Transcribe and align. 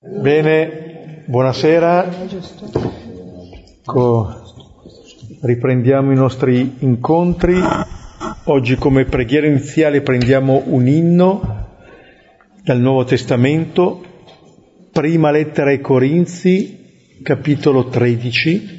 Bene, 0.00 1.24
buonasera. 1.26 2.08
Riprendiamo 5.40 6.12
i 6.12 6.14
nostri 6.14 6.76
incontri. 6.78 7.56
Oggi 8.44 8.76
come 8.76 9.06
preghiera 9.06 9.48
iniziale 9.48 10.00
prendiamo 10.02 10.62
un 10.66 10.86
inno 10.86 11.66
dal 12.62 12.78
Nuovo 12.78 13.02
Testamento, 13.02 14.00
prima 14.92 15.32
lettera 15.32 15.70
ai 15.70 15.80
Corinzi, 15.80 17.18
capitolo 17.20 17.88
13. 17.88 18.76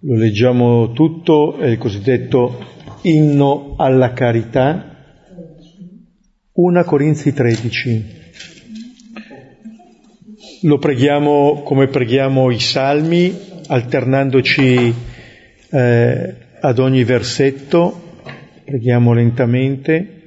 Lo 0.00 0.14
leggiamo 0.14 0.92
tutto, 0.92 1.58
è 1.58 1.66
il 1.66 1.76
cosiddetto 1.76 2.64
inno 3.02 3.74
alla 3.76 4.14
carità 4.14 4.92
1 6.56 6.84
Corinzi 6.84 7.32
13. 7.32 8.04
Lo 10.62 10.78
preghiamo 10.78 11.62
come 11.64 11.88
preghiamo 11.88 12.48
i 12.52 12.60
salmi, 12.60 13.36
alternandoci 13.66 14.94
eh, 15.70 16.34
ad 16.60 16.78
ogni 16.78 17.02
versetto, 17.02 18.20
preghiamo 18.64 19.12
lentamente. 19.12 20.22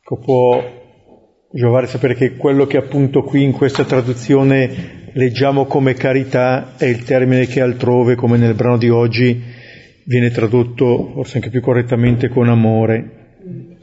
Ecco, 0.00 0.18
può 0.18 0.62
giovare 1.50 1.88
sapere 1.88 2.14
che 2.14 2.36
quello 2.36 2.66
che 2.66 2.76
appunto 2.76 3.24
qui 3.24 3.42
in 3.42 3.50
questa 3.50 3.84
traduzione 3.84 5.10
leggiamo 5.14 5.64
come 5.64 5.94
carità 5.94 6.76
è 6.76 6.84
il 6.84 7.02
termine 7.02 7.46
che 7.46 7.60
altrove, 7.60 8.14
come 8.14 8.38
nel 8.38 8.54
brano 8.54 8.78
di 8.78 8.88
oggi, 8.88 9.42
viene 10.04 10.30
tradotto 10.30 11.10
forse 11.14 11.38
anche 11.38 11.50
più 11.50 11.60
correttamente 11.60 12.28
con 12.28 12.48
amore. 12.48 13.16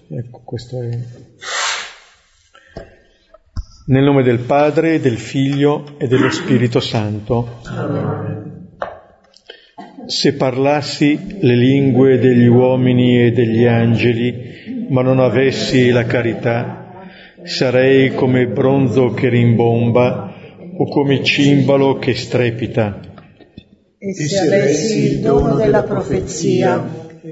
Ecco, 0.10 0.42
questo 0.46 0.82
è. 0.82 1.25
Nel 3.88 4.04
nome 4.04 4.24
del 4.24 4.40
Padre, 4.40 5.00
del 5.00 5.20
Figlio 5.20 5.86
e 6.00 6.08
dello 6.08 6.32
Spirito 6.32 6.80
Santo. 6.80 7.62
Se 10.08 10.34
parlassi 10.34 11.38
le 11.40 11.56
lingue 11.56 12.18
degli 12.18 12.48
uomini 12.48 13.28
e 13.28 13.32
degli 13.32 13.64
angeli, 13.66 14.88
ma 14.90 15.04
non 15.04 15.20
avessi 15.20 15.92
la 15.92 16.06
carità, 16.06 17.04
sarei 17.44 18.16
come 18.16 18.48
bronzo 18.48 19.14
che 19.14 19.30
rimbomba 19.30 20.34
o 20.78 20.90
come 20.90 21.24
cimbalo 21.24 22.00
che 22.00 22.16
strepita. 22.16 23.00
E 24.00 24.14
se 24.16 24.40
avessi 24.40 25.14
il 25.14 25.20
dono 25.20 25.54
della 25.54 25.84
profezia, 25.84 26.84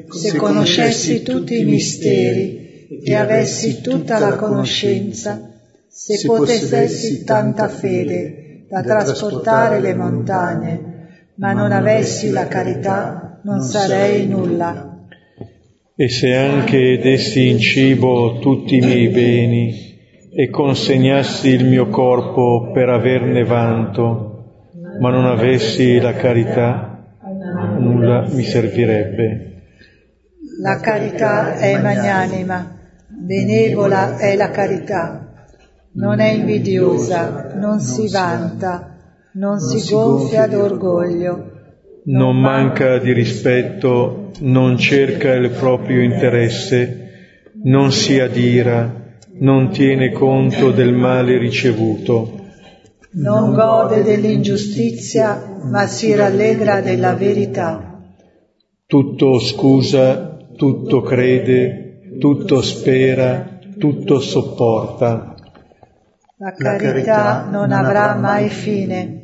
se 0.07 0.37
conoscessi 0.37 1.23
tutti 1.23 1.59
i 1.59 1.65
misteri, 1.65 2.61
e 3.03 3.15
avessi 3.15 3.81
tutta 3.81 4.19
la 4.19 4.35
conoscenza, 4.35 5.47
se 5.93 6.25
possessi 6.25 7.23
tanta 7.23 7.67
fede 7.67 8.65
da 8.67 8.81
trasportare 8.81 9.79
le 9.79 9.93
montagne, 9.93 11.31
ma 11.35 11.53
non 11.53 11.71
avessi 11.71 12.31
la 12.31 12.47
carità, 12.47 13.39
non 13.43 13.61
sarei 13.61 14.25
nulla. 14.27 15.05
E 15.95 16.09
se 16.09 16.35
anche 16.35 16.97
dessi 16.97 17.49
in 17.49 17.59
cibo 17.59 18.39
tutti 18.39 18.77
i 18.77 18.79
miei 18.79 19.09
beni 19.09 20.29
e 20.33 20.49
consegnassi 20.49 21.49
il 21.49 21.65
mio 21.65 21.89
corpo 21.89 22.71
per 22.73 22.89
averne 22.89 23.43
vanto, 23.43 24.69
ma 24.99 25.11
non 25.11 25.25
avessi 25.25 25.99
la 25.99 26.13
carità, 26.13 27.05
nulla 27.77 28.25
mi 28.31 28.43
servirebbe. 28.43 29.61
La 30.59 30.79
carità 30.79 31.57
è 31.57 31.79
magnanima 31.79 32.81
benevola 33.23 34.17
è 34.17 34.35
la 34.35 34.49
carità, 34.49 35.32
non 35.95 36.19
è 36.19 36.31
invidiosa, 36.31 37.53
non 37.55 37.79
si 37.79 38.09
vanta, 38.09 38.97
non 39.33 39.59
si 39.59 39.91
gonfia 39.91 40.47
d'orgoglio. 40.47 41.51
Non 42.05 42.37
manca 42.37 42.97
di 42.97 43.13
rispetto, 43.13 44.31
non 44.39 44.77
cerca 44.77 45.33
il 45.33 45.51
proprio 45.51 46.01
interesse, 46.01 47.11
non 47.63 47.91
si 47.91 48.19
adira, 48.19 49.01
non 49.39 49.69
tiene 49.69 50.11
conto 50.11 50.71
del 50.71 50.93
male 50.93 51.37
ricevuto. 51.37 52.41
Non 53.11 53.53
gode 53.53 54.01
dell'ingiustizia, 54.01 55.59
ma 55.63 55.85
si 55.85 56.13
rallegra 56.15 56.81
della 56.81 57.13
verità. 57.13 58.01
Tutto 58.87 59.39
scusa, 59.39 60.37
tutto 60.57 61.01
crede, 61.01 61.99
tutto 62.19 62.61
spera, 62.61 63.59
tutto 63.77 64.19
sopporta. 64.19 65.32
La 66.43 66.51
carità 66.51 67.47
non 67.49 67.71
avrà 67.71 68.15
mai 68.15 68.49
fine. 68.49 69.21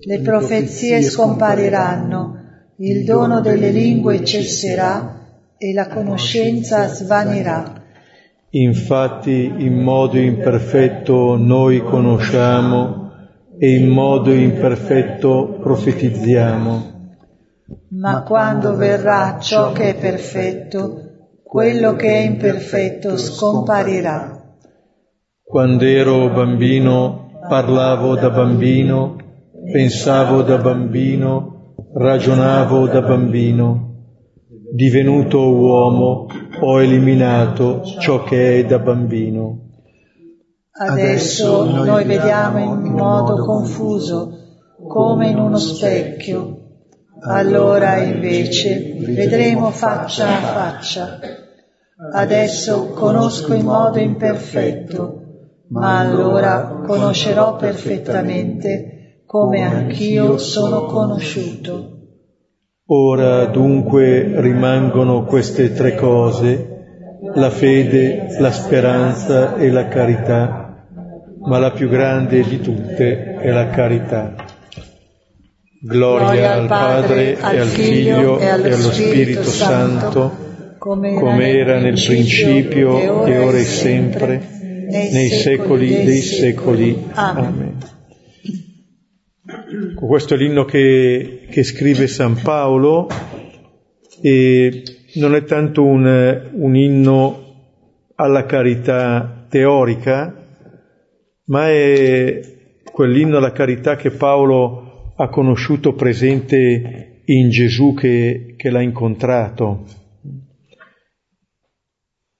Le 0.00 0.20
profezie 0.20 1.00
scompariranno, 1.00 2.40
il 2.76 3.04
dono 3.04 3.40
delle 3.40 3.70
lingue 3.70 4.22
cesserà 4.22 5.18
e 5.56 5.72
la 5.72 5.88
conoscenza 5.88 6.88
svanirà. 6.88 7.72
Infatti 8.50 9.50
in 9.60 9.78
modo 9.80 10.18
imperfetto 10.18 11.36
noi 11.38 11.80
conosciamo 11.80 13.12
e 13.58 13.74
in 13.74 13.88
modo 13.88 14.30
imperfetto 14.30 15.58
profetizziamo. 15.58 16.90
Ma 17.92 18.24
quando 18.24 18.76
verrà 18.76 19.38
ciò 19.40 19.72
che 19.72 19.88
è 19.88 19.94
perfetto, 19.94 21.30
quello 21.42 21.94
che 21.94 22.12
è 22.12 22.18
imperfetto 22.18 23.16
scomparirà. 23.16 24.41
Quando 25.44 25.84
ero 25.84 26.30
bambino 26.30 27.42
parlavo 27.48 28.14
da 28.14 28.30
bambino, 28.30 29.16
pensavo 29.72 30.42
da 30.42 30.56
bambino, 30.56 31.74
ragionavo 31.94 32.86
da 32.86 33.02
bambino. 33.02 33.90
Divenuto 34.72 35.52
uomo 35.54 36.26
ho 36.60 36.80
eliminato 36.80 37.82
ciò 37.98 38.22
che 38.22 38.60
è 38.60 38.64
da 38.64 38.78
bambino. 38.78 39.58
Adesso 40.70 41.64
noi 41.70 42.04
vediamo 42.04 42.58
in 42.58 42.92
modo 42.92 43.44
confuso, 43.44 44.38
come 44.88 45.28
in 45.28 45.38
uno 45.38 45.58
specchio. 45.58 46.60
Allora 47.24 47.98
invece 47.98 48.94
vedremo 48.98 49.70
faccia 49.70 50.28
a 50.28 50.40
faccia. 50.40 51.18
Adesso 52.14 52.88
conosco 52.94 53.52
in 53.52 53.64
modo 53.64 53.98
imperfetto, 53.98 55.21
ma 55.72 55.98
allora 55.98 56.82
conoscerò 56.86 57.56
perfettamente 57.56 59.22
come 59.26 59.62
anch'io 59.62 60.36
sono 60.38 60.84
conosciuto. 60.84 61.88
Ora 62.86 63.46
dunque 63.46 64.40
rimangono 64.40 65.24
queste 65.24 65.72
tre 65.72 65.94
cose, 65.94 66.68
la 67.34 67.50
fede, 67.50 68.36
la 68.38 68.52
speranza 68.52 69.56
e 69.56 69.70
la 69.70 69.88
carità, 69.88 70.86
ma 71.46 71.58
la 71.58 71.70
più 71.70 71.88
grande 71.88 72.42
di 72.42 72.60
tutte 72.60 73.36
è 73.36 73.50
la 73.50 73.68
carità. 73.68 74.34
Gloria, 75.80 76.26
Gloria 76.26 76.52
al 76.52 76.66
Padre, 76.66 77.38
e 77.38 77.58
al 77.58 77.66
Figlio 77.66 78.38
e 78.38 78.46
allo 78.46 78.76
Spirito 78.76 79.42
Santo 79.42 80.50
come 80.82 81.48
era 81.48 81.78
nel 81.78 81.94
principio 81.94 83.24
e 83.24 83.38
ora 83.38 83.56
e 83.56 83.64
sempre, 83.64 84.61
nei 84.88 85.28
secoli 85.28 86.04
dei 86.04 86.20
secoli. 86.20 87.04
Amen. 87.12 87.78
Questo 89.94 90.34
è 90.34 90.36
l'inno 90.36 90.64
che, 90.64 91.46
che 91.50 91.62
scrive 91.62 92.06
San 92.06 92.40
Paolo 92.42 93.08
e 94.20 94.82
non 95.14 95.34
è 95.34 95.44
tanto 95.44 95.84
un, 95.84 96.50
un 96.52 96.76
inno 96.76 97.42
alla 98.14 98.44
carità 98.44 99.46
teorica, 99.48 100.46
ma 101.46 101.68
è 101.68 102.40
quell'inno 102.90 103.38
alla 103.38 103.52
carità 103.52 103.96
che 103.96 104.10
Paolo 104.10 105.14
ha 105.16 105.28
conosciuto 105.28 105.94
presente 105.94 107.22
in 107.24 107.50
Gesù 107.50 107.94
che, 107.94 108.54
che 108.56 108.70
l'ha 108.70 108.82
incontrato. 108.82 109.84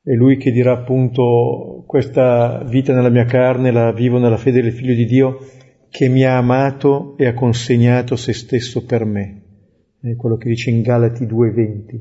È 0.05 0.11
lui 0.15 0.37
che 0.37 0.51
dirà 0.51 0.73
appunto 0.73 1.85
questa 1.87 2.65
vita 2.65 2.93
nella 2.93 3.09
mia 3.09 3.25
carne 3.25 3.71
la 3.71 3.93
vivo 3.93 4.19
nella 4.19 4.37
fede 4.37 4.61
del 4.61 4.73
figlio 4.73 4.95
di 4.95 5.05
Dio 5.05 5.39
che 5.91 6.09
mi 6.09 6.25
ha 6.25 6.37
amato 6.39 7.17
e 7.17 7.27
ha 7.27 7.35
consegnato 7.35 8.17
se 8.17 8.33
stesso 8.33 8.85
per 8.85 9.05
me. 9.05 9.43
È 10.01 10.17
quello 10.17 10.37
che 10.37 10.49
dice 10.49 10.71
in 10.71 10.83
Galati 10.83 11.25
2.20. 11.25 12.01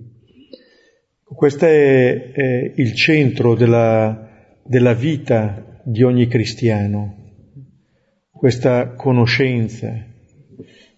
Questo 1.24 1.66
è, 1.66 2.32
è 2.32 2.72
il 2.76 2.96
centro 2.96 3.54
della, 3.54 4.30
della 4.64 4.94
vita 4.94 5.82
di 5.84 6.02
ogni 6.02 6.26
cristiano, 6.26 7.18
questa 8.32 8.94
conoscenza. 8.96 9.94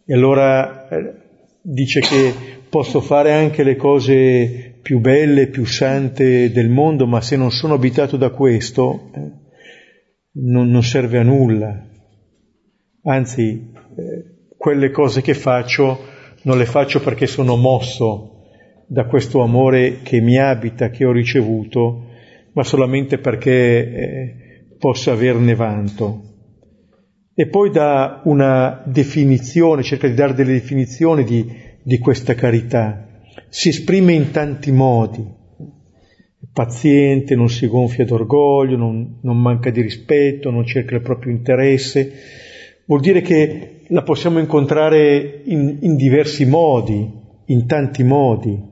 E 0.06 0.14
allora 0.14 0.88
eh, 0.88 1.14
dice 1.62 2.00
che 2.00 2.34
posso 2.70 3.02
fare 3.02 3.34
anche 3.34 3.64
le 3.64 3.76
cose 3.76 4.63
più 4.84 5.00
belle, 5.00 5.48
più 5.48 5.66
sante 5.66 6.52
del 6.52 6.70
mondo, 6.70 7.08
ma 7.08 7.22
se 7.22 7.38
non 7.38 7.52
sono 7.52 7.74
abitato 7.74 8.18
da 8.18 8.30
questo, 8.32 9.10
eh, 9.16 9.32
non, 10.34 10.70
non, 10.70 10.84
serve 10.84 11.20
a 11.20 11.24
nulla. 11.24 11.88
Anzi, 13.04 13.72
eh, 13.98 14.52
quelle 14.58 14.92
cose 14.92 15.22
che 15.22 15.34
faccio 15.34 16.00
non 16.44 16.58
le 16.58 16.66
faccio 16.66 17.00
perché 17.00 17.28
sono 17.28 17.56
mosso 17.56 18.42
da 18.86 19.06
questo 19.06 19.42
amore 19.42 20.02
che 20.04 20.20
mi 20.20 20.38
abita, 20.38 20.90
che 20.90 21.06
ho 21.06 21.14
ricevuto, 21.14 22.10
ma 22.52 22.64
solamente 22.64 23.20
perché 23.20 23.52
eh, 23.52 24.36
possa 24.78 25.14
averne 25.14 25.56
vanto. 25.56 26.24
E 27.34 27.48
poi 27.48 27.72
dà 27.72 28.22
una 28.26 28.84
definizione, 28.86 29.82
cerca 29.82 30.10
di 30.10 30.14
dare 30.14 30.34
delle 30.34 30.52
definizioni 30.52 31.24
di, 31.24 31.50
di 31.82 31.98
questa 32.00 32.36
carità. 32.36 33.08
Si 33.50 33.70
esprime 33.70 34.14
in 34.14 34.32
tanti 34.32 34.72
modi. 34.72 35.22
È 35.22 36.46
paziente, 36.52 37.36
non 37.36 37.50
si 37.50 37.68
gonfia 37.68 38.06
d'orgoglio, 38.06 38.78
non, 38.78 39.20
non 39.22 39.40
manca 39.40 39.70
di 39.70 39.82
rispetto, 39.82 40.52
non 40.52 40.66
cerca 40.66 40.96
il 40.96 41.02
proprio 41.02 41.32
interesse. 41.32 42.12
Vuol 42.86 43.02
dire 43.02 43.22
che 43.22 43.82
la 43.88 44.04
possiamo 44.04 44.40
incontrare 44.40 45.42
in, 45.46 45.78
in 45.82 45.96
diversi 45.96 46.46
modi, 46.46 47.10
in 47.46 47.66
tanti 47.66 48.04
modi. 48.04 48.72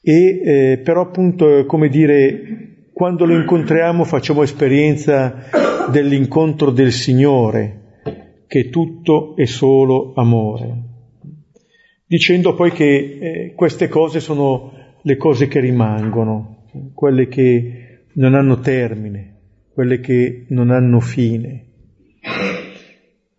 E 0.00 0.40
eh, 0.44 0.78
però 0.78 1.02
appunto, 1.02 1.64
come 1.66 1.88
dire, 1.88 2.88
quando 2.92 3.24
lo 3.24 3.34
incontriamo 3.34 4.04
facciamo 4.04 4.42
esperienza 4.42 5.48
dell'incontro 5.90 6.70
del 6.70 6.92
Signore, 6.92 7.80
che 8.46 8.68
tutto 8.68 9.34
è 9.36 9.46
solo 9.46 10.12
amore, 10.14 10.93
dicendo 12.06 12.54
poi 12.54 12.70
che 12.72 13.18
eh, 13.20 13.52
queste 13.54 13.88
cose 13.88 14.20
sono 14.20 14.72
le 15.02 15.16
cose 15.16 15.48
che 15.48 15.60
rimangono, 15.60 16.64
quelle 16.94 17.28
che 17.28 18.06
non 18.14 18.34
hanno 18.34 18.60
termine, 18.60 19.34
quelle 19.72 20.00
che 20.00 20.46
non 20.48 20.70
hanno 20.70 21.00
fine. 21.00 21.64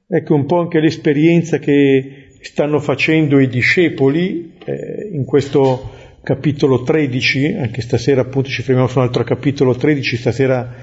Ecco 0.08 0.36
un 0.36 0.46
po' 0.46 0.60
anche 0.60 0.80
l'esperienza 0.80 1.58
che 1.58 2.28
stanno 2.42 2.80
facendo 2.80 3.40
i 3.40 3.48
discepoli 3.48 4.54
eh, 4.64 5.10
in 5.12 5.26
questo 5.26 5.92
capitolo 6.22 6.84
13, 6.84 7.54
anche 7.54 7.82
stasera 7.82 8.22
appunto 8.22 8.50
ci 8.50 8.62
fermiamo 8.62 8.88
su 8.88 9.00
un 9.00 9.06
altro 9.06 9.24
capitolo 9.24 9.76
13, 9.76 10.18
stasera 10.18 10.76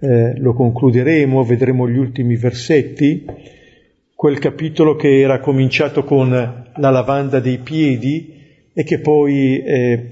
eh, 0.00 0.38
lo 0.38 0.54
concluderemo, 0.54 1.44
vedremo 1.44 1.88
gli 1.88 1.96
ultimi 1.96 2.36
versetti, 2.36 3.24
quel 4.24 4.38
capitolo 4.38 4.96
che 4.96 5.20
era 5.20 5.38
cominciato 5.38 6.02
con 6.02 6.30
la 6.30 6.88
lavanda 6.88 7.40
dei 7.40 7.58
piedi 7.58 8.32
e 8.72 8.82
che 8.82 9.00
poi 9.00 9.58
eh, 9.58 10.10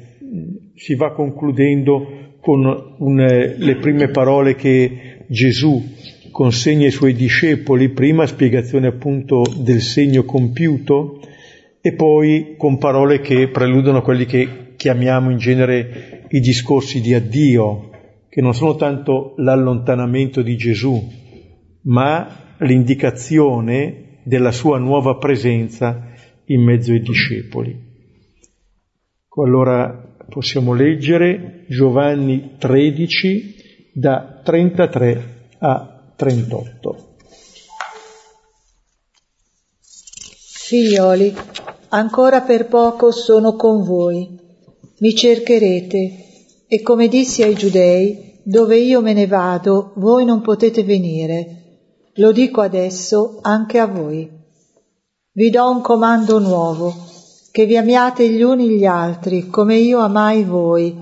si 0.74 0.94
va 0.96 1.12
concludendo 1.12 2.34
con 2.38 2.94
un, 2.98 3.16
le 3.56 3.76
prime 3.76 4.08
parole 4.08 4.54
che 4.54 5.24
Gesù 5.28 5.82
consegna 6.30 6.84
ai 6.84 6.90
suoi 6.90 7.14
discepoli, 7.14 7.88
prima 7.88 8.26
spiegazione 8.26 8.88
appunto 8.88 9.44
del 9.56 9.80
segno 9.80 10.24
compiuto 10.24 11.18
e 11.80 11.94
poi 11.94 12.56
con 12.58 12.76
parole 12.76 13.20
che 13.20 13.48
preludono 13.48 14.02
quelli 14.02 14.26
che 14.26 14.74
chiamiamo 14.76 15.30
in 15.30 15.38
genere 15.38 16.26
i 16.28 16.40
discorsi 16.40 17.00
di 17.00 17.14
addio, 17.14 17.88
che 18.28 18.42
non 18.42 18.52
sono 18.52 18.76
tanto 18.76 19.32
l'allontanamento 19.38 20.42
di 20.42 20.54
Gesù, 20.56 21.02
ma 21.84 22.40
l'indicazione 22.58 24.01
della 24.22 24.52
sua 24.52 24.78
nuova 24.78 25.16
presenza 25.16 26.10
in 26.46 26.62
mezzo 26.62 26.92
ai 26.92 27.00
discepoli. 27.00 27.90
Allora 29.36 30.14
possiamo 30.28 30.74
leggere 30.74 31.64
Giovanni 31.68 32.56
13 32.58 33.90
da 33.94 34.40
33 34.42 35.48
a 35.58 36.12
38. 36.16 37.14
Figlioli, 40.72 41.34
ancora 41.88 42.40
per 42.40 42.66
poco 42.66 43.10
sono 43.10 43.56
con 43.56 43.84
voi. 43.84 44.38
Mi 44.98 45.14
cercherete 45.14 46.66
e 46.66 46.80
come 46.82 47.08
dissi 47.08 47.42
ai 47.42 47.54
giudei, 47.54 48.40
dove 48.44 48.78
io 48.78 49.02
me 49.02 49.12
ne 49.12 49.26
vado, 49.26 49.92
voi 49.96 50.24
non 50.24 50.40
potete 50.40 50.82
venire. 50.82 51.61
Lo 52.16 52.30
dico 52.30 52.60
adesso 52.60 53.38
anche 53.40 53.78
a 53.78 53.86
voi. 53.86 54.30
Vi 55.32 55.48
do 55.48 55.70
un 55.70 55.80
comando 55.80 56.38
nuovo, 56.38 56.94
che 57.50 57.64
vi 57.64 57.78
amiate 57.78 58.28
gli 58.28 58.42
uni 58.42 58.68
gli 58.68 58.84
altri, 58.84 59.46
come 59.48 59.76
io 59.76 59.98
amai 59.98 60.44
voi, 60.44 60.94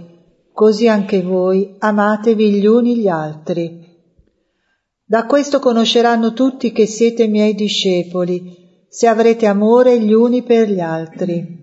così 0.52 0.86
anche 0.86 1.20
voi 1.22 1.74
amatevi 1.78 2.52
gli 2.52 2.66
uni 2.66 2.98
gli 2.98 3.08
altri. 3.08 3.88
Da 5.04 5.26
questo 5.26 5.58
conosceranno 5.58 6.32
tutti 6.32 6.70
che 6.70 6.86
siete 6.86 7.26
miei 7.26 7.56
discepoli, 7.56 8.84
se 8.88 9.08
avrete 9.08 9.46
amore 9.46 10.00
gli 10.00 10.12
uni 10.12 10.44
per 10.44 10.70
gli 10.70 10.78
altri. 10.78 11.58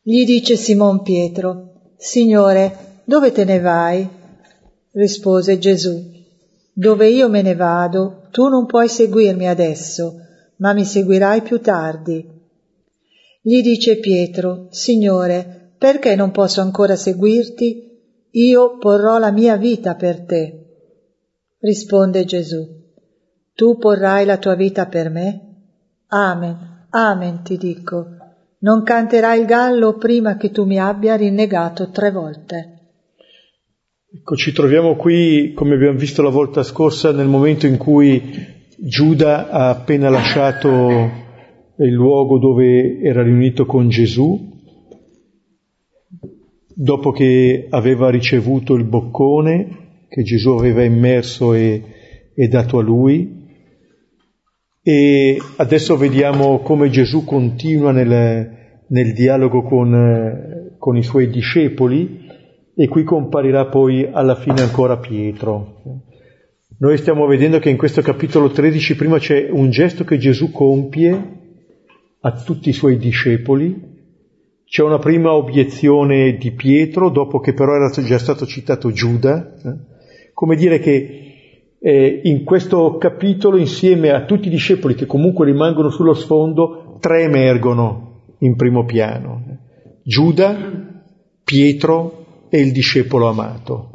Gli 0.00 0.24
dice 0.24 0.56
Simon 0.56 1.02
Pietro, 1.02 1.92
Signore, 1.98 3.02
dove 3.04 3.30
te 3.32 3.44
ne 3.44 3.60
vai? 3.60 4.08
rispose 4.92 5.58
Gesù. 5.58 6.15
Dove 6.78 7.08
io 7.08 7.28
me 7.30 7.40
ne 7.40 7.54
vado, 7.54 8.28
tu 8.30 8.48
non 8.48 8.66
puoi 8.66 8.88
seguirmi 8.88 9.48
adesso, 9.48 10.16
ma 10.56 10.74
mi 10.74 10.84
seguirai 10.84 11.40
più 11.40 11.60
tardi. 11.60 12.22
Gli 13.40 13.62
dice 13.62 13.98
Pietro, 13.98 14.66
Signore, 14.70 15.72
perché 15.78 16.14
non 16.16 16.32
posso 16.32 16.60
ancora 16.60 16.96
seguirti? 16.96 18.28
Io 18.32 18.76
porrò 18.76 19.18
la 19.18 19.30
mia 19.30 19.56
vita 19.56 19.94
per 19.94 20.26
te. 20.26 20.64
Risponde 21.60 22.24
Gesù, 22.26 22.66
tu 23.54 23.78
porrai 23.78 24.26
la 24.26 24.36
tua 24.36 24.54
vita 24.54 24.86
per 24.86 25.08
me? 25.08 25.40
Amen, 26.08 26.86
amen 26.90 27.42
ti 27.42 27.56
dico 27.56 28.16
non 28.58 28.82
canterai 28.82 29.40
il 29.40 29.46
gallo 29.46 29.96
prima 29.96 30.36
che 30.36 30.50
tu 30.50 30.64
mi 30.64 30.80
abbia 30.80 31.14
rinnegato 31.14 31.90
tre 31.90 32.10
volte. 32.10 32.75
Ecco, 34.18 34.34
ci 34.34 34.52
troviamo 34.52 34.96
qui, 34.96 35.52
come 35.52 35.74
abbiamo 35.74 35.98
visto 35.98 36.22
la 36.22 36.30
volta 36.30 36.62
scorsa, 36.62 37.12
nel 37.12 37.26
momento 37.26 37.66
in 37.66 37.76
cui 37.76 38.22
Giuda 38.78 39.50
ha 39.50 39.68
appena 39.68 40.08
lasciato 40.08 41.10
il 41.76 41.92
luogo 41.92 42.38
dove 42.38 42.98
era 43.02 43.22
riunito 43.22 43.66
con 43.66 43.90
Gesù, 43.90 44.54
dopo 46.66 47.10
che 47.10 47.66
aveva 47.68 48.08
ricevuto 48.08 48.74
il 48.74 48.84
boccone 48.84 50.06
che 50.08 50.22
Gesù 50.22 50.50
aveva 50.52 50.82
immerso 50.82 51.52
e, 51.52 51.82
e 52.34 52.48
dato 52.48 52.78
a 52.78 52.82
lui, 52.82 53.44
e 54.82 55.38
adesso 55.56 55.94
vediamo 55.98 56.60
come 56.60 56.88
Gesù 56.88 57.22
continua 57.24 57.92
nel, 57.92 58.50
nel 58.86 59.12
dialogo 59.12 59.62
con, 59.62 60.74
con, 60.78 60.96
i 60.96 61.02
suoi 61.02 61.28
discepoli 61.28 62.25
e 62.78 62.88
qui 62.88 63.04
comparirà 63.04 63.64
poi 63.66 64.06
alla 64.12 64.34
fine 64.34 64.60
ancora 64.60 64.98
Pietro. 64.98 65.80
Noi 66.78 66.98
stiamo 66.98 67.24
vedendo 67.26 67.58
che 67.58 67.70
in 67.70 67.78
questo 67.78 68.02
capitolo 68.02 68.50
13 68.50 68.96
prima 68.96 69.18
c'è 69.18 69.48
un 69.50 69.70
gesto 69.70 70.04
che 70.04 70.18
Gesù 70.18 70.52
compie 70.52 71.34
a 72.20 72.32
tutti 72.32 72.68
i 72.68 72.74
suoi 72.74 72.98
discepoli, 72.98 73.94
c'è 74.66 74.82
una 74.82 74.98
prima 74.98 75.32
obiezione 75.32 76.36
di 76.36 76.50
Pietro, 76.52 77.08
dopo 77.08 77.40
che 77.40 77.54
però 77.54 77.74
era 77.74 77.88
già 77.88 78.18
stato 78.18 78.44
citato 78.44 78.90
Giuda, 78.90 79.54
eh? 79.64 79.76
come 80.34 80.54
dire 80.54 80.78
che 80.78 81.76
eh, 81.78 82.20
in 82.24 82.44
questo 82.44 82.98
capitolo, 82.98 83.56
insieme 83.56 84.10
a 84.10 84.26
tutti 84.26 84.48
i 84.48 84.50
discepoli 84.50 84.94
che 84.94 85.06
comunque 85.06 85.46
rimangono 85.46 85.88
sullo 85.88 86.12
sfondo, 86.12 86.98
tre 87.00 87.22
emergono 87.22 88.34
in 88.40 88.54
primo 88.54 88.84
piano. 88.84 89.42
Giuda, 90.02 90.56
Pietro 91.42 92.24
e 92.48 92.60
il 92.60 92.72
discepolo 92.72 93.28
amato. 93.28 93.90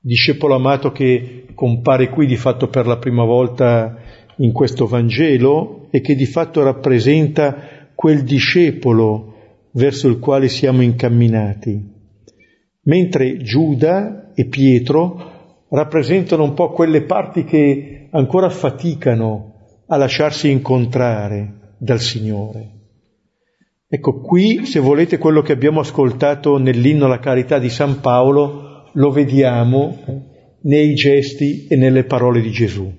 Discepolo 0.00 0.54
amato 0.54 0.90
che 0.92 1.46
compare 1.54 2.08
qui 2.08 2.26
di 2.26 2.36
fatto 2.36 2.68
per 2.68 2.86
la 2.86 2.98
prima 2.98 3.24
volta 3.24 3.96
in 4.36 4.52
questo 4.52 4.86
Vangelo 4.86 5.88
e 5.90 6.00
che 6.00 6.14
di 6.14 6.26
fatto 6.26 6.62
rappresenta 6.62 7.90
quel 7.94 8.24
discepolo 8.24 9.34
verso 9.72 10.08
il 10.08 10.18
quale 10.18 10.48
siamo 10.48 10.82
incamminati. 10.82 11.90
Mentre 12.84 13.36
Giuda 13.38 14.32
e 14.34 14.46
Pietro 14.46 15.66
rappresentano 15.68 16.42
un 16.42 16.54
po' 16.54 16.72
quelle 16.72 17.02
parti 17.04 17.44
che 17.44 18.08
ancora 18.10 18.50
faticano 18.50 19.54
a 19.86 19.96
lasciarsi 19.96 20.50
incontrare 20.50 21.74
dal 21.78 22.00
Signore. 22.00 22.81
Ecco, 23.94 24.20
qui, 24.20 24.64
se 24.64 24.80
volete, 24.80 25.18
quello 25.18 25.42
che 25.42 25.52
abbiamo 25.52 25.80
ascoltato 25.80 26.56
nell'inno 26.56 27.04
alla 27.04 27.18
carità 27.18 27.58
di 27.58 27.68
San 27.68 28.00
Paolo, 28.00 28.90
lo 28.94 29.10
vediamo 29.10 30.30
nei 30.62 30.94
gesti 30.94 31.66
e 31.66 31.76
nelle 31.76 32.04
parole 32.04 32.40
di 32.40 32.50
Gesù. 32.50 32.90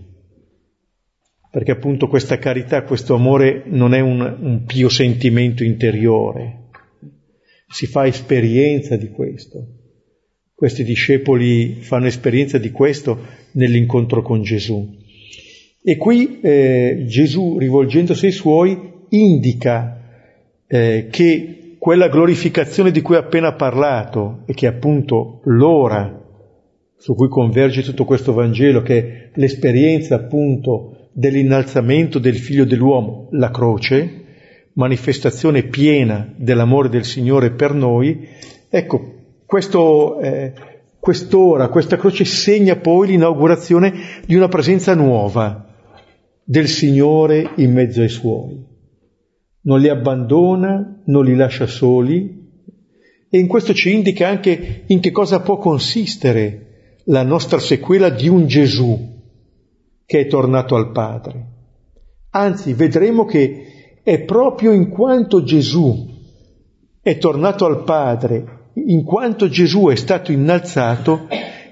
Perché 1.50 1.72
appunto 1.72 2.08
questa 2.08 2.38
carità, 2.38 2.84
questo 2.84 3.16
amore 3.16 3.64
non 3.66 3.96
è 3.96 4.02
un, 4.02 4.22
un 4.40 4.66
pio 4.66 4.88
sentimento 4.88 5.64
interiore. 5.64 6.70
si 7.70 7.88
fa 7.88 8.06
esperienza 8.06 8.96
di 8.96 9.10
questo. 9.10 9.66
Questi 10.54 10.84
discepoli 10.84 11.82
fanno 11.82 12.06
esperienza 12.06 12.60
di 12.60 12.70
questo 12.70 13.18
nell'incontro 13.54 14.22
con 14.22 14.44
Gesù. 14.44 14.96
E 15.84 15.98
qui 15.98 16.40
eh, 16.40 17.06
Gesù, 17.08 17.58
rivolgendosi 17.58 18.28
ai 18.28 18.32
suoi, 18.32 18.78
indica 19.10 19.98
eh, 20.74 21.08
che 21.12 21.76
quella 21.78 22.08
glorificazione 22.08 22.90
di 22.90 23.02
cui 23.02 23.16
ho 23.16 23.20
appena 23.20 23.54
parlato 23.54 24.42
e 24.48 24.56
che 24.56 24.66
è 24.66 24.70
appunto 24.70 25.42
l'ora 25.44 26.20
su 26.98 27.14
cui 27.14 27.28
converge 27.28 27.84
tutto 27.84 28.06
questo 28.06 28.34
Vangelo, 28.34 28.82
che 28.82 28.98
è 28.98 29.30
l'esperienza 29.36 30.16
appunto 30.16 31.10
dell'innalzamento 31.12 32.18
del 32.18 32.38
figlio 32.38 32.66
dell'uomo, 32.66 33.28
la 33.34 33.52
croce, 33.52 34.24
manifestazione 34.74 35.62
piena 35.62 36.34
dell'amore 36.36 36.90
del 36.90 37.06
Signore 37.06 37.52
per 37.52 37.74
noi, 37.74 38.28
ecco, 38.68 39.14
questo, 39.46 40.20
eh, 40.22 40.54
quest'ora, 41.00 41.68
questa 41.68 41.98
croce 41.98 42.26
segna 42.26 42.78
poi 42.78 43.10
l'inaugurazione 43.10 43.94
di 44.26 44.34
una 44.34 44.48
presenza 44.48 44.96
nuova 44.96 45.68
del 46.44 46.68
Signore 46.68 47.52
in 47.58 47.74
mezzo 47.74 48.02
ai 48.02 48.10
Suoi. 48.10 48.72
Non 49.64 49.80
li 49.80 49.90
abbandona, 49.90 51.02
non 51.06 51.26
li 51.26 51.36
lascia 51.36 51.68
soli 51.68 52.42
e 53.30 53.38
in 53.40 53.48
questo 53.48 53.74
ci 53.74 53.94
indica 53.94 54.28
anche 54.28 54.84
in 54.88 55.00
che 55.00 55.12
cosa 55.12 55.42
può 55.42 55.58
consistere 55.58 57.00
la 57.06 57.24
nostra 57.24 57.60
sequela 57.60 58.10
di 58.10 58.28
un 58.28 58.48
Gesù 58.48 59.12
che 60.06 60.20
è 60.20 60.28
tornato 60.28 60.76
al 60.76 60.92
Padre. 60.92 61.48
Anzi, 62.30 62.74
vedremo 62.74 63.26
che 63.26 64.00
è 64.04 64.20
proprio 64.22 64.72
in 64.72 64.90
quanto 64.90 65.44
Gesù 65.44 66.12
è 67.02 67.18
tornato 67.18 67.66
al 67.66 67.84
Padre, 67.84 68.70
in 68.74 69.04
quanto 69.04 69.50
Gesù 69.50 69.88
è 69.88 69.96
stato 69.96 70.32
innalzato, 70.32 71.28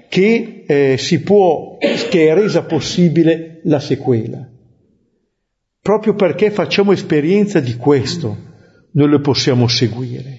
che 0.08 0.64
eh, 0.66 1.20
può, 1.24 1.78
che 1.78 2.28
è 2.28 2.34
resa 2.34 2.64
possibile 2.64 3.60
la 3.64 3.80
sequela. 3.80 4.51
Proprio 5.82 6.14
perché 6.14 6.52
facciamo 6.52 6.92
esperienza 6.92 7.58
di 7.58 7.74
questo, 7.74 8.36
noi 8.92 9.08
lo 9.08 9.20
possiamo 9.20 9.66
seguire. 9.66 10.38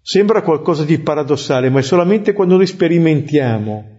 Sembra 0.00 0.42
qualcosa 0.42 0.84
di 0.84 0.98
paradossale, 0.98 1.70
ma 1.70 1.78
è 1.78 1.82
solamente 1.82 2.32
quando 2.32 2.56
noi 2.56 2.66
sperimentiamo 2.66 3.90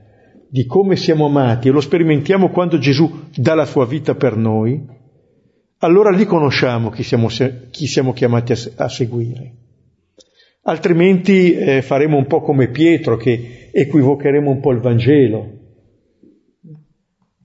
di 0.50 0.66
come 0.66 0.98
siamo 0.98 1.28
amati 1.28 1.70
e 1.70 1.72
lo 1.72 1.80
sperimentiamo 1.80 2.50
quando 2.50 2.78
Gesù 2.78 3.30
dà 3.34 3.56
la 3.56 3.66
sua 3.66 3.86
vita 3.86 4.14
per 4.14 4.36
noi, 4.36 4.86
allora 5.78 6.12
lì 6.12 6.26
conosciamo 6.26 6.90
chi 6.90 7.04
siamo, 7.04 7.30
chi 7.72 7.88
siamo 7.88 8.12
chiamati 8.12 8.52
a, 8.52 8.58
a, 8.76 8.90
seguire. 8.90 9.54
Altrimenti 10.64 11.54
eh, 11.54 11.82
faremo 11.82 12.18
un 12.18 12.28
po' 12.28 12.42
come 12.42 12.70
Pietro 12.70 13.16
che 13.16 13.70
equivocheremo 13.72 14.50
un 14.50 14.60
po' 14.60 14.72
il 14.72 14.80
Vangelo, 14.82 15.50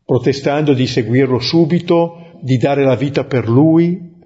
protestando 0.04 0.74
di 0.74 0.86
seguirlo 0.88 1.38
subito, 1.38 2.27
di 2.40 2.56
dare 2.56 2.84
la 2.84 2.96
vita 2.96 3.24
per 3.24 3.48
lui, 3.48 4.16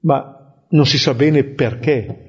ma 0.00 0.64
non 0.68 0.86
si 0.86 0.98
sa 0.98 1.14
bene 1.14 1.44
perché 1.44 2.26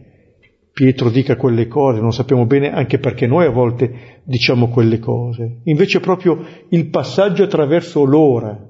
Pietro 0.78 1.10
dica 1.10 1.36
quelle 1.38 1.68
cose, 1.68 2.02
non 2.02 2.14
sappiamo 2.14 2.46
bene 2.46 2.72
anche 2.72 3.00
perché 3.00 3.26
noi 3.26 3.48
a 3.48 3.50
volte 3.50 4.22
diciamo 4.24 4.70
quelle 4.70 5.00
cose. 5.00 5.62
Invece 5.64 6.00
proprio 6.00 6.40
il 6.70 6.90
passaggio 6.90 7.42
attraverso 7.42 8.04
l'ora, 8.04 8.64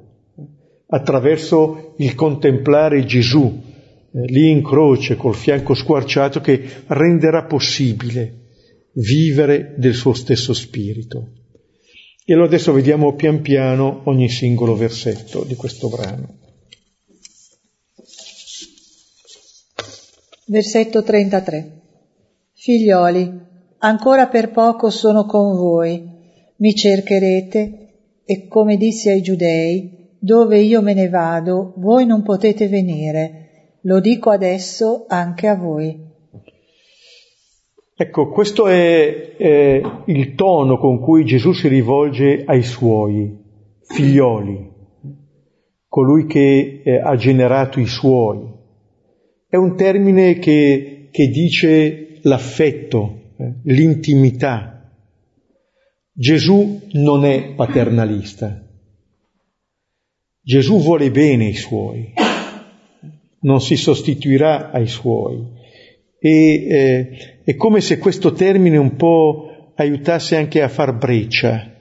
attraverso 0.87 1.95
il 1.97 2.15
contemplare 2.15 3.03
Gesù, 3.03 3.61
eh, 4.09 4.21
lì 4.31 4.49
in 4.49 4.63
croce 4.63 5.17
col 5.17 5.35
fianco 5.35 5.73
squarciato, 5.73 6.39
che 6.39 6.63
renderà 6.87 7.43
possibile 7.43 8.35
vivere 8.93 9.75
del 9.75 9.93
suo 9.93 10.13
stesso 10.13 10.53
spirito. 10.53 11.31
E 12.29 12.33
allora 12.33 12.47
adesso 12.47 12.73
vediamo 12.73 13.13
pian 13.13 13.39
piano 13.39 14.01
ogni 14.03 14.27
singolo 14.27 14.75
versetto 14.75 15.45
di 15.45 15.55
questo 15.55 15.87
brano. 15.87 16.27
Versetto 20.47 21.03
33. 21.03 21.81
Figlioli, 22.51 23.31
ancora 23.77 24.27
per 24.27 24.51
poco 24.51 24.89
sono 24.89 25.25
con 25.25 25.55
voi, 25.55 26.05
mi 26.57 26.75
cercherete 26.75 27.93
e 28.25 28.47
come 28.49 28.75
dissi 28.75 29.07
ai 29.07 29.21
giudei, 29.21 30.17
dove 30.19 30.59
io 30.59 30.81
me 30.81 30.93
ne 30.93 31.07
vado, 31.07 31.75
voi 31.77 32.05
non 32.05 32.23
potete 32.23 32.67
venire. 32.67 33.77
Lo 33.83 34.01
dico 34.01 34.31
adesso 34.31 35.05
anche 35.07 35.47
a 35.47 35.55
voi. 35.55 36.06
Ecco, 37.99 38.29
questo 38.29 38.67
è, 38.67 39.35
è, 39.37 39.81
il 40.05 40.35
tono 40.35 40.77
con 40.77 40.99
cui 40.99 41.25
Gesù 41.25 41.51
si 41.51 41.67
rivolge 41.67 42.43
ai 42.45 42.61
suoi 42.61 43.35
figlioli, 43.81 44.69
colui 45.87 46.27
che 46.27 46.83
eh, 46.85 46.99
ha 46.99 47.15
generato 47.15 47.79
i 47.79 47.87
suoi. 47.87 48.53
È 49.49 49.55
un 49.55 49.75
termine 49.75 50.37
che, 50.37 51.07
che 51.09 51.27
dice 51.29 52.19
l'affetto, 52.21 53.31
eh, 53.35 53.61
l'intimità. 53.63 54.93
Gesù 56.13 56.79
non 56.91 57.25
è 57.25 57.55
paternalista. 57.55 58.63
Gesù 60.39 60.79
vuole 60.83 61.09
bene 61.09 61.47
ai 61.47 61.55
suoi, 61.55 62.13
non 63.39 63.59
si 63.59 63.75
sostituirà 63.75 64.69
ai 64.69 64.85
suoi 64.85 65.55
e 66.19 66.67
eh, 66.67 67.36
è 67.47 67.55
come 67.55 67.79
se 67.79 67.97
questo 67.97 68.33
termine 68.33 68.75
un 68.75 68.97
po' 68.97 69.71
aiutasse 69.75 70.35
anche 70.35 70.61
a 70.61 70.67
far 70.67 70.97
breccia, 70.97 71.79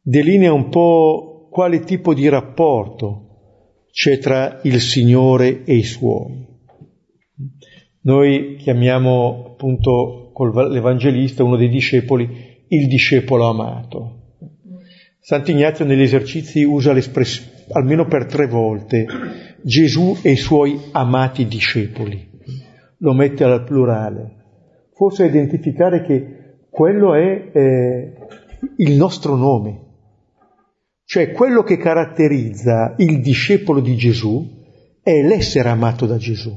delinea 0.00 0.50
un 0.50 0.70
po' 0.70 1.48
quale 1.50 1.80
tipo 1.80 2.14
di 2.14 2.26
rapporto 2.26 3.82
c'è 3.90 4.16
tra 4.16 4.60
il 4.62 4.80
Signore 4.80 5.62
e 5.64 5.74
i 5.74 5.82
suoi. 5.82 6.46
Noi 8.04 8.56
chiamiamo 8.56 9.44
appunto 9.48 10.30
con 10.32 10.54
l'Evangelista 10.70 11.44
uno 11.44 11.56
dei 11.56 11.68
discepoli 11.68 12.64
il 12.68 12.86
discepolo 12.88 13.50
amato. 13.50 14.36
Sant'Ignazio 15.20 15.84
negli 15.84 16.00
esercizi 16.00 16.62
usa 16.62 16.94
l'espressione 16.94 17.64
almeno 17.72 18.06
per 18.06 18.24
tre 18.24 18.46
volte 18.46 19.06
Gesù 19.60 20.16
e 20.22 20.30
i 20.30 20.36
suoi 20.36 20.80
amati 20.92 21.46
discepoli 21.46 22.32
lo 23.00 23.12
mette 23.12 23.44
al 23.44 23.64
plurale, 23.64 24.35
forse 24.96 25.26
identificare 25.26 26.02
che 26.02 26.68
quello 26.70 27.14
è 27.14 27.50
eh, 27.52 28.12
il 28.78 28.96
nostro 28.96 29.36
nome, 29.36 29.84
cioè 31.04 31.32
quello 31.32 31.62
che 31.62 31.76
caratterizza 31.76 32.94
il 32.96 33.20
discepolo 33.20 33.80
di 33.80 33.94
Gesù 33.94 34.64
è 35.02 35.22
l'essere 35.22 35.68
amato 35.68 36.06
da 36.06 36.16
Gesù, 36.16 36.50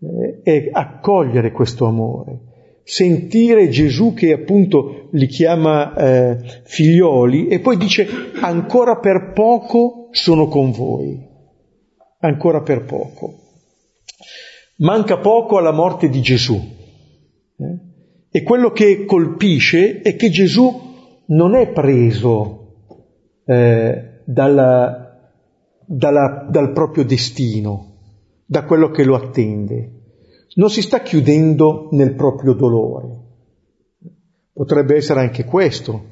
eh, 0.00 0.40
è 0.42 0.70
accogliere 0.72 1.52
questo 1.52 1.84
amore, 1.84 2.80
sentire 2.84 3.68
Gesù 3.68 4.14
che 4.14 4.32
appunto 4.32 5.10
li 5.12 5.26
chiama 5.26 5.94
eh, 5.94 6.38
figlioli 6.64 7.48
e 7.48 7.60
poi 7.60 7.76
dice 7.76 8.06
ancora 8.40 8.96
per 8.96 9.32
poco 9.34 10.08
sono 10.10 10.48
con 10.48 10.70
voi, 10.70 11.22
ancora 12.20 12.62
per 12.62 12.86
poco. 12.86 13.40
Manca 14.76 15.18
poco 15.18 15.58
alla 15.58 15.70
morte 15.70 16.08
di 16.08 16.20
Gesù. 16.20 16.54
Eh? 17.56 17.90
E 18.30 18.42
quello 18.42 18.72
che 18.72 19.04
colpisce 19.04 20.00
è 20.00 20.16
che 20.16 20.30
Gesù 20.30 20.90
non 21.26 21.54
è 21.54 21.68
preso 21.68 22.76
eh, 23.44 24.20
dalla, 24.24 25.30
dalla, 25.84 26.46
dal 26.48 26.72
proprio 26.72 27.04
destino, 27.04 27.96
da 28.46 28.64
quello 28.64 28.90
che 28.90 29.04
lo 29.04 29.16
attende. 29.16 29.90
Non 30.54 30.70
si 30.70 30.80
sta 30.80 31.00
chiudendo 31.00 31.88
nel 31.92 32.14
proprio 32.14 32.54
dolore. 32.54 33.20
Potrebbe 34.52 34.96
essere 34.96 35.20
anche 35.20 35.44
questo. 35.44 36.10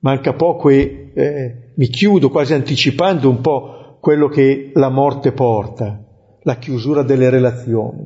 Manca 0.00 0.32
poco 0.32 0.70
e 0.70 1.10
eh, 1.12 1.72
mi 1.74 1.88
chiudo 1.88 2.30
quasi 2.30 2.54
anticipando 2.54 3.28
un 3.28 3.40
po' 3.40 3.98
quello 4.00 4.28
che 4.28 4.70
la 4.74 4.88
morte 4.88 5.32
porta 5.32 6.07
la 6.42 6.56
chiusura 6.56 7.02
delle 7.02 7.30
relazioni. 7.30 8.04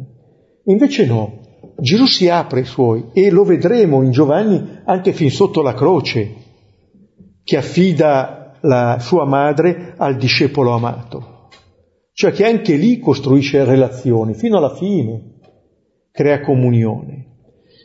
Invece 0.64 1.06
no, 1.06 1.40
Gesù 1.78 2.06
si 2.06 2.28
apre 2.28 2.60
ai 2.60 2.66
suoi 2.66 3.06
e 3.12 3.30
lo 3.30 3.44
vedremo 3.44 4.02
in 4.02 4.10
Giovanni 4.10 4.80
anche 4.84 5.12
fin 5.12 5.30
sotto 5.30 5.62
la 5.62 5.74
croce, 5.74 6.34
che 7.44 7.56
affida 7.56 8.58
la 8.62 8.98
sua 9.00 9.24
madre 9.24 9.94
al 9.96 10.16
discepolo 10.16 10.70
amato, 10.72 11.48
cioè 12.12 12.32
che 12.32 12.44
anche 12.44 12.76
lì 12.76 12.98
costruisce 12.98 13.64
relazioni 13.64 14.34
fino 14.34 14.58
alla 14.58 14.74
fine, 14.74 15.38
crea 16.12 16.40
comunione. 16.40 17.26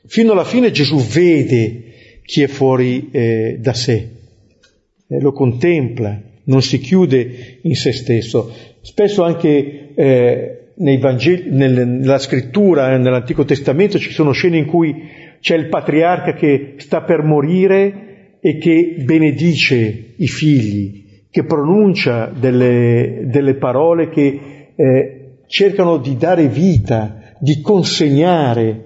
Fino 0.05 0.31
alla 0.31 0.45
fine 0.45 0.71
Gesù 0.71 0.97
vede 0.97 2.21
chi 2.23 2.41
è 2.41 2.47
fuori 2.47 3.09
eh, 3.11 3.57
da 3.59 3.73
sé, 3.73 4.11
eh, 5.07 5.19
lo 5.19 5.31
contempla, 5.31 6.21
non 6.45 6.61
si 6.61 6.79
chiude 6.79 7.59
in 7.61 7.75
se 7.75 7.91
stesso. 7.93 8.53
Spesso 8.81 9.23
anche 9.23 9.86
eh, 9.99 10.73
Vangeli, 10.99 11.49
nella 11.49 12.19
scrittura, 12.19 12.93
eh, 12.93 12.97
nell'Antico 12.99 13.45
Testamento 13.45 13.97
ci 13.97 14.11
sono 14.11 14.31
scene 14.31 14.57
in 14.57 14.65
cui 14.67 15.09
c'è 15.39 15.55
il 15.55 15.69
patriarca 15.69 16.33
che 16.33 16.75
sta 16.77 17.01
per 17.01 17.23
morire 17.23 18.37
e 18.39 18.57
che 18.57 18.97
benedice 19.03 20.13
i 20.15 20.27
figli, 20.27 21.23
che 21.31 21.43
pronuncia 21.45 22.27
delle, 22.27 23.23
delle 23.25 23.55
parole 23.55 24.09
che 24.09 24.39
eh, 24.75 25.21
cercano 25.47 25.97
di 25.97 26.15
dare 26.15 26.47
vita, 26.47 27.33
di 27.39 27.59
consegnare 27.61 28.83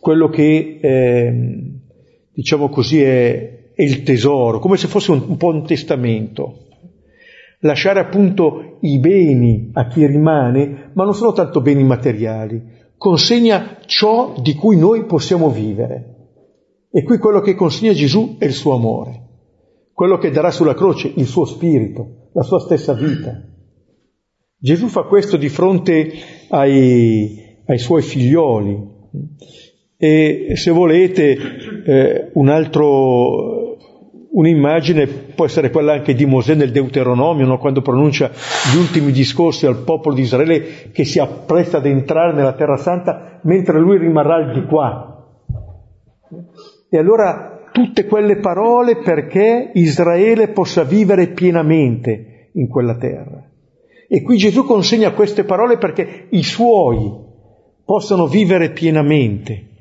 quello 0.00 0.30
che, 0.30 0.78
eh, 0.80 1.32
diciamo 2.32 2.70
così, 2.70 3.02
è, 3.02 3.72
è, 3.74 3.82
il 3.82 4.02
tesoro, 4.02 4.60
come 4.60 4.78
se 4.78 4.86
fosse 4.86 5.10
un, 5.10 5.22
un 5.26 5.36
po' 5.36 5.48
un 5.48 5.66
testamento. 5.66 6.63
Lasciare 7.64 7.98
appunto 7.98 8.76
i 8.80 8.98
beni 8.98 9.70
a 9.72 9.86
chi 9.86 10.04
rimane, 10.06 10.90
ma 10.92 11.04
non 11.04 11.14
sono 11.14 11.32
tanto 11.32 11.62
beni 11.62 11.82
materiali, 11.82 12.62
consegna 12.98 13.78
ciò 13.86 14.34
di 14.38 14.54
cui 14.54 14.76
noi 14.76 15.06
possiamo 15.06 15.48
vivere. 15.48 16.10
E 16.90 17.02
qui 17.02 17.16
quello 17.16 17.40
che 17.40 17.54
consegna 17.54 17.94
Gesù 17.94 18.36
è 18.38 18.44
il 18.44 18.52
suo 18.52 18.74
amore, 18.74 19.28
quello 19.94 20.18
che 20.18 20.30
darà 20.30 20.50
sulla 20.50 20.74
croce 20.74 21.10
il 21.16 21.24
suo 21.24 21.46
spirito, 21.46 22.28
la 22.34 22.42
sua 22.42 22.60
stessa 22.60 22.92
vita. 22.92 23.42
Gesù 24.58 24.88
fa 24.88 25.04
questo 25.04 25.38
di 25.38 25.48
fronte 25.48 26.12
ai, 26.50 27.62
ai 27.64 27.78
suoi 27.78 28.02
figlioli. 28.02 28.92
E 29.96 30.52
se 30.54 30.70
volete 30.70 31.38
eh, 31.86 32.30
un 32.34 32.48
altro, 32.50 33.63
un'immagine 34.34 35.06
può 35.06 35.44
essere 35.44 35.70
quella 35.70 35.92
anche 35.92 36.14
di 36.14 36.26
Mosè 36.26 36.54
nel 36.54 36.72
Deuteronomio, 36.72 37.46
no? 37.46 37.58
quando 37.58 37.82
pronuncia 37.82 38.30
gli 38.72 38.78
ultimi 38.78 39.12
discorsi 39.12 39.66
al 39.66 39.82
popolo 39.84 40.14
di 40.14 40.22
Israele 40.22 40.90
che 40.92 41.04
si 41.04 41.18
appresta 41.18 41.78
ad 41.78 41.86
entrare 41.86 42.32
nella 42.32 42.54
Terra 42.54 42.76
Santa 42.76 43.40
mentre 43.42 43.78
lui 43.78 43.98
rimarrà 43.98 44.52
di 44.52 44.64
qua. 44.64 45.10
E 46.90 46.98
allora 46.98 47.68
tutte 47.72 48.06
quelle 48.06 48.36
parole 48.36 48.96
perché 48.96 49.70
Israele 49.74 50.48
possa 50.48 50.82
vivere 50.82 51.28
pienamente 51.28 52.50
in 52.54 52.68
quella 52.68 52.96
terra. 52.96 53.42
E 54.08 54.22
qui 54.22 54.36
Gesù 54.36 54.64
consegna 54.64 55.12
queste 55.12 55.44
parole 55.44 55.78
perché 55.78 56.26
i 56.30 56.42
suoi 56.42 57.22
possano 57.84 58.26
vivere 58.26 58.70
pienamente 58.70 59.72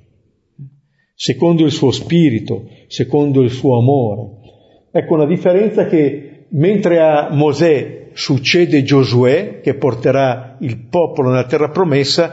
secondo 1.15 1.63
il 1.63 1.72
suo 1.72 1.91
spirito, 1.91 2.67
secondo 2.88 3.41
il 3.41 3.50
suo 3.51 3.77
amore. 3.77 4.42
Ecco 4.95 5.15
una 5.15 5.25
differenza 5.25 5.88
che 5.88 6.45
mentre 6.50 7.00
a 7.01 7.29
Mosè 7.31 8.09
succede 8.13 8.83
Giosuè, 8.83 9.59
che 9.59 9.73
porterà 9.73 10.55
il 10.59 10.77
popolo 10.77 11.29
nella 11.29 11.47
terra 11.47 11.69
promessa, 11.69 12.31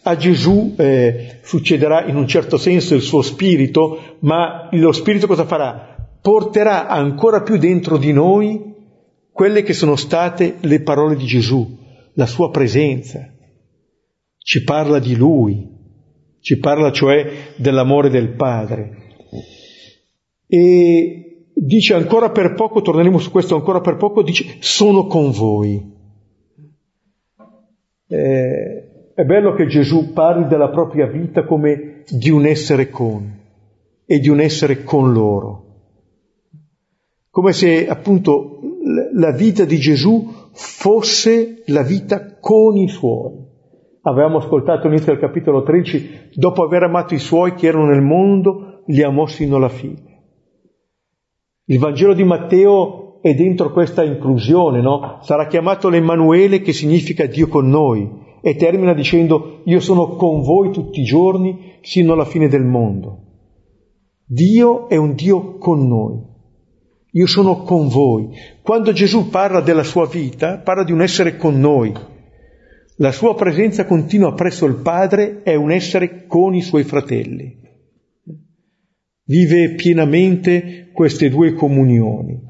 a 0.00 0.16
Gesù 0.16 0.74
eh, 0.78 1.40
succederà 1.42 2.06
in 2.06 2.16
un 2.16 2.26
certo 2.26 2.56
senso 2.56 2.94
il 2.94 3.02
suo 3.02 3.20
spirito, 3.20 4.16
ma 4.20 4.70
lo 4.72 4.90
spirito 4.92 5.26
cosa 5.26 5.44
farà? 5.44 6.08
Porterà 6.22 6.88
ancora 6.88 7.42
più 7.42 7.58
dentro 7.58 7.98
di 7.98 8.14
noi 8.14 8.74
quelle 9.30 9.62
che 9.62 9.74
sono 9.74 9.94
state 9.94 10.56
le 10.60 10.80
parole 10.80 11.14
di 11.14 11.26
Gesù, 11.26 11.78
la 12.14 12.24
sua 12.24 12.50
presenza. 12.50 13.30
Ci 14.38 14.64
parla 14.64 14.98
di 14.98 15.14
lui, 15.14 15.68
ci 16.40 16.58
parla 16.58 16.90
cioè 16.90 17.52
dell'amore 17.56 18.08
del 18.08 18.30
Padre. 18.30 18.96
E 20.46 21.27
dice 21.60 21.94
ancora 21.94 22.30
per 22.30 22.54
poco, 22.54 22.80
torneremo 22.80 23.18
su 23.18 23.30
questo 23.30 23.54
ancora 23.54 23.80
per 23.80 23.96
poco, 23.96 24.22
dice 24.22 24.56
sono 24.60 25.06
con 25.06 25.30
voi. 25.30 25.96
Eh, 28.06 29.12
è 29.14 29.24
bello 29.24 29.54
che 29.54 29.66
Gesù 29.66 30.12
parli 30.12 30.46
della 30.46 30.70
propria 30.70 31.06
vita 31.06 31.44
come 31.44 32.04
di 32.08 32.30
un 32.30 32.46
essere 32.46 32.88
con 32.88 33.36
e 34.06 34.18
di 34.18 34.28
un 34.28 34.40
essere 34.40 34.84
con 34.84 35.12
loro. 35.12 35.64
Come 37.30 37.52
se 37.52 37.88
appunto 37.88 38.60
la 39.14 39.32
vita 39.32 39.64
di 39.64 39.76
Gesù 39.78 40.32
fosse 40.52 41.62
la 41.66 41.82
vita 41.82 42.38
con 42.40 42.76
i 42.76 42.88
suoi. 42.88 43.46
Avevamo 44.02 44.38
ascoltato 44.38 44.86
all'inizio 44.86 45.12
del 45.12 45.20
capitolo 45.20 45.62
13, 45.62 46.30
dopo 46.34 46.64
aver 46.64 46.84
amato 46.84 47.14
i 47.14 47.18
suoi 47.18 47.54
che 47.54 47.66
erano 47.66 47.86
nel 47.86 48.00
mondo, 48.00 48.82
li 48.86 49.02
amò 49.02 49.26
sino 49.26 49.56
alla 49.56 49.68
fine. 49.68 50.07
Il 51.70 51.78
Vangelo 51.78 52.14
di 52.14 52.24
Matteo 52.24 53.20
è 53.20 53.34
dentro 53.34 53.72
questa 53.72 54.02
inclusione, 54.02 54.80
no? 54.80 55.18
Sarà 55.22 55.46
chiamato 55.46 55.88
l'Emmanuele 55.88 56.60
che 56.60 56.72
significa 56.72 57.26
Dio 57.26 57.46
con 57.48 57.68
noi 57.68 58.08
e 58.40 58.54
termina 58.56 58.94
dicendo 58.94 59.60
io 59.64 59.80
sono 59.80 60.16
con 60.16 60.42
voi 60.42 60.72
tutti 60.72 61.00
i 61.00 61.04
giorni 61.04 61.76
sino 61.82 62.14
alla 62.14 62.24
fine 62.24 62.48
del 62.48 62.64
mondo. 62.64 63.18
Dio 64.24 64.88
è 64.88 64.96
un 64.96 65.14
Dio 65.14 65.58
con 65.58 65.86
noi. 65.86 66.20
Io 67.12 67.26
sono 67.26 67.62
con 67.62 67.88
voi. 67.88 68.30
Quando 68.62 68.92
Gesù 68.92 69.28
parla 69.28 69.60
della 69.60 69.82
sua 69.82 70.06
vita, 70.06 70.58
parla 70.58 70.84
di 70.84 70.92
un 70.92 71.02
essere 71.02 71.36
con 71.36 71.58
noi 71.58 71.92
la 73.00 73.12
sua 73.12 73.36
presenza 73.36 73.86
continua 73.86 74.34
presso 74.34 74.66
il 74.66 74.74
Padre 74.74 75.42
è 75.44 75.54
un 75.54 75.70
essere 75.70 76.26
con 76.26 76.56
i 76.56 76.62
suoi 76.62 76.82
fratelli. 76.82 77.57
Vive 79.28 79.74
pienamente 79.74 80.88
queste 80.90 81.28
due 81.28 81.52
comunioni. 81.52 82.40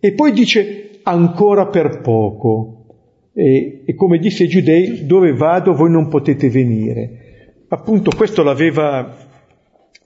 E 0.00 0.12
poi 0.12 0.32
dice 0.32 1.00
ancora 1.02 1.66
per 1.66 2.00
poco. 2.00 2.86
E, 3.34 3.82
e 3.84 3.94
come 3.94 4.18
disse 4.18 4.44
ai 4.44 4.48
giudei, 4.48 5.04
dove 5.04 5.34
vado 5.34 5.74
voi 5.74 5.90
non 5.90 6.08
potete 6.08 6.48
venire. 6.48 7.64
Appunto 7.68 8.10
questo 8.16 8.42
l'aveva, 8.42 9.16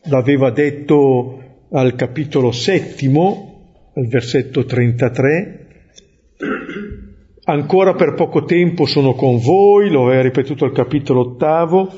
l'aveva 0.06 0.50
detto 0.50 1.42
al 1.70 1.94
capitolo 1.94 2.50
settimo, 2.50 3.90
al 3.94 4.08
versetto 4.08 4.64
33, 4.64 5.66
ancora 7.44 7.94
per 7.94 8.14
poco 8.14 8.44
tempo 8.44 8.86
sono 8.86 9.12
con 9.12 9.38
voi, 9.38 9.88
lo 9.88 10.06
aveva 10.06 10.22
ripetuto 10.22 10.64
al 10.64 10.72
capitolo 10.72 11.20
ottavo, 11.20 11.92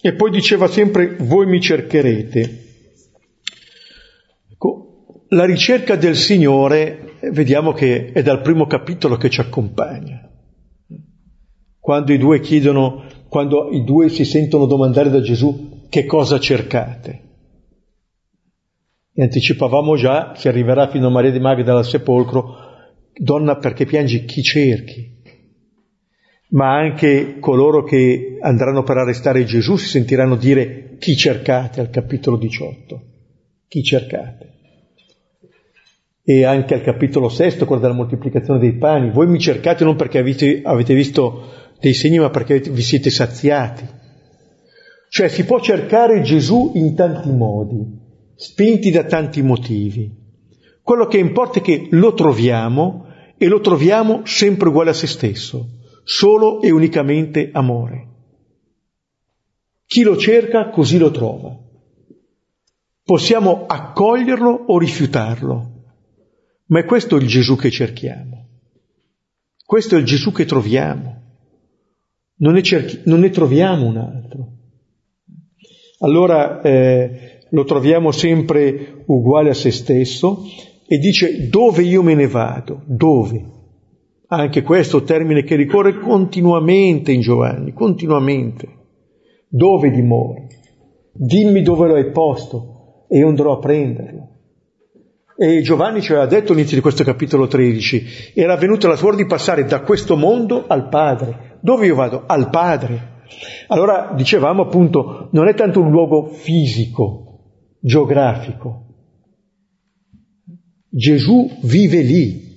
e 0.00 0.14
poi 0.14 0.30
diceva 0.32 0.66
sempre 0.66 1.14
voi 1.20 1.46
mi 1.46 1.60
cercherete. 1.60 2.70
La 5.32 5.46
ricerca 5.46 5.96
del 5.96 6.14
Signore, 6.14 7.16
vediamo 7.32 7.72
che 7.72 8.12
è 8.12 8.22
dal 8.22 8.42
primo 8.42 8.66
capitolo 8.66 9.16
che 9.16 9.30
ci 9.30 9.40
accompagna. 9.40 10.30
Quando 11.80 12.12
i 12.12 12.18
due 12.18 12.40
chiedono, 12.40 13.06
quando 13.28 13.70
i 13.70 13.82
due 13.82 14.10
si 14.10 14.26
sentono 14.26 14.66
domandare 14.66 15.08
da 15.08 15.22
Gesù 15.22 15.86
che 15.88 16.04
cosa 16.04 16.38
cercate. 16.38 17.22
E 19.14 19.22
anticipavamo 19.22 19.96
già, 19.96 20.34
si 20.36 20.48
arriverà 20.48 20.88
fino 20.88 21.06
a 21.06 21.10
Maria 21.10 21.30
di 21.30 21.40
Magdala 21.40 21.78
al 21.78 21.86
sepolcro, 21.86 22.54
donna 23.14 23.56
perché 23.56 23.86
piangi 23.86 24.26
chi 24.26 24.42
cerchi, 24.42 25.22
ma 26.50 26.74
anche 26.74 27.38
coloro 27.38 27.84
che 27.84 28.36
andranno 28.38 28.82
per 28.82 28.98
arrestare 28.98 29.46
Gesù 29.46 29.76
si 29.76 29.88
sentiranno 29.88 30.36
dire 30.36 30.96
chi 30.98 31.16
cercate 31.16 31.80
al 31.80 31.88
capitolo 31.88 32.36
18, 32.36 33.02
chi 33.66 33.82
cercate. 33.82 34.51
E 36.24 36.44
anche 36.44 36.74
al 36.74 36.82
capitolo 36.82 37.28
6, 37.28 37.58
quello 37.64 37.80
della 37.80 37.94
moltiplicazione 37.94 38.60
dei 38.60 38.74
pani, 38.74 39.10
voi 39.10 39.26
mi 39.26 39.40
cercate 39.40 39.82
non 39.82 39.96
perché 39.96 40.18
avete, 40.18 40.62
avete 40.62 40.94
visto 40.94 41.50
dei 41.80 41.94
segni, 41.94 42.18
ma 42.18 42.30
perché 42.30 42.60
vi 42.60 42.82
siete 42.82 43.10
saziati. 43.10 43.84
Cioè 45.08 45.28
si 45.28 45.44
può 45.44 45.60
cercare 45.60 46.22
Gesù 46.22 46.72
in 46.74 46.94
tanti 46.94 47.30
modi, 47.30 47.84
spinti 48.36 48.90
da 48.90 49.04
tanti 49.04 49.42
motivi. 49.42 50.10
Quello 50.80 51.06
che 51.06 51.18
importa 51.18 51.58
è 51.58 51.62
che 51.62 51.88
lo 51.90 52.14
troviamo 52.14 53.06
e 53.36 53.46
lo 53.48 53.60
troviamo 53.60 54.22
sempre 54.24 54.68
uguale 54.68 54.90
a 54.90 54.94
se 54.94 55.08
stesso, 55.08 55.68
solo 56.04 56.62
e 56.62 56.70
unicamente 56.70 57.50
amore. 57.52 58.08
Chi 59.84 60.02
lo 60.02 60.16
cerca 60.16 60.70
così 60.70 60.96
lo 60.98 61.10
trova. 61.10 61.54
Possiamo 63.04 63.66
accoglierlo 63.66 64.64
o 64.68 64.78
rifiutarlo, 64.78 65.71
ma 66.72 66.78
è 66.78 66.84
questo 66.86 67.16
il 67.16 67.26
Gesù 67.26 67.54
che 67.54 67.70
cerchiamo. 67.70 68.48
Questo 69.62 69.94
è 69.94 69.98
il 69.98 70.06
Gesù 70.06 70.32
che 70.32 70.46
troviamo. 70.46 71.20
Non 72.36 72.54
ne, 72.54 72.62
cerchi- 72.62 73.02
non 73.04 73.20
ne 73.20 73.28
troviamo 73.28 73.86
un 73.86 73.98
altro. 73.98 74.48
Allora 75.98 76.62
eh, 76.62 77.46
lo 77.50 77.64
troviamo 77.64 78.10
sempre 78.10 79.04
uguale 79.04 79.50
a 79.50 79.54
se 79.54 79.70
stesso 79.70 80.44
e 80.86 80.96
dice 80.96 81.50
dove 81.50 81.82
io 81.82 82.02
me 82.02 82.14
ne 82.14 82.26
vado, 82.26 82.82
dove. 82.86 83.44
Anche 84.28 84.62
questo 84.62 85.02
termine 85.02 85.44
che 85.44 85.56
ricorre 85.56 85.98
continuamente 85.98 87.12
in 87.12 87.20
Giovanni, 87.20 87.74
continuamente. 87.74 88.66
Dove 89.46 89.90
dimori? 89.90 90.46
Dimmi 91.12 91.60
dove 91.60 91.86
lo 91.86 91.94
hai 91.96 92.10
posto 92.10 93.04
e 93.10 93.18
io 93.18 93.28
andrò 93.28 93.52
a 93.52 93.58
prenderlo. 93.58 94.31
E 95.36 95.62
Giovanni 95.62 96.02
ci 96.02 96.12
aveva 96.12 96.26
detto 96.26 96.52
all'inizio 96.52 96.76
di 96.76 96.82
questo 96.82 97.04
capitolo 97.04 97.46
13, 97.46 98.32
era 98.34 98.56
venuta 98.56 98.88
la 98.88 98.98
ora 99.00 99.16
di 99.16 99.26
passare 99.26 99.64
da 99.64 99.80
questo 99.80 100.16
mondo 100.16 100.66
al 100.66 100.88
Padre, 100.88 101.52
Dove 101.62 101.86
io 101.86 101.94
vado? 101.94 102.24
Al 102.26 102.50
Padre. 102.50 103.20
Allora 103.68 104.12
dicevamo 104.16 104.62
appunto, 104.62 105.28
non 105.32 105.46
è 105.46 105.54
tanto 105.54 105.80
un 105.80 105.90
luogo 105.90 106.26
fisico, 106.26 107.38
geografico. 107.80 108.86
Gesù 110.88 111.48
vive 111.62 112.00
lì. 112.00 112.50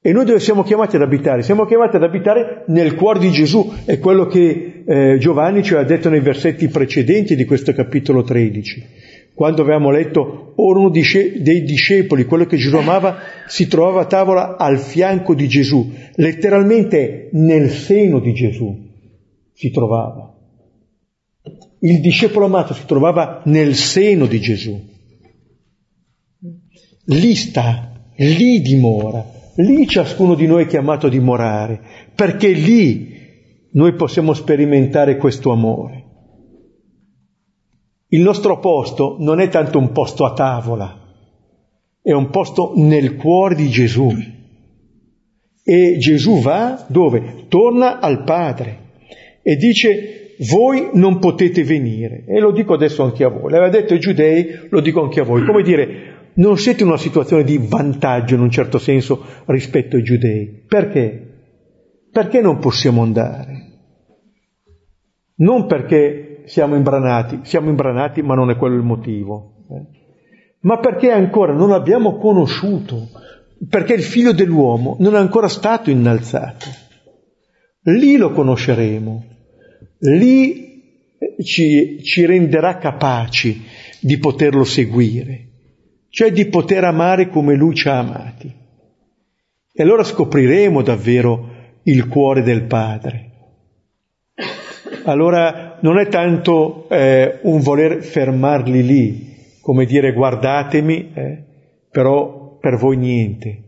E 0.00 0.12
noi 0.12 0.24
dove 0.24 0.40
siamo 0.40 0.62
chiamati 0.62 0.96
ad 0.96 1.02
abitare? 1.02 1.42
Siamo 1.42 1.66
chiamati 1.66 1.96
ad 1.96 2.02
abitare 2.02 2.64
nel 2.68 2.94
cuore 2.94 3.18
di 3.18 3.30
Gesù, 3.30 3.70
è 3.84 3.98
quello 3.98 4.26
che 4.26 4.84
eh, 4.86 5.18
Giovanni 5.18 5.62
ci 5.62 5.74
ha 5.74 5.82
detto 5.82 6.08
nei 6.08 6.20
versetti 6.20 6.68
precedenti 6.68 7.36
di 7.36 7.44
questo 7.44 7.72
capitolo 7.72 8.22
13 8.22 9.05
quando 9.36 9.60
avevamo 9.60 9.90
letto 9.90 10.54
uno 10.56 10.88
dei 10.88 11.62
discepoli, 11.62 12.24
quello 12.24 12.46
che 12.46 12.56
Gesù 12.56 12.74
amava, 12.74 13.18
si 13.46 13.68
trovava 13.68 14.00
a 14.00 14.06
tavola 14.06 14.56
al 14.56 14.78
fianco 14.78 15.34
di 15.34 15.46
Gesù, 15.46 15.92
letteralmente 16.14 17.28
nel 17.32 17.68
seno 17.68 18.18
di 18.18 18.32
Gesù 18.32 18.74
si 19.52 19.70
trovava. 19.70 20.34
Il 21.80 22.00
discepolo 22.00 22.46
amato 22.46 22.72
si 22.72 22.86
trovava 22.86 23.42
nel 23.44 23.74
seno 23.74 24.24
di 24.24 24.40
Gesù. 24.40 24.82
Lì 27.04 27.34
sta, 27.34 27.92
lì 28.16 28.62
dimora, 28.62 29.22
lì 29.56 29.86
ciascuno 29.86 30.34
di 30.34 30.46
noi 30.46 30.64
è 30.64 30.66
chiamato 30.66 31.08
a 31.08 31.10
dimorare, 31.10 31.78
perché 32.14 32.48
lì 32.52 33.12
noi 33.72 33.92
possiamo 33.96 34.32
sperimentare 34.32 35.18
questo 35.18 35.52
amore. 35.52 36.05
Il 38.16 38.22
nostro 38.22 38.58
posto 38.60 39.16
non 39.18 39.40
è 39.40 39.48
tanto 39.50 39.78
un 39.78 39.92
posto 39.92 40.24
a 40.24 40.32
tavola, 40.32 41.02
è 42.00 42.12
un 42.12 42.30
posto 42.30 42.72
nel 42.74 43.14
cuore 43.14 43.54
di 43.54 43.68
Gesù. 43.68 44.10
E 45.62 45.98
Gesù 45.98 46.40
va 46.40 46.86
dove? 46.88 47.44
Torna 47.48 48.00
al 48.00 48.24
Padre 48.24 48.84
e 49.42 49.56
dice 49.56 50.34
voi 50.48 50.88
non 50.94 51.18
potete 51.18 51.62
venire. 51.62 52.24
E 52.26 52.40
lo 52.40 52.52
dico 52.52 52.72
adesso 52.72 53.02
anche 53.02 53.22
a 53.22 53.28
voi. 53.28 53.50
L'aveva 53.50 53.68
detto 53.68 53.92
ai 53.92 54.00
giudei, 54.00 54.60
lo 54.70 54.80
dico 54.80 55.02
anche 55.02 55.20
a 55.20 55.24
voi. 55.24 55.44
Come 55.44 55.62
dire, 55.62 56.30
non 56.36 56.56
siete 56.56 56.84
in 56.84 56.88
una 56.88 56.96
situazione 56.96 57.44
di 57.44 57.58
vantaggio 57.58 58.34
in 58.34 58.40
un 58.40 58.50
certo 58.50 58.78
senso 58.78 59.22
rispetto 59.44 59.96
ai 59.96 60.02
giudei. 60.02 60.64
Perché? 60.66 61.34
Perché 62.10 62.40
non 62.40 62.60
possiamo 62.60 63.02
andare? 63.02 63.64
Non 65.34 65.66
perché 65.66 66.25
siamo 66.46 66.76
imbranati, 66.76 67.40
siamo 67.42 67.68
imbranati 67.68 68.22
ma 68.22 68.34
non 68.34 68.50
è 68.50 68.56
quello 68.56 68.76
il 68.76 68.82
motivo, 68.82 69.64
eh? 69.68 69.86
ma 70.60 70.78
perché 70.78 71.10
ancora 71.10 71.52
non 71.52 71.72
abbiamo 71.72 72.16
conosciuto, 72.16 73.08
perché 73.68 73.94
il 73.94 74.02
figlio 74.02 74.32
dell'uomo 74.32 74.96
non 75.00 75.14
è 75.14 75.18
ancora 75.18 75.48
stato 75.48 75.90
innalzato. 75.90 76.66
Lì 77.82 78.16
lo 78.16 78.32
conosceremo, 78.32 79.24
lì 79.98 81.16
eh, 81.18 81.42
ci, 81.44 82.02
ci 82.02 82.26
renderà 82.26 82.78
capaci 82.78 83.62
di 84.00 84.18
poterlo 84.18 84.64
seguire, 84.64 85.48
cioè 86.08 86.32
di 86.32 86.46
poter 86.46 86.84
amare 86.84 87.28
come 87.28 87.54
lui 87.54 87.74
ci 87.74 87.88
ha 87.88 87.98
amati. 87.98 88.52
E 89.72 89.82
allora 89.82 90.04
scopriremo 90.04 90.82
davvero 90.82 91.54
il 91.82 92.08
cuore 92.08 92.42
del 92.42 92.64
Padre. 92.64 93.25
Allora 95.04 95.78
non 95.80 95.98
è 95.98 96.08
tanto 96.08 96.88
eh, 96.88 97.38
un 97.42 97.60
voler 97.60 98.02
fermarli 98.02 98.84
lì, 98.84 99.36
come 99.60 99.84
dire 99.84 100.12
guardatemi, 100.12 101.10
eh, 101.14 101.42
però 101.90 102.58
per 102.60 102.76
voi 102.76 102.96
niente, 102.96 103.62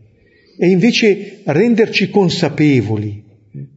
e 0.57 0.69
invece 0.69 1.41
renderci 1.45 2.09
consapevoli 2.09 3.23
eh, 3.53 3.67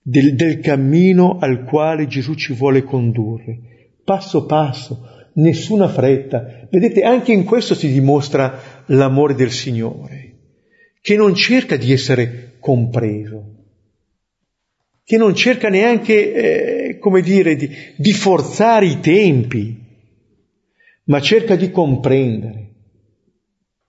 del, 0.00 0.34
del 0.34 0.60
cammino 0.60 1.38
al 1.40 1.64
quale 1.64 2.06
Gesù 2.06 2.34
ci 2.34 2.52
vuole 2.52 2.82
condurre, 2.82 3.58
passo 4.04 4.46
passo, 4.46 5.08
nessuna 5.34 5.88
fretta. 5.88 6.66
Vedete, 6.70 7.02
anche 7.02 7.32
in 7.32 7.44
questo 7.44 7.74
si 7.74 7.90
dimostra 7.90 8.84
l'amore 8.86 9.34
del 9.34 9.50
Signore, 9.50 10.32
che 11.00 11.16
non 11.16 11.34
cerca 11.34 11.76
di 11.76 11.92
essere 11.92 12.54
compreso, 12.60 13.53
che 15.04 15.18
non 15.18 15.34
cerca 15.34 15.68
neanche, 15.68 16.32
eh, 16.32 16.98
come 16.98 17.20
dire, 17.20 17.56
di, 17.56 17.68
di 17.96 18.12
forzare 18.12 18.86
i 18.86 19.00
tempi, 19.00 19.78
ma 21.04 21.20
cerca 21.20 21.56
di 21.56 21.70
comprendere. 21.70 22.72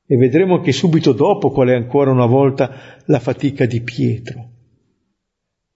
E 0.06 0.18
vedremo 0.18 0.60
che 0.60 0.74
subito 0.74 1.14
dopo 1.14 1.52
qual 1.52 1.70
è 1.70 1.74
ancora 1.74 2.12
una 2.12 2.26
volta 2.26 3.02
la 3.06 3.20
fatica 3.20 3.66
di 3.66 3.82
Pietro, 3.82 4.50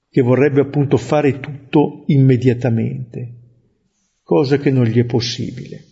che 0.10 0.22
vorrebbe 0.22 0.60
appunto 0.60 0.98
fare 0.98 1.40
tutto 1.40 2.04
immediatamente, 2.08 3.34
cosa 4.22 4.58
che 4.58 4.70
non 4.70 4.86
gli 4.86 5.00
è 5.00 5.06
possibile. 5.06 5.86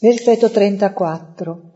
Versetto 0.00 0.50
34. 0.50 1.69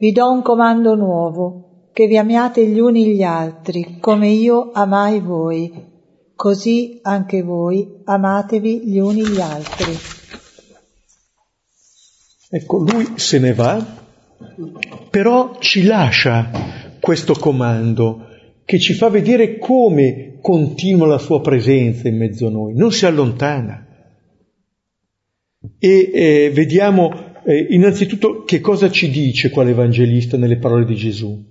Vi 0.00 0.12
do 0.12 0.30
un 0.30 0.42
comando 0.42 0.94
nuovo, 0.94 1.90
che 1.92 2.06
vi 2.06 2.16
amiate 2.16 2.64
gli 2.64 2.78
uni 2.78 3.16
gli 3.16 3.24
altri, 3.24 3.98
come 3.98 4.28
io 4.28 4.70
amai 4.72 5.18
voi, 5.18 5.72
così 6.36 7.00
anche 7.02 7.42
voi 7.42 8.02
amatevi 8.04 8.88
gli 8.88 9.00
uni 9.00 9.26
gli 9.26 9.40
altri. 9.40 9.92
Ecco, 12.50 12.78
lui 12.78 13.14
se 13.16 13.40
ne 13.40 13.52
va, 13.52 13.84
però 15.10 15.58
ci 15.58 15.82
lascia 15.82 16.48
questo 17.00 17.34
comando 17.34 18.24
che 18.64 18.78
ci 18.78 18.94
fa 18.94 19.08
vedere 19.08 19.58
come 19.58 20.38
continua 20.40 21.08
la 21.08 21.18
sua 21.18 21.40
presenza 21.40 22.06
in 22.06 22.18
mezzo 22.18 22.46
a 22.46 22.50
noi, 22.50 22.72
non 22.72 22.92
si 22.92 23.04
allontana. 23.04 23.84
E 25.76 26.10
eh, 26.14 26.50
vediamo 26.54 27.27
eh, 27.48 27.66
innanzitutto, 27.70 28.44
che 28.44 28.60
cosa 28.60 28.90
ci 28.90 29.08
dice 29.08 29.48
qua 29.48 29.64
l'Evangelista 29.64 30.36
nelle 30.36 30.58
parole 30.58 30.84
di 30.84 30.94
Gesù? 30.94 31.46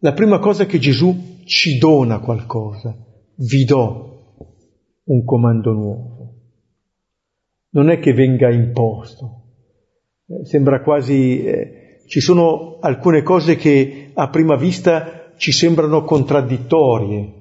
La 0.00 0.12
prima 0.12 0.38
cosa 0.38 0.64
è 0.64 0.66
che 0.66 0.78
Gesù 0.78 1.44
ci 1.44 1.78
dona 1.78 2.20
qualcosa, 2.20 2.94
vi 3.36 3.64
do 3.64 4.36
un 5.04 5.24
comando 5.24 5.72
nuovo. 5.72 6.34
Non 7.70 7.88
è 7.88 7.98
che 8.00 8.12
venga 8.12 8.50
imposto, 8.50 9.44
eh, 10.26 10.44
sembra 10.44 10.82
quasi... 10.82 11.42
Eh, 11.42 11.74
ci 12.06 12.20
sono 12.20 12.78
alcune 12.80 13.22
cose 13.22 13.56
che 13.56 14.10
a 14.12 14.28
prima 14.28 14.56
vista 14.56 15.32
ci 15.36 15.52
sembrano 15.52 16.02
contraddittorie. 16.02 17.34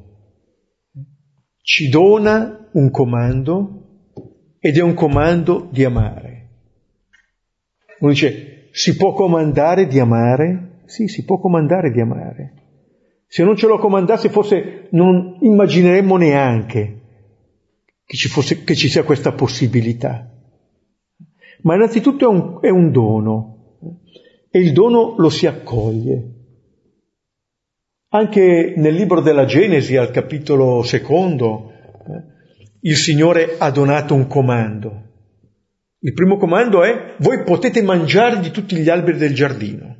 Ci 1.61 1.89
dona 1.89 2.69
un 2.73 2.91
comando 2.91 4.03
ed 4.59 4.77
è 4.77 4.81
un 4.81 4.93
comando 4.93 5.67
di 5.71 5.83
amare. 5.83 6.28
Uno 7.99 8.11
dice, 8.11 8.69
si 8.71 8.95
può 8.95 9.13
comandare 9.13 9.87
di 9.87 9.99
amare? 9.99 10.81
Sì, 10.85 11.07
si 11.07 11.23
può 11.23 11.39
comandare 11.39 11.91
di 11.91 12.01
amare. 12.01 12.53
Se 13.27 13.43
non 13.43 13.55
ce 13.55 13.67
lo 13.67 13.77
comandasse 13.77 14.29
forse 14.29 14.87
non 14.91 15.37
immagineremmo 15.39 16.17
neanche 16.17 16.99
che 18.03 18.17
ci, 18.17 18.27
fosse, 18.27 18.63
che 18.63 18.73
ci 18.75 18.89
sia 18.89 19.03
questa 19.03 19.33
possibilità. 19.33 20.27
Ma 21.61 21.75
innanzitutto 21.75 22.25
è 22.25 22.27
un, 22.27 22.57
è 22.59 22.69
un 22.69 22.91
dono 22.91 23.77
e 24.49 24.59
il 24.59 24.73
dono 24.73 25.13
lo 25.17 25.29
si 25.29 25.45
accoglie. 25.45 26.37
Anche 28.11 28.73
nel 28.75 28.95
libro 28.95 29.21
della 29.21 29.45
Genesi, 29.45 29.95
al 29.95 30.09
capitolo 30.09 30.81
secondo, 30.81 31.71
eh, 31.71 32.23
il 32.81 32.95
Signore 32.95 33.57
ha 33.59 33.69
donato 33.69 34.15
un 34.15 34.25
comando. 34.25 35.08
Il 36.01 36.13
primo 36.13 36.37
comando 36.37 36.83
è 36.83 37.15
voi 37.17 37.43
potete 37.43 37.81
mangiare 37.81 38.39
di 38.39 38.51
tutti 38.51 38.77
gli 38.77 38.89
alberi 38.89 39.17
del 39.17 39.33
giardino, 39.33 39.95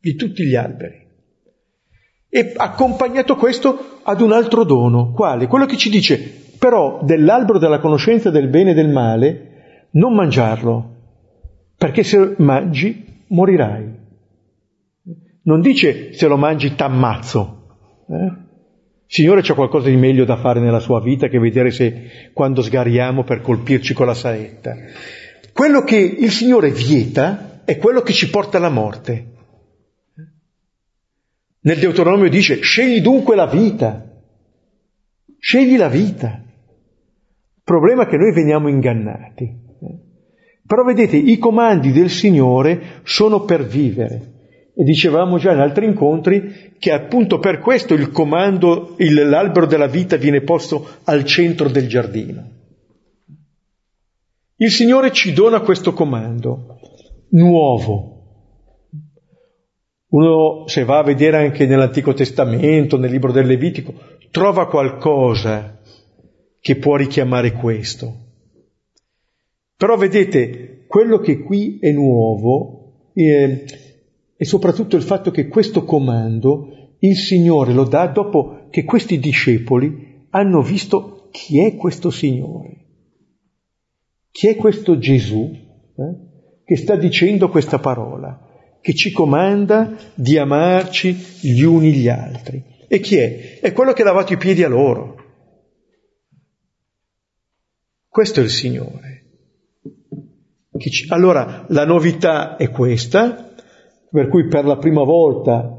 di 0.00 0.14
tutti 0.14 0.44
gli 0.44 0.54
alberi. 0.54 1.00
E 2.28 2.52
accompagnato 2.56 3.36
questo 3.36 4.00
ad 4.02 4.22
un 4.22 4.32
altro 4.32 4.64
dono, 4.64 5.12
quale? 5.12 5.46
Quello 5.46 5.66
che 5.66 5.76
ci 5.76 5.90
dice, 5.90 6.18
però 6.58 7.02
dell'albero 7.04 7.58
della 7.58 7.80
conoscenza 7.80 8.30
del 8.30 8.48
bene 8.48 8.70
e 8.70 8.74
del 8.74 8.88
male 8.88 9.88
non 9.90 10.14
mangiarlo, 10.14 10.96
perché 11.76 12.02
se 12.02 12.36
mangi 12.38 13.24
morirai. 13.28 14.00
Non 15.42 15.60
dice 15.60 16.14
se 16.14 16.26
lo 16.28 16.38
mangi 16.38 16.74
t'ammazzo. 16.74 17.66
Eh? 18.08 18.41
Signore 19.12 19.42
c'è 19.42 19.52
qualcosa 19.52 19.90
di 19.90 19.96
meglio 19.96 20.24
da 20.24 20.38
fare 20.38 20.58
nella 20.58 20.80
sua 20.80 20.98
vita 20.98 21.28
che 21.28 21.38
vedere 21.38 21.70
se 21.70 22.30
quando 22.32 22.62
sgariamo 22.62 23.24
per 23.24 23.42
colpirci 23.42 23.92
con 23.92 24.06
la 24.06 24.14
saetta. 24.14 24.74
Quello 25.52 25.82
che 25.82 25.98
il 25.98 26.30
Signore 26.30 26.70
vieta 26.70 27.60
è 27.66 27.76
quello 27.76 28.00
che 28.00 28.14
ci 28.14 28.30
porta 28.30 28.56
alla 28.56 28.70
morte. 28.70 29.26
Nel 31.60 31.78
Deuteronomio 31.78 32.30
dice 32.30 32.62
scegli 32.62 33.02
dunque 33.02 33.36
la 33.36 33.46
vita, 33.46 34.02
scegli 35.38 35.76
la 35.76 35.88
vita. 35.88 36.42
Il 36.42 37.62
problema 37.64 38.04
è 38.04 38.08
che 38.08 38.16
noi 38.16 38.32
veniamo 38.32 38.68
ingannati. 38.68 39.60
Però 40.66 40.84
vedete, 40.84 41.18
i 41.18 41.36
comandi 41.36 41.92
del 41.92 42.08
Signore 42.08 43.02
sono 43.02 43.44
per 43.44 43.66
vivere 43.66 44.31
E 44.74 44.84
dicevamo 44.84 45.38
già 45.38 45.52
in 45.52 45.58
altri 45.58 45.84
incontri 45.86 46.74
che 46.78 46.92
appunto 46.92 47.38
per 47.38 47.58
questo 47.58 47.94
il 47.94 48.10
comando, 48.10 48.94
il, 48.98 49.28
l'albero 49.28 49.66
della 49.66 49.86
vita 49.86 50.16
viene 50.16 50.40
posto 50.40 50.86
al 51.04 51.24
centro 51.24 51.68
del 51.68 51.88
giardino. 51.88 52.50
Il 54.56 54.70
Signore 54.70 55.12
ci 55.12 55.32
dona 55.32 55.60
questo 55.60 55.92
comando 55.92 56.78
nuovo. 57.30 58.10
Uno, 60.08 60.66
se 60.66 60.84
va 60.84 60.98
a 60.98 61.02
vedere 61.02 61.38
anche 61.38 61.66
nell'Antico 61.66 62.12
Testamento, 62.12 62.98
nel 62.98 63.10
libro 63.10 63.32
del 63.32 63.46
Levitico, 63.46 63.94
trova 64.30 64.68
qualcosa 64.68 65.80
che 66.60 66.76
può 66.76 66.96
richiamare 66.96 67.52
questo. 67.52 68.14
Però 69.76 69.96
vedete, 69.96 70.84
quello 70.86 71.18
che 71.18 71.40
qui 71.40 71.78
è 71.80 71.90
nuovo 71.90 73.10
è, 73.14 73.64
è 74.42 74.44
soprattutto 74.44 74.96
il 74.96 75.02
fatto 75.02 75.30
che 75.30 75.46
questo 75.46 75.84
comando 75.84 76.96
il 76.98 77.14
Signore 77.16 77.72
lo 77.72 77.84
dà 77.84 78.08
dopo 78.08 78.66
che 78.70 78.82
questi 78.82 79.20
discepoli 79.20 80.26
hanno 80.30 80.62
visto 80.62 81.28
chi 81.30 81.60
è 81.60 81.76
questo 81.76 82.10
Signore, 82.10 82.86
chi 84.32 84.48
è 84.48 84.56
questo 84.56 84.98
Gesù 84.98 85.48
eh, 85.48 86.62
che 86.64 86.76
sta 86.76 86.96
dicendo 86.96 87.50
questa 87.50 87.78
parola, 87.78 88.48
che 88.80 88.94
ci 88.94 89.12
comanda 89.12 89.96
di 90.14 90.36
amarci 90.36 91.16
gli 91.42 91.62
uni 91.62 91.92
gli 91.92 92.08
altri. 92.08 92.64
E 92.88 92.98
chi 92.98 93.18
è? 93.18 93.60
È 93.60 93.72
quello 93.72 93.92
che 93.92 94.02
ha 94.02 94.06
lavato 94.06 94.32
i 94.32 94.38
piedi 94.38 94.64
a 94.64 94.68
loro. 94.68 95.24
Questo 98.08 98.40
è 98.40 98.42
il 98.42 98.50
Signore. 98.50 99.22
Allora, 101.10 101.64
la 101.68 101.84
novità 101.84 102.56
è 102.56 102.70
questa, 102.70 103.51
per 104.12 104.28
cui 104.28 104.46
per 104.46 104.66
la 104.66 104.76
prima 104.76 105.02
volta 105.04 105.74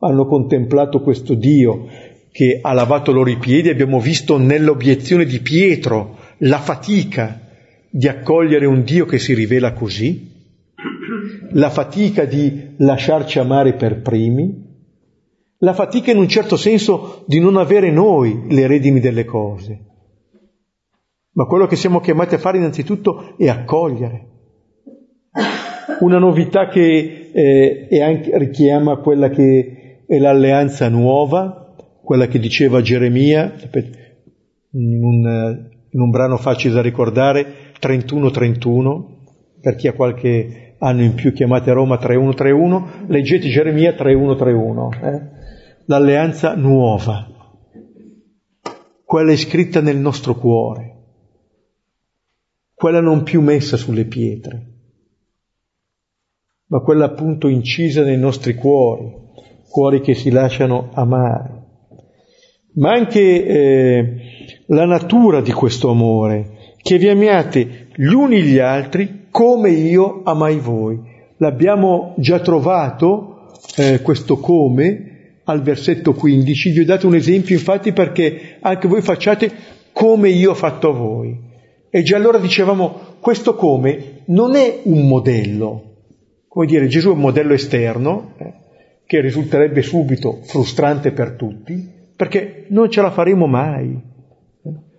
hanno 0.00 0.26
contemplato 0.26 1.00
questo 1.00 1.34
Dio 1.34 1.86
che 2.32 2.58
ha 2.60 2.72
lavato 2.72 3.12
loro 3.12 3.30
i 3.30 3.38
piedi, 3.38 3.68
abbiamo 3.68 4.00
visto 4.00 4.38
nell'obiezione 4.38 5.24
di 5.24 5.38
Pietro 5.38 6.16
la 6.38 6.58
fatica 6.58 7.40
di 7.88 8.08
accogliere 8.08 8.66
un 8.66 8.82
Dio 8.82 9.06
che 9.06 9.18
si 9.18 9.34
rivela 9.34 9.72
così, 9.72 10.34
la 11.52 11.70
fatica 11.70 12.24
di 12.24 12.74
lasciarci 12.76 13.38
amare 13.38 13.74
per 13.74 14.02
primi, 14.02 14.64
la 15.58 15.72
fatica 15.72 16.10
in 16.10 16.18
un 16.18 16.28
certo 16.28 16.56
senso 16.56 17.22
di 17.26 17.38
non 17.38 17.56
avere 17.56 17.90
noi 17.92 18.46
le 18.48 18.66
redini 18.66 18.98
delle 18.98 19.24
cose. 19.24 19.84
Ma 21.32 21.44
quello 21.46 21.66
che 21.66 21.76
siamo 21.76 22.00
chiamati 22.00 22.34
a 22.34 22.38
fare 22.38 22.58
innanzitutto 22.58 23.36
è 23.38 23.48
accogliere. 23.48 24.26
Una 26.00 26.18
novità 26.18 26.68
che 26.68 27.25
eh, 27.38 28.00
anche, 28.00 28.38
richiama 28.38 28.96
quella 28.96 29.28
che 29.28 30.04
è 30.06 30.18
l'alleanza 30.18 30.88
nuova, 30.88 31.74
quella 32.02 32.28
che 32.28 32.38
diceva 32.38 32.80
Geremia, 32.80 33.52
in 34.70 35.04
un, 35.04 35.68
in 35.90 36.00
un 36.00 36.10
brano 36.10 36.38
facile 36.38 36.72
da 36.72 36.80
ricordare, 36.80 37.72
31-31, 37.78 39.04
per 39.60 39.74
chi 39.74 39.86
ha 39.86 39.92
qualche 39.92 40.76
anno 40.78 41.02
in 41.02 41.14
più 41.14 41.34
chiamate 41.34 41.72
Roma 41.72 41.98
3131, 41.98 43.04
leggete 43.08 43.48
Geremia 43.48 43.92
3131, 43.92 44.90
eh? 45.02 45.22
l'alleanza 45.84 46.54
nuova, 46.54 47.26
quella 49.04 49.36
scritta 49.36 49.82
nel 49.82 49.98
nostro 49.98 50.36
cuore, 50.36 50.94
quella 52.72 53.00
non 53.00 53.24
più 53.24 53.42
messa 53.42 53.76
sulle 53.76 54.06
pietre, 54.06 54.75
ma 56.68 56.80
quella 56.80 57.06
appunto 57.06 57.48
incisa 57.48 58.02
nei 58.02 58.18
nostri 58.18 58.54
cuori, 58.54 59.12
cuori 59.68 60.00
che 60.00 60.14
si 60.14 60.30
lasciano 60.30 60.90
amare. 60.92 61.64
Ma 62.74 62.90
anche 62.90 63.46
eh, 63.46 64.14
la 64.66 64.84
natura 64.84 65.40
di 65.40 65.52
questo 65.52 65.90
amore, 65.90 66.74
che 66.82 66.98
vi 66.98 67.08
amiate 67.08 67.88
gli 67.94 68.12
uni 68.12 68.42
gli 68.42 68.58
altri 68.58 69.26
come 69.30 69.70
io 69.70 70.22
amai 70.24 70.58
voi. 70.58 71.00
L'abbiamo 71.38 72.14
già 72.18 72.40
trovato, 72.40 73.52
eh, 73.76 74.00
questo 74.02 74.38
come, 74.38 75.40
al 75.44 75.62
versetto 75.62 76.12
15. 76.12 76.70
Vi 76.70 76.80
ho 76.80 76.84
dato 76.84 77.06
un 77.06 77.14
esempio 77.14 77.54
infatti 77.54 77.92
perché 77.92 78.58
anche 78.60 78.88
voi 78.88 79.02
facciate 79.02 79.52
come 79.92 80.28
io 80.28 80.50
ho 80.50 80.54
fatto 80.54 80.88
a 80.88 80.92
voi. 80.92 81.38
E 81.88 82.02
già 82.02 82.16
allora 82.16 82.38
dicevamo, 82.38 83.16
questo 83.20 83.54
come 83.54 84.22
non 84.26 84.54
è 84.54 84.80
un 84.84 85.06
modello. 85.06 85.95
Come 86.56 86.68
dire, 86.68 86.86
Gesù 86.86 87.10
è 87.10 87.12
un 87.12 87.18
modello 87.18 87.52
esterno, 87.52 88.32
eh, 88.38 88.54
che 89.04 89.20
risulterebbe 89.20 89.82
subito 89.82 90.40
frustrante 90.42 91.12
per 91.12 91.32
tutti, 91.32 91.86
perché 92.16 92.64
non 92.70 92.88
ce 92.88 93.02
la 93.02 93.10
faremo 93.10 93.46
mai. 93.46 93.94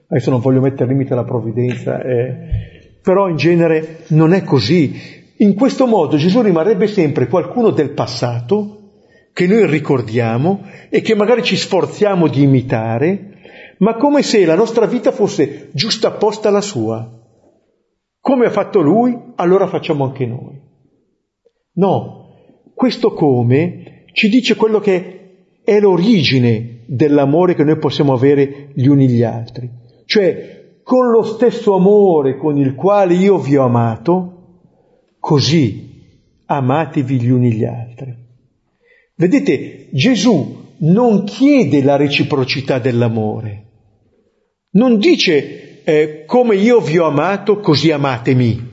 Adesso 0.07 0.29
non 0.29 0.39
voglio 0.39 0.61
mettere 0.61 0.87
limite 0.87 1.13
alla 1.13 1.23
provvidenza, 1.23 1.99
eh, 1.99 2.99
però 3.01 3.27
in 3.27 3.37
genere 3.37 4.03
non 4.09 4.33
è 4.33 4.43
così. 4.43 5.01
In 5.37 5.55
questo 5.55 5.87
modo 5.87 6.15
Gesù 6.15 6.43
rimarrebbe 6.43 6.85
sempre 6.85 7.25
qualcuno 7.25 7.71
del 7.71 7.89
passato 7.89 8.91
che 9.33 9.47
noi 9.47 9.65
ricordiamo 9.65 10.63
e 10.89 11.01
che 11.01 11.15
magari 11.15 11.41
ci 11.41 11.55
sforziamo 11.55 12.27
di 12.27 12.43
imitare, 12.43 13.31
ma 13.79 13.95
come 13.95 14.21
se 14.21 14.45
la 14.45 14.53
nostra 14.53 14.85
vita 14.85 15.11
fosse 15.11 15.69
giusta 15.71 16.09
apposta 16.09 16.49
alla 16.49 16.61
sua. 16.61 17.19
Come 18.21 18.45
ha 18.45 18.51
fatto 18.51 18.79
lui, 18.79 19.17
allora 19.37 19.65
facciamo 19.65 20.05
anche 20.05 20.27
noi. 20.27 20.65
No, 21.77 22.29
questo 22.73 23.13
come 23.13 24.03
ci 24.13 24.29
dice 24.29 24.55
quello 24.55 24.79
che 24.79 25.61
è 25.63 25.79
l'origine 25.79 26.83
dell'amore 26.85 27.55
che 27.55 27.63
noi 27.63 27.77
possiamo 27.77 28.13
avere 28.13 28.69
gli 28.73 28.87
uni 28.87 29.07
gli 29.07 29.23
altri. 29.23 29.69
Cioè, 30.05 30.79
con 30.83 31.09
lo 31.09 31.23
stesso 31.23 31.75
amore 31.75 32.37
con 32.37 32.57
il 32.57 32.73
quale 32.73 33.13
io 33.13 33.37
vi 33.37 33.57
ho 33.57 33.63
amato, 33.63 34.61
così 35.19 35.87
amatevi 36.45 37.19
gli 37.19 37.29
uni 37.29 37.51
gli 37.51 37.65
altri. 37.65 38.15
Vedete, 39.15 39.89
Gesù 39.91 40.75
non 40.79 41.25
chiede 41.25 41.83
la 41.83 41.95
reciprocità 41.95 42.79
dell'amore, 42.79 43.65
non 44.71 44.97
dice 44.97 45.83
eh, 45.83 46.23
come 46.25 46.55
io 46.55 46.79
vi 46.79 46.97
ho 46.97 47.05
amato, 47.05 47.59
così 47.59 47.91
amatemi, 47.91 48.66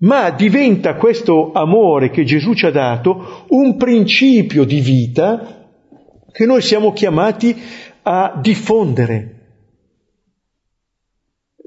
ma 0.00 0.30
diventa 0.30 0.94
questo 0.94 1.52
amore 1.52 2.10
che 2.10 2.24
Gesù 2.24 2.54
ci 2.54 2.66
ha 2.66 2.70
dato 2.70 3.44
un 3.48 3.76
principio 3.76 4.64
di 4.64 4.80
vita 4.80 5.68
che 6.32 6.46
noi 6.46 6.62
siamo 6.62 6.92
chiamati 6.92 7.54
a 8.02 8.38
diffondere 8.40 9.34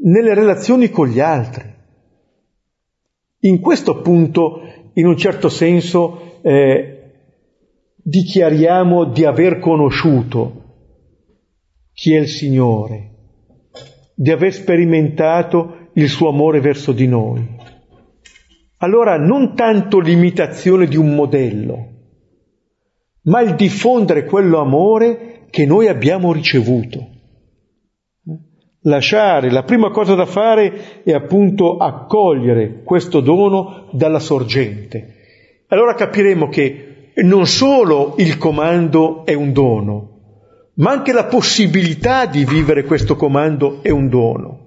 nelle 0.03 0.33
relazioni 0.33 0.89
con 0.89 1.07
gli 1.07 1.19
altri. 1.19 1.71
In 3.41 3.59
questo 3.59 3.91
appunto, 3.91 4.61
in 4.93 5.05
un 5.05 5.17
certo 5.17 5.49
senso, 5.49 6.39
eh, 6.41 7.11
dichiariamo 7.97 9.05
di 9.05 9.25
aver 9.25 9.59
conosciuto 9.59 10.61
chi 11.93 12.13
è 12.13 12.19
il 12.19 12.27
Signore, 12.27 13.11
di 14.15 14.31
aver 14.31 14.53
sperimentato 14.53 15.89
il 15.93 16.09
suo 16.09 16.29
amore 16.29 16.59
verso 16.59 16.91
di 16.91 17.07
noi. 17.07 17.52
Allora 18.83 19.17
non 19.17 19.55
tanto 19.55 20.01
l'imitazione 20.01 20.87
di 20.87 20.97
un 20.97 21.15
modello, 21.15 21.87
ma 23.23 23.39
il 23.39 23.55
diffondere 23.55 24.25
quello 24.25 24.59
amore 24.59 25.45
che 25.49 25.65
noi 25.65 25.87
abbiamo 25.87 26.33
ricevuto. 26.33 27.07
Lasciare, 28.81 29.49
la 29.51 29.63
prima 29.63 29.89
cosa 29.89 30.15
da 30.15 30.25
fare 30.25 31.01
è 31.03 31.13
appunto 31.13 31.77
accogliere 31.77 32.83
questo 32.83 33.21
dono 33.21 33.87
dalla 33.93 34.19
sorgente. 34.19 35.15
Allora 35.69 35.93
capiremo 35.93 36.49
che 36.49 37.11
non 37.23 37.47
solo 37.47 38.15
il 38.17 38.37
comando 38.37 39.23
è 39.23 39.33
un 39.33 39.53
dono, 39.53 40.09
ma 40.75 40.91
anche 40.91 41.13
la 41.13 41.27
possibilità 41.27 42.25
di 42.25 42.43
vivere 42.43 42.83
questo 42.83 43.15
comando 43.15 43.81
è 43.81 43.91
un 43.91 44.09
dono. 44.09 44.62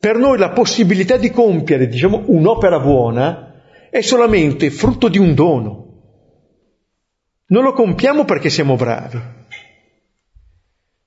Per 0.00 0.16
noi 0.16 0.38
la 0.38 0.48
possibilità 0.48 1.18
di 1.18 1.30
compiere, 1.30 1.86
diciamo, 1.86 2.22
un'opera 2.28 2.80
buona 2.80 3.60
è 3.90 4.00
solamente 4.00 4.70
frutto 4.70 5.08
di 5.08 5.18
un 5.18 5.34
dono. 5.34 5.88
Non 7.48 7.64
lo 7.64 7.74
compiamo 7.74 8.24
perché 8.24 8.48
siamo 8.48 8.76
bravi. 8.76 9.20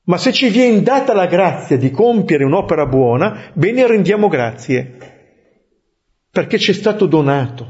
Ma 0.04 0.18
se 0.18 0.32
ci 0.32 0.50
viene 0.50 0.84
data 0.84 1.12
la 1.16 1.26
grazia 1.26 1.76
di 1.76 1.90
compiere 1.90 2.44
un'opera 2.44 2.86
buona, 2.86 3.50
bene 3.54 3.88
rendiamo 3.88 4.28
grazie, 4.28 4.98
perché 6.30 6.60
ci 6.60 6.70
è 6.70 6.74
stato 6.76 7.08
donato. 7.08 7.66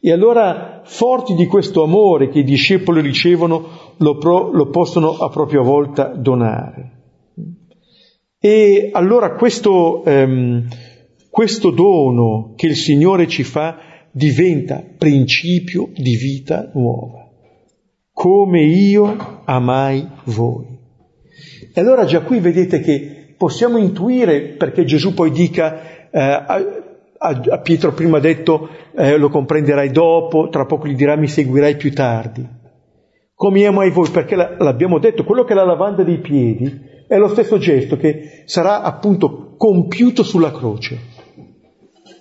E 0.00 0.10
allora, 0.10 0.80
forti 0.84 1.34
di 1.34 1.44
questo 1.44 1.82
amore 1.82 2.30
che 2.30 2.38
i 2.38 2.44
discepoli 2.44 3.02
ricevono, 3.02 3.94
lo, 3.98 4.16
pro, 4.16 4.52
lo 4.52 4.70
possono 4.70 5.18
a 5.18 5.28
propria 5.28 5.60
volta 5.60 6.06
donare. 6.06 7.01
E 8.44 8.90
allora 8.92 9.34
questo, 9.34 10.04
ehm, 10.04 10.66
questo 11.30 11.70
dono 11.70 12.54
che 12.56 12.66
il 12.66 12.74
Signore 12.74 13.28
ci 13.28 13.44
fa 13.44 13.78
diventa 14.10 14.82
principio 14.98 15.90
di 15.94 16.16
vita 16.16 16.68
nuova, 16.74 17.30
come 18.12 18.64
io 18.64 19.42
amai 19.44 20.08
voi. 20.24 20.76
E 21.72 21.80
allora 21.80 22.04
già 22.04 22.22
qui 22.22 22.40
vedete 22.40 22.80
che 22.80 23.36
possiamo 23.38 23.78
intuire, 23.78 24.40
perché 24.40 24.84
Gesù 24.84 25.14
poi 25.14 25.30
dica, 25.30 26.10
eh, 26.10 26.20
a, 26.20 26.64
a, 27.18 27.58
Pietro 27.60 27.92
prima 27.92 28.16
ha 28.16 28.20
detto, 28.20 28.68
eh, 28.96 29.18
lo 29.18 29.28
comprenderai 29.28 29.92
dopo, 29.92 30.48
tra 30.48 30.66
poco 30.66 30.88
gli 30.88 30.96
dirà 30.96 31.14
mi 31.14 31.28
seguirai 31.28 31.76
più 31.76 31.92
tardi. 31.92 32.44
Come 33.36 33.64
amai 33.66 33.90
voi, 33.90 34.10
perché 34.10 34.34
l'abbiamo 34.34 34.98
detto, 34.98 35.22
quello 35.22 35.44
che 35.44 35.52
è 35.52 35.56
la 35.56 35.64
lavanda 35.64 36.02
dei 36.02 36.18
piedi 36.18 36.90
è 37.12 37.18
lo 37.18 37.28
stesso 37.28 37.58
gesto 37.58 37.98
che 37.98 38.44
sarà 38.46 38.80
appunto 38.80 39.54
compiuto 39.58 40.22
sulla 40.22 40.50
croce. 40.50 40.98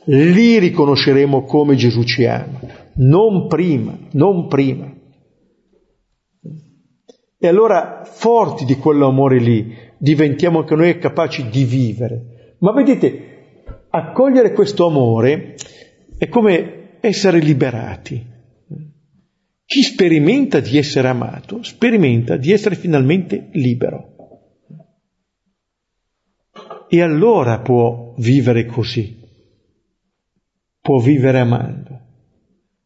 Lì 0.08 0.60
riconosceremo 0.60 1.46
come 1.46 1.76
Gesù 1.76 2.04
ci 2.04 2.26
ama, 2.26 2.60
non 2.96 3.48
prima, 3.48 3.98
non 4.12 4.48
prima. 4.50 4.94
E 7.40 7.48
allora, 7.48 8.02
forti 8.04 8.66
di 8.66 8.76
quell'amore 8.76 9.40
lì, 9.40 9.74
diventiamo 9.98 10.60
anche 10.60 10.76
noi 10.76 10.98
capaci 10.98 11.48
di 11.48 11.64
vivere. 11.64 12.56
Ma 12.60 12.74
vedete, 12.74 13.64
accogliere 13.92 14.52
questo 14.52 14.88
amore 14.88 15.56
è 16.18 16.28
come 16.28 16.98
essere 17.00 17.40
liberati. 17.40 18.28
Chi 19.64 19.84
sperimenta 19.84 20.60
di 20.60 20.78
essere 20.78 21.08
amato, 21.08 21.64
sperimenta 21.64 22.36
di 22.36 22.52
essere 22.52 22.76
finalmente 22.76 23.48
libero. 23.54 24.11
E 26.94 27.02
allora 27.02 27.60
può 27.60 28.14
vivere 28.18 28.66
così 28.66 29.20
può 30.82 31.00
vivere 31.00 31.40
amando, 31.40 32.00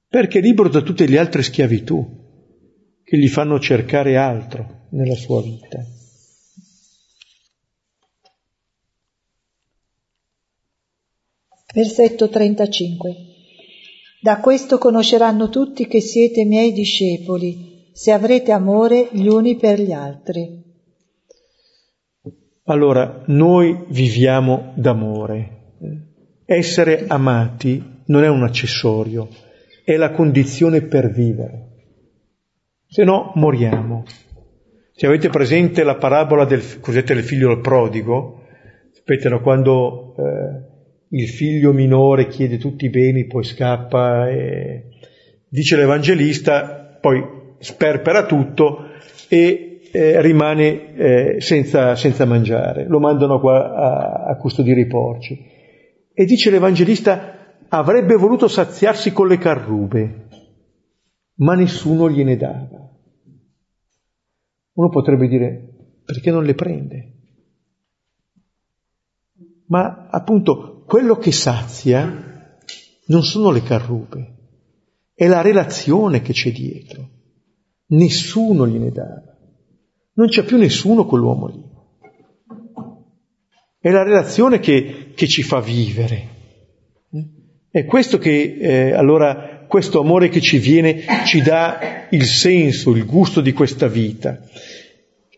perché 0.10 0.40
è 0.40 0.42
libero 0.42 0.70
da 0.70 0.82
tutte 0.82 1.08
le 1.08 1.18
altre 1.18 1.42
schiavitù 1.42 2.24
che 3.04 3.18
gli 3.18 3.28
fanno 3.28 3.60
cercare 3.60 4.18
altro 4.18 4.88
nella 4.90 5.16
sua 5.16 5.42
vita. 5.42 5.84
Versetto 11.74 12.30
35. 12.30 13.16
Da 14.22 14.40
questo 14.40 14.78
conosceranno 14.78 15.50
tutti 15.50 15.88
che 15.88 16.02
siete 16.02 16.46
miei 16.46 16.72
discepoli, 16.72 17.90
se 17.94 18.12
avrete 18.12 18.52
amore 18.52 19.10
gli 19.12 19.28
uni 19.28 19.56
per 19.56 19.80
gli 19.80 19.92
altri. 19.92 20.65
Allora, 22.68 23.22
noi 23.28 23.86
viviamo 23.90 24.74
d'amore. 24.76 25.52
Essere 26.46 27.06
amati 27.08 28.02
non 28.06 28.24
è 28.24 28.28
un 28.28 28.42
accessorio, 28.42 29.30
è 29.84 29.96
la 29.98 30.10
condizione 30.10 30.82
per 30.82 31.12
vivere. 31.12 31.68
Se 32.88 33.04
no 33.04 33.34
moriamo. 33.36 34.06
Se 34.94 35.06
avete 35.06 35.30
presente 35.30 35.84
la 35.84 35.98
parabola 35.98 36.46
del 36.46 36.80
cosiddetto 36.80 37.14
del 37.14 37.24
figlio 37.24 37.50
del 37.50 37.60
prodigo, 37.60 38.46
sapete 38.94 39.30
no, 39.30 39.42
quando 39.42 40.16
eh, 40.18 41.18
il 41.18 41.28
figlio 41.28 41.72
minore 41.72 42.28
chiede 42.28 42.58
tutti 42.58 42.86
i 42.86 42.90
beni, 42.90 43.28
poi 43.28 43.44
scappa 43.44 44.28
e 44.28 44.86
dice 45.48 45.76
l'Evangelista, 45.76 46.98
poi 47.00 47.24
sperpera 47.60 48.26
tutto 48.26 48.86
e 49.28 49.75
eh, 49.96 50.22
rimane 50.22 50.94
eh, 50.96 51.42
senza, 51.42 51.96
senza, 51.96 52.26
mangiare. 52.26 52.86
Lo 52.86 53.00
mandano 53.00 53.40
qua 53.40 53.74
a, 53.74 54.26
a 54.26 54.36
custodire 54.36 54.82
i 54.82 54.88
porci. 54.88 55.40
E 56.14 56.26
dice 56.26 56.50
l'Evangelista, 56.50 57.56
avrebbe 57.70 58.16
voluto 58.16 58.50
saziarsi 58.50 59.14
con 59.14 59.28
le 59.28 59.38
carrube, 59.38 60.28
ma 61.36 61.56
nessuno 61.56 62.10
gliene 62.10 62.36
dava. 62.36 62.92
Uno 64.74 64.90
potrebbe 64.90 65.28
dire, 65.30 65.70
perché 66.04 66.30
non 66.30 66.44
le 66.44 66.56
prende? 66.56 67.14
Ma 69.68 70.08
appunto 70.12 70.84
quello 70.86 71.16
che 71.16 71.32
sazia 71.32 72.58
non 73.08 73.24
sono 73.24 73.52
le 73.52 73.64
carrube, 73.64 74.34
è 75.14 75.26
la 75.28 75.42
relazione 75.42 76.22
che 76.22 76.34
c'è 76.34 76.52
dietro. 76.52 77.10
Nessuno 77.88 78.68
gliene 78.68 78.92
dava. 78.92 79.35
Non 80.16 80.28
c'è 80.28 80.44
più 80.44 80.58
nessuno 80.58 81.06
quell'uomo 81.06 81.48
lì. 81.48 81.64
È 83.80 83.90
la 83.90 84.04
relazione 84.04 84.60
che, 84.60 85.12
che 85.14 85.28
ci 85.28 85.44
fa 85.44 85.60
vivere. 85.60 86.34
È 87.70 87.86
questo 87.86 88.18
che, 88.18 88.58
eh, 88.60 88.92
allora, 88.94 89.66
questo 89.68 90.00
amore 90.00 90.30
che 90.30 90.42
ci 90.42 90.58
viene 90.58 91.04
ci 91.26 91.42
dà 91.42 92.08
il 92.10 92.24
senso, 92.26 92.92
il 92.92 93.06
gusto 93.06 93.42
di 93.42 93.52
questa 93.52 93.88
vita 93.88 94.40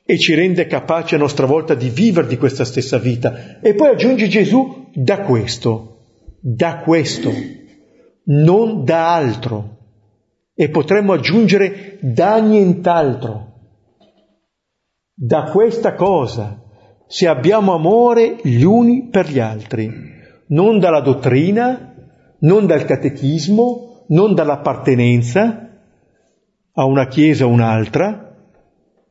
e 0.10 0.18
ci 0.18 0.34
rende 0.36 0.68
capaci 0.68 1.16
a 1.16 1.18
nostra 1.18 1.46
volta 1.46 1.74
di 1.74 1.90
vivere 1.90 2.28
di 2.28 2.38
questa 2.38 2.64
stessa 2.64 2.98
vita. 2.98 3.60
E 3.60 3.74
poi 3.74 3.90
aggiunge 3.90 4.30
Gesù 4.30 4.90
da 4.94 5.20
questo, 5.20 6.04
da 6.40 6.78
questo, 6.78 7.34
non 8.26 8.86
da 8.86 9.14
altro. 9.14 9.76
E 10.54 10.70
potremmo 10.70 11.12
aggiungere 11.12 11.98
da 12.00 12.40
nient'altro, 12.40 13.47
da 15.20 15.46
questa 15.46 15.96
cosa, 15.96 16.62
se 17.08 17.28
abbiamo 17.28 17.74
amore 17.74 18.38
gli 18.44 18.62
uni 18.62 19.08
per 19.10 19.28
gli 19.28 19.40
altri, 19.40 19.92
non 20.50 20.78
dalla 20.78 21.00
dottrina, 21.00 21.96
non 22.42 22.68
dal 22.68 22.86
catechismo, 22.86 24.06
non 24.10 24.36
dall'appartenenza 24.36 25.72
a 26.72 26.86
una 26.86 27.08
chiesa 27.08 27.48
o 27.48 27.50
un'altra, 27.50 28.36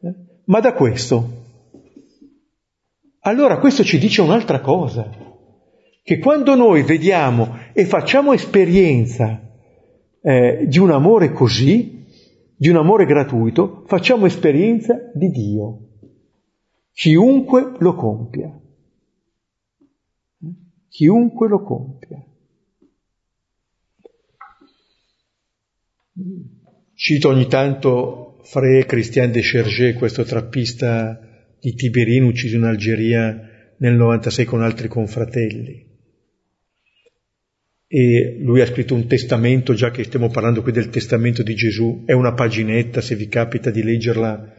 eh, 0.01 0.15
ma 0.45 0.61
da 0.61 0.75
questo. 0.75 1.31
Allora 3.23 3.59
questo 3.59 3.83
ci 3.83 3.99
dice 3.99 4.23
un'altra 4.23 4.61
cosa, 4.61 5.11
che 6.05 6.19
quando 6.21 6.55
noi 6.55 6.85
vediamo 6.85 7.57
e 7.73 7.85
facciamo 7.85 8.33
esperienza 8.33 9.41
eh, 10.23 10.67
di 10.69 10.79
un 10.79 10.93
amore 10.93 11.33
così, 11.33 12.07
di 12.57 12.69
un 12.69 12.77
amore 12.77 13.07
gratuito, 13.07 13.83
facciamo 13.87 14.27
esperienza 14.27 14.95
di 15.13 15.31
Dio 15.31 15.81
chiunque 16.97 17.75
lo 17.79 17.95
compia. 17.95 18.59
Chiunque 20.89 21.49
lo 21.49 21.63
compia. 21.63 22.25
Cito 26.95 27.29
ogni 27.29 27.47
tanto 27.49 28.41
Fré 28.45 28.87
Christian 28.87 29.31
de 29.31 29.43
Chergé, 29.43 29.93
questo 29.93 30.25
trappista 30.25 31.21
di 31.61 31.75
Tiberino 31.75 32.29
ucciso 32.29 32.57
in 32.57 32.63
Algeria 32.63 33.75
nel 33.77 33.95
96 33.95 34.47
con 34.47 34.63
altri 34.63 34.89
confratelli. 34.89 35.85
E 37.89 38.39
lui 38.41 38.63
ha 38.63 38.67
scritto 38.67 38.95
un 38.95 39.07
testamento, 39.07 39.75
già 39.75 39.91
che 39.91 40.05
stiamo 40.05 40.31
parlando 40.31 40.63
qui 40.63 40.73
del 40.73 40.89
testamento 40.89 41.43
di 41.43 41.55
Gesù, 41.55 42.05
è 42.07 42.13
una 42.13 42.33
paginetta, 42.33 43.03
se 43.03 43.15
vi 43.17 43.29
capita 43.29 43.71
di 43.71 43.83
leggerla 43.83 44.55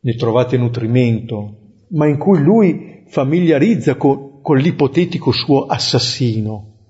ne 0.00 0.14
trovate 0.16 0.58
nutrimento, 0.58 1.61
ma 1.92 2.06
in 2.06 2.18
cui 2.18 2.42
lui 2.42 3.04
familiarizza 3.06 3.96
con, 3.96 4.40
con 4.40 4.58
l'ipotetico 4.58 5.32
suo 5.32 5.66
assassino, 5.66 6.88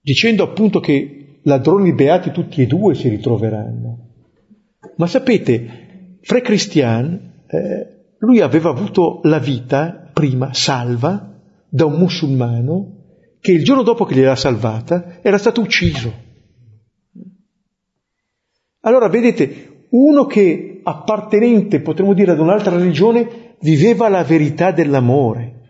dicendo 0.00 0.42
appunto 0.42 0.80
che 0.80 1.40
ladroni 1.42 1.92
beati 1.92 2.30
tutti 2.30 2.62
e 2.62 2.66
due 2.66 2.94
si 2.94 3.08
ritroveranno. 3.08 4.08
Ma 4.96 5.06
sapete, 5.06 6.18
Fre 6.20 6.40
Christian, 6.40 7.44
eh, 7.46 8.14
lui 8.18 8.40
aveva 8.40 8.70
avuto 8.70 9.20
la 9.24 9.38
vita 9.38 10.10
prima 10.12 10.52
salva 10.52 11.40
da 11.68 11.86
un 11.86 11.98
musulmano 11.98 13.00
che 13.40 13.52
il 13.52 13.64
giorno 13.64 13.82
dopo 13.82 14.04
che 14.04 14.14
gliel'ha 14.14 14.36
salvata 14.36 15.18
era 15.20 15.38
stato 15.38 15.60
ucciso. 15.60 16.12
Allora 18.80 19.08
vedete, 19.08 19.86
uno 19.90 20.26
che 20.26 20.80
appartenente, 20.82 21.80
potremmo 21.80 22.14
dire, 22.14 22.32
ad 22.32 22.38
un'altra 22.38 22.76
religione, 22.76 23.51
viveva 23.62 24.08
la 24.08 24.22
verità 24.24 24.70
dell'amore, 24.70 25.60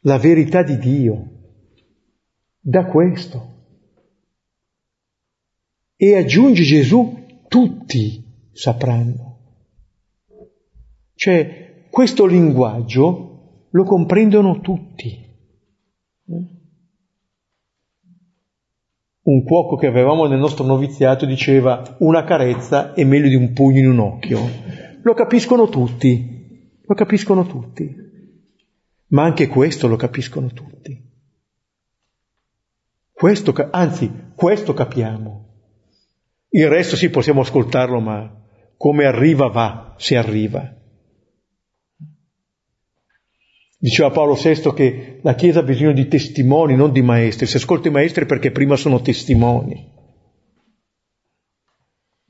la 0.00 0.18
verità 0.18 0.62
di 0.62 0.78
Dio, 0.78 1.30
da 2.60 2.84
questo. 2.86 3.50
E 5.96 6.16
aggiunge 6.16 6.62
Gesù, 6.64 7.44
tutti 7.48 8.24
sapranno. 8.52 9.30
Cioè, 11.14 11.86
questo 11.90 12.26
linguaggio 12.26 13.66
lo 13.70 13.84
comprendono 13.84 14.60
tutti. 14.60 15.30
Un 19.24 19.44
cuoco 19.44 19.76
che 19.76 19.86
avevamo 19.86 20.26
nel 20.26 20.40
nostro 20.40 20.64
noviziato 20.64 21.24
diceva 21.26 21.96
una 21.98 22.24
carezza 22.24 22.92
è 22.94 23.04
meglio 23.04 23.28
di 23.28 23.36
un 23.36 23.52
pugno 23.52 23.78
in 23.78 23.88
un 23.88 24.00
occhio. 24.00 24.40
Lo 25.02 25.14
capiscono 25.14 25.68
tutti. 25.68 26.32
Lo 26.84 26.94
capiscono 26.94 27.46
tutti, 27.46 27.94
ma 29.08 29.22
anche 29.22 29.46
questo 29.46 29.86
lo 29.86 29.96
capiscono 29.96 30.48
tutti. 30.48 31.10
Questo, 33.10 33.54
anzi, 33.70 34.10
questo 34.34 34.74
capiamo. 34.74 35.48
Il 36.48 36.68
resto 36.68 36.96
sì 36.96 37.08
possiamo 37.08 37.40
ascoltarlo, 37.42 38.00
ma 38.00 38.44
come 38.76 39.04
arriva 39.04 39.46
va, 39.46 39.94
se 39.96 40.16
arriva. 40.16 40.76
Diceva 43.78 44.10
Paolo 44.10 44.34
VI 44.34 44.72
che 44.74 45.20
la 45.22 45.34
Chiesa 45.34 45.60
ha 45.60 45.64
bisogno 45.64 45.92
di 45.92 46.08
testimoni, 46.08 46.76
non 46.76 46.92
di 46.92 47.00
maestri. 47.00 47.46
Se 47.46 47.56
ascolta 47.56 47.88
i 47.88 47.92
maestri 47.92 48.26
perché 48.26 48.50
prima 48.50 48.76
sono 48.76 49.00
testimoni. 49.00 49.91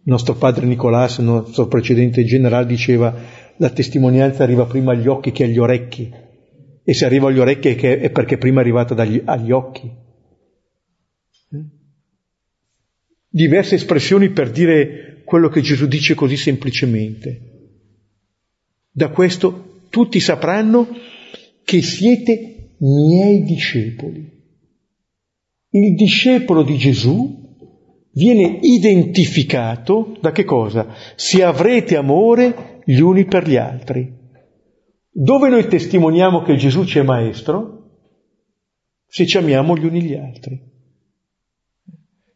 Nostro 0.05 0.35
padre 0.35 0.67
Nicolas, 0.67 1.19
il 1.19 1.25
nostro 1.25 1.69
precedente 1.69 2.25
generale, 2.25 2.67
diceva 2.67 3.15
la 3.57 3.71
testimonianza 3.71 4.43
arriva 4.43 4.67
prima 4.67 4.93
agli 4.93 5.07
occhi 5.07 5.31
che 5.31 5.45
agli 5.45 5.59
orecchi. 5.59 6.11
E 6.85 6.95
se 6.95 7.05
arriva 7.05 7.29
agli 7.29 7.39
orecchi 7.39 7.69
è 7.69 8.11
perché 8.11 8.39
prima 8.39 8.59
è 8.59 8.63
arrivata 8.63 8.95
dagli, 8.95 9.23
agli 9.25 9.53
occhi. 9.53 9.91
Diverse 13.29 13.77
espressioni 13.77 14.31
per 14.31 14.51
dire 14.51 15.23
quello 15.25 15.49
che 15.49 15.61
Gesù 15.61 15.87
dice 15.87 16.15
così 16.15 16.37
semplicemente. 16.37 17.51
Da 18.91 19.09
questo 19.11 19.85
tutti 19.89 20.19
sapranno 20.19 20.89
che 21.65 21.81
siete 21.81 22.75
miei 22.79 23.43
discepoli. 23.45 24.31
Il 25.71 25.95
discepolo 25.95 26.63
di 26.63 26.77
Gesù 26.77 27.42
viene 28.13 28.59
identificato 28.61 30.17
da 30.21 30.33
che 30.33 30.45
cosa? 30.45 30.95
Se 31.17 31.43
avrete 31.43 31.97
amore 31.97 32.81
gli 32.85 33.01
uni 33.01 33.25
per 33.25 33.49
gli 33.49 33.57
altri. 33.57 34.21
Dove 35.11 35.49
noi 35.49 35.67
testimoniamo 35.67 36.43
che 36.43 36.57
Gesù 36.57 36.85
ci 36.85 36.99
è 36.99 37.03
maestro? 37.03 37.81
Se 39.07 39.27
ci 39.27 39.37
amiamo 39.37 39.77
gli 39.77 39.85
uni 39.85 40.03
gli 40.03 40.15
altri. 40.15 40.59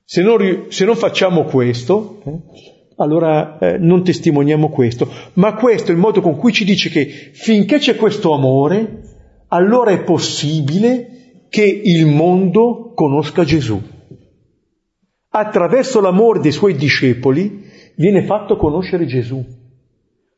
Se 0.04 0.22
non, 0.22 0.66
se 0.68 0.84
non 0.84 0.94
facciamo 0.94 1.44
questo, 1.44 2.22
eh, 2.24 2.40
allora 2.96 3.58
eh, 3.58 3.78
non 3.78 4.04
testimoniamo 4.04 4.68
questo. 4.68 5.08
Ma 5.34 5.54
questo 5.54 5.90
è 5.90 5.94
il 5.94 6.00
modo 6.00 6.20
con 6.20 6.36
cui 6.36 6.52
ci 6.52 6.64
dice 6.64 6.90
che 6.90 7.06
finché 7.06 7.78
c'è 7.78 7.96
questo 7.96 8.32
amore, 8.32 9.00
allora 9.48 9.90
è 9.90 10.02
possibile 10.02 11.46
che 11.48 11.64
il 11.64 12.06
mondo 12.06 12.92
conosca 12.94 13.44
Gesù. 13.44 13.80
Attraverso 15.38 16.00
l'amore 16.00 16.40
dei 16.40 16.50
suoi 16.50 16.74
discepoli 16.76 17.62
viene 17.96 18.24
fatto 18.24 18.56
conoscere 18.56 19.04
Gesù. 19.04 19.44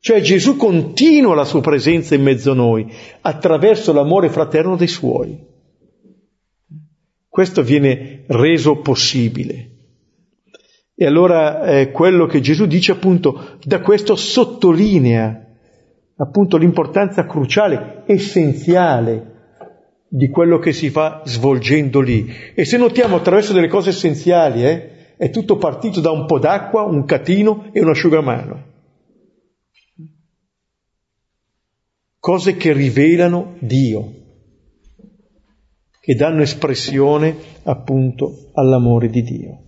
Cioè 0.00 0.20
Gesù 0.20 0.56
continua 0.56 1.36
la 1.36 1.44
sua 1.44 1.60
presenza 1.60 2.16
in 2.16 2.22
mezzo 2.24 2.50
a 2.50 2.54
noi 2.56 2.92
attraverso 3.20 3.92
l'amore 3.92 4.28
fraterno 4.28 4.74
dei 4.74 4.88
suoi. 4.88 5.38
Questo 7.28 7.62
viene 7.62 8.24
reso 8.26 8.80
possibile. 8.80 9.70
E 10.96 11.06
allora 11.06 11.62
eh, 11.62 11.92
quello 11.92 12.26
che 12.26 12.40
Gesù 12.40 12.66
dice 12.66 12.90
appunto 12.90 13.56
da 13.62 13.80
questo 13.80 14.16
sottolinea 14.16 15.46
appunto 16.16 16.56
l'importanza 16.56 17.24
cruciale, 17.24 18.02
essenziale 18.06 19.37
di 20.08 20.28
quello 20.28 20.58
che 20.58 20.72
si 20.72 20.88
va 20.88 21.22
svolgendo 21.26 22.00
lì. 22.00 22.26
E 22.54 22.64
se 22.64 22.78
notiamo 22.78 23.16
attraverso 23.16 23.52
delle 23.52 23.68
cose 23.68 23.90
essenziali, 23.90 24.64
eh, 24.64 25.16
è 25.16 25.30
tutto 25.30 25.56
partito 25.56 26.00
da 26.00 26.10
un 26.10 26.26
po' 26.26 26.38
d'acqua, 26.38 26.82
un 26.82 27.04
catino 27.04 27.70
e 27.72 27.80
un 27.80 27.90
asciugamano. 27.90 28.66
Cose 32.18 32.56
che 32.56 32.72
rivelano 32.72 33.56
Dio, 33.60 34.12
che 36.00 36.14
danno 36.14 36.42
espressione 36.42 37.36
appunto 37.64 38.50
all'amore 38.54 39.08
di 39.08 39.22
Dio. 39.22 39.62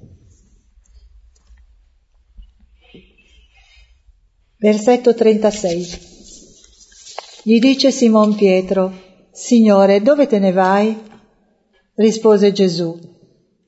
Versetto 4.57 5.15
36. 5.15 6.09
Gli 7.43 7.59
dice 7.59 7.91
Simon 7.91 8.35
Pietro, 8.35 8.93
Signore, 9.33 10.01
dove 10.01 10.27
te 10.27 10.39
ne 10.39 10.53
vai? 10.53 10.97
Rispose 11.95 12.53
Gesù, 12.53 12.99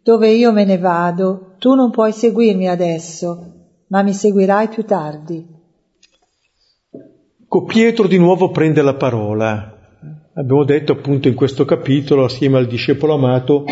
dove 0.03 0.31
io 0.31 0.53
me 0.53 0.65
ne 0.65 0.79
vado, 0.79 1.55
tu 1.59 1.75
non 1.75 1.91
puoi 1.91 2.13
seguirmi 2.13 2.69
adesso, 2.69 3.53
ma 3.89 4.03
mi 4.03 4.13
seguirai 4.13 4.69
più 4.69 4.85
tardi. 4.85 5.47
Pietro 7.67 8.07
di 8.07 8.19
nuovo 8.19 8.51
prende 8.51 8.83
la 8.83 8.95
parola. 8.95 9.73
Abbiamo 10.35 10.65
detto 10.65 10.93
appunto 10.93 11.29
in 11.29 11.35
questo 11.35 11.65
capitolo, 11.65 12.25
assieme 12.25 12.59
al 12.59 12.67
discepolo 12.67 13.15
amato, 13.15 13.65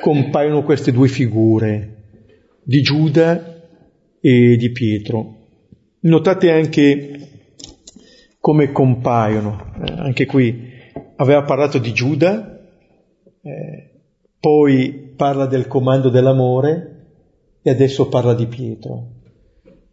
compaiono 0.00 0.62
queste 0.62 0.90
due 0.90 1.08
figure, 1.08 1.96
di 2.62 2.80
Giuda 2.80 3.62
e 4.20 4.56
di 4.56 4.70
Pietro. 4.72 5.36
Notate 6.00 6.50
anche 6.50 7.28
come 8.40 8.72
compaiono. 8.72 9.72
Eh, 9.84 9.92
anche 9.98 10.26
qui 10.26 10.67
aveva 11.18 11.42
parlato 11.42 11.78
di 11.78 11.92
Giuda, 11.92 12.58
eh, 13.42 13.90
poi 14.40 15.12
parla 15.16 15.46
del 15.46 15.68
comando 15.68 16.08
dell'amore 16.08 16.96
e 17.62 17.70
adesso 17.70 18.08
parla 18.08 18.34
di 18.34 18.46
Pietro. 18.46 19.06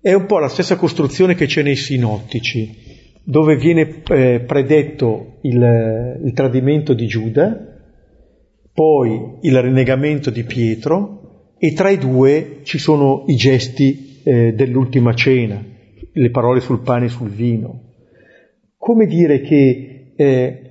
È 0.01 0.13
un 0.13 0.25
po' 0.25 0.39
la 0.39 0.47
stessa 0.47 0.75
costruzione 0.75 1.35
che 1.35 1.45
c'è 1.45 1.61
nei 1.61 1.75
sinottici, 1.75 3.13
dove 3.23 3.55
viene 3.55 4.01
eh, 4.07 4.39
predetto 4.41 5.37
il, 5.41 6.21
il 6.23 6.33
tradimento 6.33 6.93
di 6.93 7.07
Giuda, 7.07 7.73
poi 8.73 9.37
il 9.41 9.61
rinnegamento 9.61 10.29
di 10.29 10.43
Pietro 10.43 11.53
e 11.57 11.73
tra 11.73 11.89
i 11.89 11.97
due 11.97 12.59
ci 12.63 12.77
sono 12.77 13.23
i 13.27 13.35
gesti 13.35 14.21
eh, 14.23 14.53
dell'ultima 14.53 15.13
cena, 15.13 15.63
le 16.11 16.29
parole 16.29 16.59
sul 16.59 16.81
pane 16.81 17.05
e 17.05 17.09
sul 17.09 17.29
vino 17.29 17.85
come 18.85 19.07
dire 19.07 19.41
che 19.41 20.11
eh, 20.15 20.64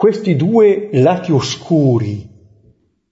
questi 0.00 0.34
due 0.34 0.88
lati 0.92 1.30
oscuri 1.30 2.26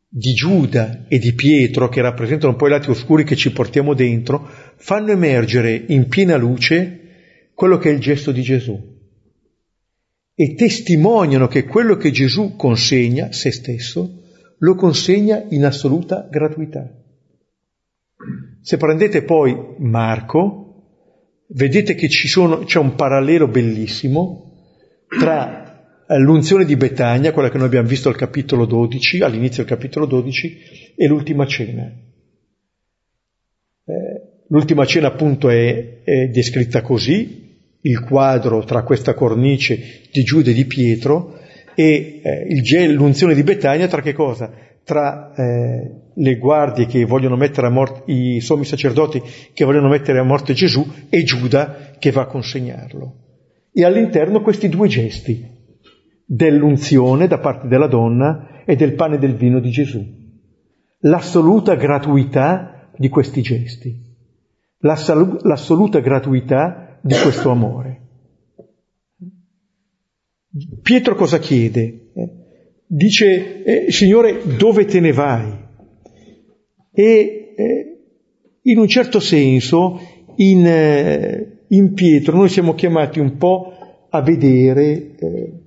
di 0.09 0.32
Giuda 0.32 1.05
e 1.07 1.18
di 1.18 1.34
Pietro, 1.34 1.91
che 1.91 2.01
rappresentano 2.01 2.57
poi 2.57 2.70
i 2.70 2.72
lati 2.72 2.89
oscuri 2.89 3.24
che 3.24 3.36
ci 3.36 3.53
portiamo 3.53 3.93
dentro, 3.93 4.49
fanno 4.76 5.11
emergere 5.12 5.84
in 5.89 6.09
piena 6.09 6.39
luce 6.39 7.51
quello 7.53 7.76
che 7.76 7.91
è 7.91 7.93
il 7.93 8.01
gesto 8.01 8.32
di 8.32 8.41
Gesù 8.41 8.97
e 10.34 10.55
testimoniano 10.55 11.47
che 11.47 11.64
quello 11.64 11.97
che 11.97 12.11
Gesù 12.11 12.57
consegna, 12.57 13.32
se 13.32 13.53
stesso, 13.53 14.22
lo 14.57 14.74
consegna 14.74 15.45
in 15.51 15.66
assoluta 15.66 16.26
gratuità. 16.30 16.91
Se 18.62 18.76
prendete 18.78 19.24
poi 19.24 19.55
Marco, 19.76 20.84
vedete 21.49 21.95
che 21.95 22.09
sono, 22.09 22.61
c'è 22.61 22.78
un 22.78 22.95
parallelo 22.95 23.47
bellissimo 23.47 24.55
tra 25.20 25.68
l'unzione 26.16 26.64
di 26.64 26.76
Betania, 26.76 27.32
quella 27.32 27.50
che 27.50 27.59
noi 27.59 27.66
abbiamo 27.66 27.88
visto 27.88 28.09
al 28.09 28.16
capitolo 28.16 28.64
12, 28.64 29.20
all'inizio 29.20 29.62
del 29.62 29.72
capitolo 29.72 30.06
12, 30.06 30.94
e 30.96 31.06
l'ultima 31.06 31.46
cena. 31.46 31.82
Eh, 33.84 33.92
l'ultima 34.48 34.86
cena 34.86 35.09
appunto 35.09 35.50
è, 35.50 36.02
è 36.02 36.28
descritta 36.28 36.80
così, 36.80 37.46
il 37.82 38.00
quadro 38.00 38.64
tra 38.64 38.82
questa 38.82 39.14
cornice 39.14 40.09
di 40.11 40.22
Giuda 40.22 40.50
e 40.50 40.54
di 40.54 40.64
Pietro, 40.64 41.38
e 41.74 42.20
eh, 42.22 42.46
il, 42.48 42.92
l'unzione 42.92 43.34
di 43.34 43.42
Betania 43.42 43.86
tra 43.86 44.00
che 44.00 44.14
cosa? 44.14 44.50
Tra 44.82 45.34
eh, 45.34 45.90
le 46.14 46.36
guardie 46.36 46.86
che 46.86 47.04
vogliono 47.04 47.36
mettere 47.36 47.66
a 47.66 47.70
morte, 47.70 48.11
i 48.11 48.40
sommi 48.40 48.64
sacerdoti 48.64 49.22
che 49.52 49.64
vogliono 49.64 49.88
mettere 49.88 50.18
a 50.18 50.24
morte 50.24 50.54
Gesù 50.54 50.84
e 51.11 51.22
Giuda 51.22 51.92
che 51.98 52.11
va 52.11 52.22
a 52.22 52.26
consegnarlo 52.26 53.26
e 53.72 53.84
all'interno 53.84 54.40
questi 54.40 54.68
due 54.68 54.88
gesti 54.88 55.57
dell'unzione 56.31 57.26
da 57.26 57.39
parte 57.39 57.68
della 57.68 57.87
donna 57.87 58.62
e 58.66 58.76
del 58.76 58.93
pane 58.93 59.14
e 59.14 59.18
del 59.18 59.35
vino 59.35 59.61
di 59.61 59.70
Gesù. 59.70 60.05
L'assoluta 61.01 61.74
gratuità 61.74 62.91
di 62.99 63.09
questi 63.09 63.41
gesti, 63.41 63.99
l'assoluta 64.81 66.01
gratuità 66.01 66.99
di 67.01 67.14
questo 67.14 67.51
amore. 67.51 68.03
Pietro 70.83 71.14
cosa 71.14 71.39
chiede? 71.39 72.11
Dice, 72.87 73.62
eh, 73.62 73.91
Signore, 73.91 74.43
dove 74.57 74.85
te 74.85 75.01
ne 75.01 75.12
vai? 75.12 75.66
E 76.93 77.55
eh, 77.57 77.99
in 78.62 78.79
un 78.79 78.89
certo 78.89 79.20
senso, 79.20 79.99
in, 80.37 80.66
eh, 80.66 81.64
in 81.68 81.95
Pietro 81.95 82.37
noi 82.37 82.49
siamo 82.49 82.74
chiamati 82.74 83.18
un 83.18 83.37
po' 83.37 83.72
a 84.11 84.20
vedere 84.20 85.16
eh, 85.16 85.57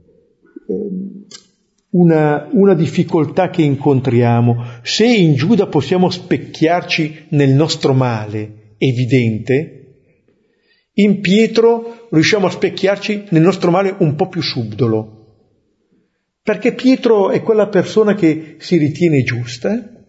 una, 1.91 2.47
una, 2.51 2.73
difficoltà 2.73 3.49
che 3.49 3.61
incontriamo. 3.61 4.63
Se 4.83 5.05
in 5.05 5.35
Giuda 5.35 5.67
possiamo 5.67 6.09
specchiarci 6.09 7.25
nel 7.29 7.51
nostro 7.51 7.93
male 7.93 8.75
evidente, 8.77 9.81
in 10.93 11.21
Pietro 11.21 12.07
riusciamo 12.11 12.47
a 12.47 12.51
specchiarci 12.51 13.25
nel 13.29 13.41
nostro 13.41 13.71
male 13.71 13.95
un 13.99 14.15
po' 14.15 14.27
più 14.27 14.41
subdolo. 14.41 15.19
Perché 16.43 16.73
Pietro 16.73 17.29
è 17.29 17.41
quella 17.41 17.67
persona 17.67 18.15
che 18.15 18.55
si 18.59 18.77
ritiene 18.77 19.23
giusta, 19.23 20.03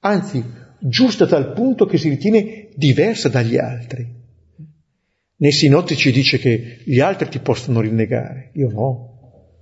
anzi 0.00 0.44
giusta 0.80 1.24
a 1.24 1.28
tal 1.28 1.52
punto 1.52 1.86
che 1.86 1.98
si 1.98 2.08
ritiene 2.08 2.68
diversa 2.74 3.28
dagli 3.28 3.56
altri. 3.56 4.16
Nei 5.40 5.52
sinottici 5.52 6.12
dice 6.12 6.38
che 6.38 6.78
gli 6.84 7.00
altri 7.00 7.28
ti 7.28 7.38
possono 7.40 7.80
rinnegare, 7.80 8.50
io 8.54 8.70
no, 8.70 9.07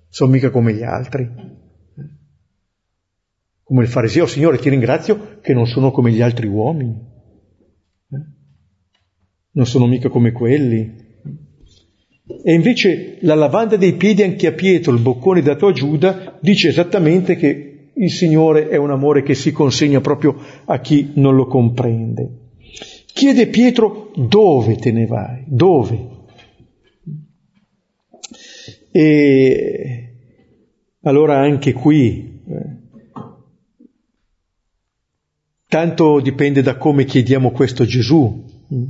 sono 0.09 0.30
mica 0.30 0.50
come 0.50 0.72
gli 0.72 0.82
altri. 0.82 1.28
Come 3.62 3.82
il 3.82 3.88
fariseo, 3.88 4.26
Signore, 4.26 4.59
ti 4.59 4.68
ringrazio 4.68 5.38
che 5.40 5.52
non 5.52 5.66
sono 5.66 5.90
come 5.90 6.12
gli 6.12 6.22
altri 6.22 6.46
uomini, 6.46 6.96
non 9.50 9.66
sono 9.66 9.86
mica 9.86 10.09
come 10.09 10.30
quelli. 10.30 11.04
E 12.44 12.54
invece 12.54 13.18
la 13.22 13.34
lavanda 13.34 13.76
dei 13.76 13.94
piedi 13.94 14.22
anche 14.22 14.46
a 14.46 14.52
Pietro, 14.52 14.92
il 14.92 15.00
boccone 15.00 15.42
dato 15.42 15.66
a 15.66 15.72
Giuda, 15.72 16.38
dice 16.40 16.68
esattamente 16.68 17.34
che 17.34 17.90
il 17.92 18.11
Signore 18.11 18.68
è 18.68 18.76
un 18.76 18.90
amore 18.90 19.22
che 19.22 19.34
si 19.34 19.52
consegna 19.52 20.00
proprio 20.00 20.36
a 20.66 20.78
chi 20.80 21.12
non 21.14 21.34
lo 21.34 21.46
comprende. 21.46 22.50
Chiede 23.07 23.48
Pietro 23.48 24.12
dove 24.14 24.76
te 24.76 24.92
ne 24.92 25.07
vai, 25.07 25.44
dove? 25.46 26.16
E 28.99 30.14
allora 31.03 31.38
anche 31.38 31.74
qui, 31.74 32.40
eh, 32.49 32.76
tanto 35.68 36.20
dipende 36.20 36.62
da 36.62 36.78
come 36.78 37.05
chiediamo 37.05 37.51
questo 37.51 37.84
Gesù, 37.84 38.42
mm, 38.72 38.84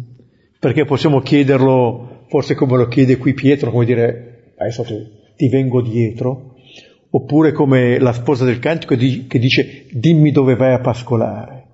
perché 0.61 0.85
possiamo 0.85 1.19
chiederlo 1.19 2.27
forse 2.29 2.55
come 2.55 2.77
lo 2.77 2.87
chiede 2.87 3.17
qui 3.17 3.35
Pietro, 3.35 3.73
come 3.73 3.85
dire 3.85 4.53
adesso 4.59 4.85
ti 5.35 5.49
vengo 5.49 5.83
dietro, 5.83 6.55
oppure 7.11 7.51
come 7.51 7.99
la 7.99 8.13
sposa 8.13 8.45
del 8.45 8.61
cantico 8.61 8.95
che 8.95 9.39
dice 9.41 9.87
dimmi 9.91 10.31
dove 10.31 10.55
vai 10.55 10.73
a 10.73 10.81
pascolare. 10.81 11.65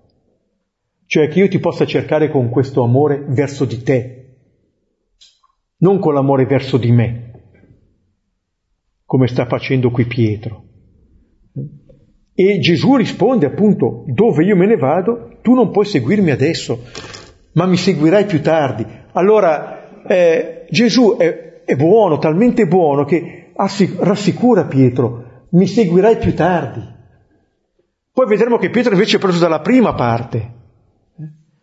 Cioè 1.05 1.29
che 1.29 1.39
io 1.39 1.49
ti 1.49 1.59
possa 1.59 1.85
cercare 1.85 2.31
con 2.31 2.49
questo 2.49 2.83
amore 2.83 3.27
verso 3.29 3.67
di 3.67 3.83
te, 3.83 4.37
non 5.81 5.99
con 5.99 6.15
l'amore 6.15 6.47
verso 6.47 6.79
di 6.79 6.91
me, 6.91 7.32
come 9.13 9.29
sta 9.29 9.45
facendo 9.45 9.91
qui 9.91 10.07
Pietro. 10.07 10.65
E 12.33 12.59
Gesù 12.61 12.97
risponde 12.97 13.45
appunto, 13.45 14.05
dove 14.07 14.43
io 14.43 14.57
me 14.57 14.65
ne 14.65 14.79
vado, 14.79 15.37
tu 15.43 15.53
non 15.53 15.71
puoi 15.71 15.85
seguirmi 15.85 16.31
adesso, 16.31 16.83
ma 17.53 17.67
mi 17.67 17.77
seguirai 17.77 18.25
più 18.25 18.41
tardi. 18.41 18.87
Allora 19.13 20.03
eh, 20.07 20.65
Gesù 20.71 21.17
è, 21.19 21.63
è 21.63 21.77
buono, 21.77 22.17
talmente 22.17 22.67
buono 22.67 23.05
che 23.05 23.53
rassicura 23.99 24.65
Pietro, 24.65 25.47
mi 25.51 25.67
seguirai 25.67 26.17
più 26.17 26.35
tardi. 26.35 26.81
Poi 28.15 28.27
vedremo 28.27 28.57
che 28.57 28.71
Pietro 28.71 28.95
invece 28.95 29.19
è 29.19 29.21
preso 29.21 29.41
dalla 29.41 29.61
prima 29.61 29.93
parte 29.93 30.53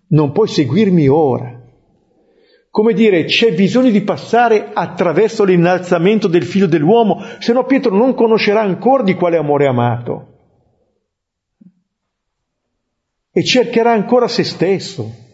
non 0.09 0.31
puoi 0.33 0.47
seguirmi 0.47 1.07
ora. 1.07 1.58
Come 2.71 2.93
dire, 2.93 3.25
c'è 3.25 3.53
bisogno 3.53 3.89
di 3.89 4.01
passare 4.01 4.69
attraverso 4.73 5.43
l'innalzamento 5.43 6.27
del 6.27 6.43
figlio 6.43 6.67
dell'uomo, 6.67 7.23
se 7.39 7.51
no 7.51 7.65
Pietro 7.65 7.95
non 7.95 8.13
conoscerà 8.13 8.61
ancora 8.61 9.01
di 9.03 9.15
quale 9.15 9.37
amore 9.37 9.65
amato. 9.65 10.27
E 13.31 13.43
cercherà 13.43 13.91
ancora 13.91 14.27
se 14.27 14.43
stesso. 14.43 15.27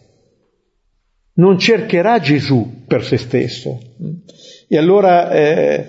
Non 1.34 1.60
cercherà 1.60 2.20
Gesù 2.20 2.86
per 2.88 3.04
se 3.04 3.18
stesso. 3.18 3.80
E 4.70 4.78
allora, 4.78 5.30
eh, 5.32 5.86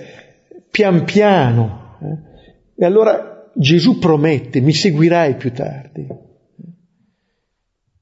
pian 0.70 1.04
piano, 1.04 1.96
eh, 2.02 2.82
e 2.82 2.84
allora 2.84 3.50
Gesù 3.54 3.98
promette, 3.98 4.60
mi 4.60 4.72
seguirai 4.72 5.36
più 5.36 5.52
tardi. 5.52 6.06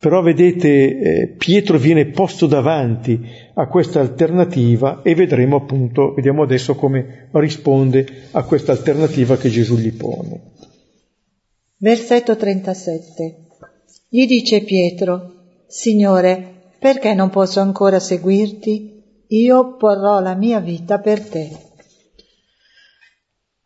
Però 0.05 0.21
vedete, 0.21 0.99
eh, 0.99 1.27
Pietro 1.29 1.79
viene 1.79 2.05
posto 2.05 2.47
davanti 2.47 3.19
a 3.55 3.67
questa 3.69 4.01
alternativa 4.01 5.01
e 5.01 5.15
vedremo 5.15 5.57
appunto, 5.57 6.13
vediamo 6.13 6.43
adesso 6.43 6.75
come 6.75 7.31
risponde 7.33 8.29
a 8.33 8.43
questa 8.43 8.73
alternativa 8.73 9.39
che 9.39 9.49
Gesù 9.49 9.79
gli 9.79 9.95
pone. 9.95 10.43
Versetto 11.79 12.37
37. 12.37 13.37
Gli 14.11 14.27
dice 14.27 14.61
Pietro, 14.61 15.37
Signore, 15.69 16.53
perché 16.79 17.15
non 17.15 17.31
posso 17.31 17.61
ancora 17.61 17.99
seguirti? 17.99 19.25
Io 19.29 19.77
porrò 19.77 20.21
la 20.21 20.35
mia 20.35 20.61
vita 20.61 20.99
per 20.99 21.27
te. 21.27 21.49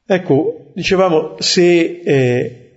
Ecco, 0.07 0.71
dicevamo, 0.73 1.35
se 1.41 2.01
eh, 2.05 2.68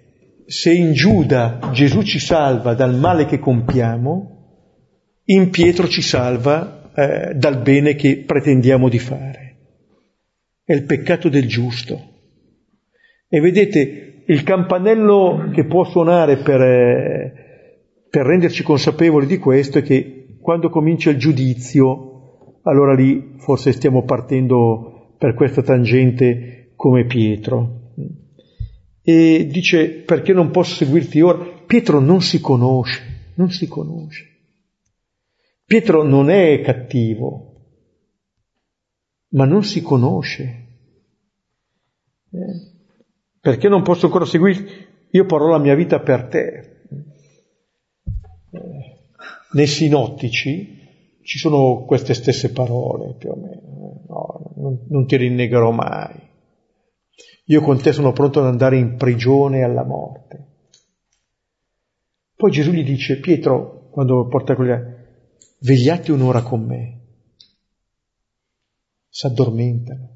se 0.52 0.74
in 0.74 0.92
Giuda 0.92 1.70
Gesù 1.72 2.02
ci 2.02 2.20
salva 2.20 2.74
dal 2.74 2.94
male 2.94 3.24
che 3.24 3.40
compiamo, 3.40 4.40
in 5.24 5.50
Pietro 5.50 5.88
ci 5.88 6.02
salva 6.02 6.92
eh, 6.94 7.34
dal 7.36 7.62
bene 7.62 7.96
che 7.96 8.26
pretendiamo 8.26 8.90
di 8.90 9.00
fare. 9.00 9.56
È 10.66 10.74
il 10.74 10.84
peccato 10.84 11.30
del 11.30 11.48
giusto. 11.48 11.98
E 13.30 13.40
vedete, 13.40 14.24
il 14.28 14.44
campanello 14.44 15.52
che 15.54 15.66
può 15.68 15.86
suonare 15.86 16.40
per, 16.40 16.62
eh, 16.62 17.34
per 18.10 18.26
renderci 18.26 18.62
consapevoli 18.62 19.28
di 19.28 19.38
questo 19.38 19.78
è 19.78 19.82
che 19.82 20.36
quando 20.42 20.68
comincia 20.70 21.12
il 21.12 21.18
giudizio, 21.18 22.60
allora 22.64 22.94
lì 22.94 23.36
forse 23.38 23.72
stiamo 23.72 24.04
partendo 24.04 25.16
per 25.18 25.34
questa 25.34 25.62
tangente 25.62 26.74
come 26.76 27.06
Pietro 27.06 27.81
e 29.04 29.48
dice 29.48 29.90
perché 29.90 30.34
non 30.34 30.52
posso 30.52 30.76
seguirti 30.76 31.22
ora? 31.22 31.44
Pietro 31.66 32.00
non 32.00 32.22
si 32.22 32.40
conosce, 32.40 33.34
non 33.36 33.50
si 33.50 33.68
conosce. 33.68 34.30
Pietro 35.66 36.04
non 36.04 36.30
è 36.30 36.62
cattivo, 36.62 37.52
ma 39.30 39.46
non 39.46 39.64
si 39.64 39.82
conosce. 39.82 40.68
Eh? 42.32 42.70
Perché 43.40 43.70
non 43.70 43.82
posso 43.82 44.06
ancora 44.06 44.26
seguirti? 44.26 44.90
Io 45.12 45.26
porrò 45.26 45.48
la 45.48 45.58
mia 45.58 45.76
vita 45.76 46.00
per 46.00 46.28
te. 46.28 46.84
Eh, 48.52 49.00
nei 49.54 49.68
sinottici 49.68 50.80
ci 51.24 51.38
sono 51.38 51.86
queste 51.86 52.14
stesse 52.14 52.52
parole 52.52 53.16
più 53.18 53.30
o 53.32 53.36
meno. 53.36 54.04
No, 54.08 54.54
non, 54.58 54.86
non 54.90 55.06
ti 55.08 55.18
rinnegherò 55.18 55.72
mai. 55.72 56.30
Io 57.46 57.62
con 57.62 57.82
te 57.82 57.92
sono 57.92 58.12
pronto 58.12 58.40
ad 58.40 58.46
andare 58.46 58.78
in 58.78 58.96
prigione 58.96 59.64
alla 59.64 59.84
morte. 59.84 60.48
Poi 62.36 62.52
Gesù 62.52 62.72
gli 62.72 62.84
dice, 62.84 63.20
Pietro, 63.20 63.90
quando 63.92 64.28
porta 64.28 64.56
quella, 64.56 64.82
vegliate 65.60 66.12
un'ora 66.12 66.42
con 66.42 66.66
me. 66.66 67.00
S'addormentano. 69.10 70.10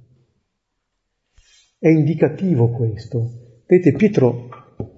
È 1.78 1.90
indicativo 1.90 2.70
questo. 2.70 3.64
Vedete, 3.68 3.96
Pietro 3.96 4.50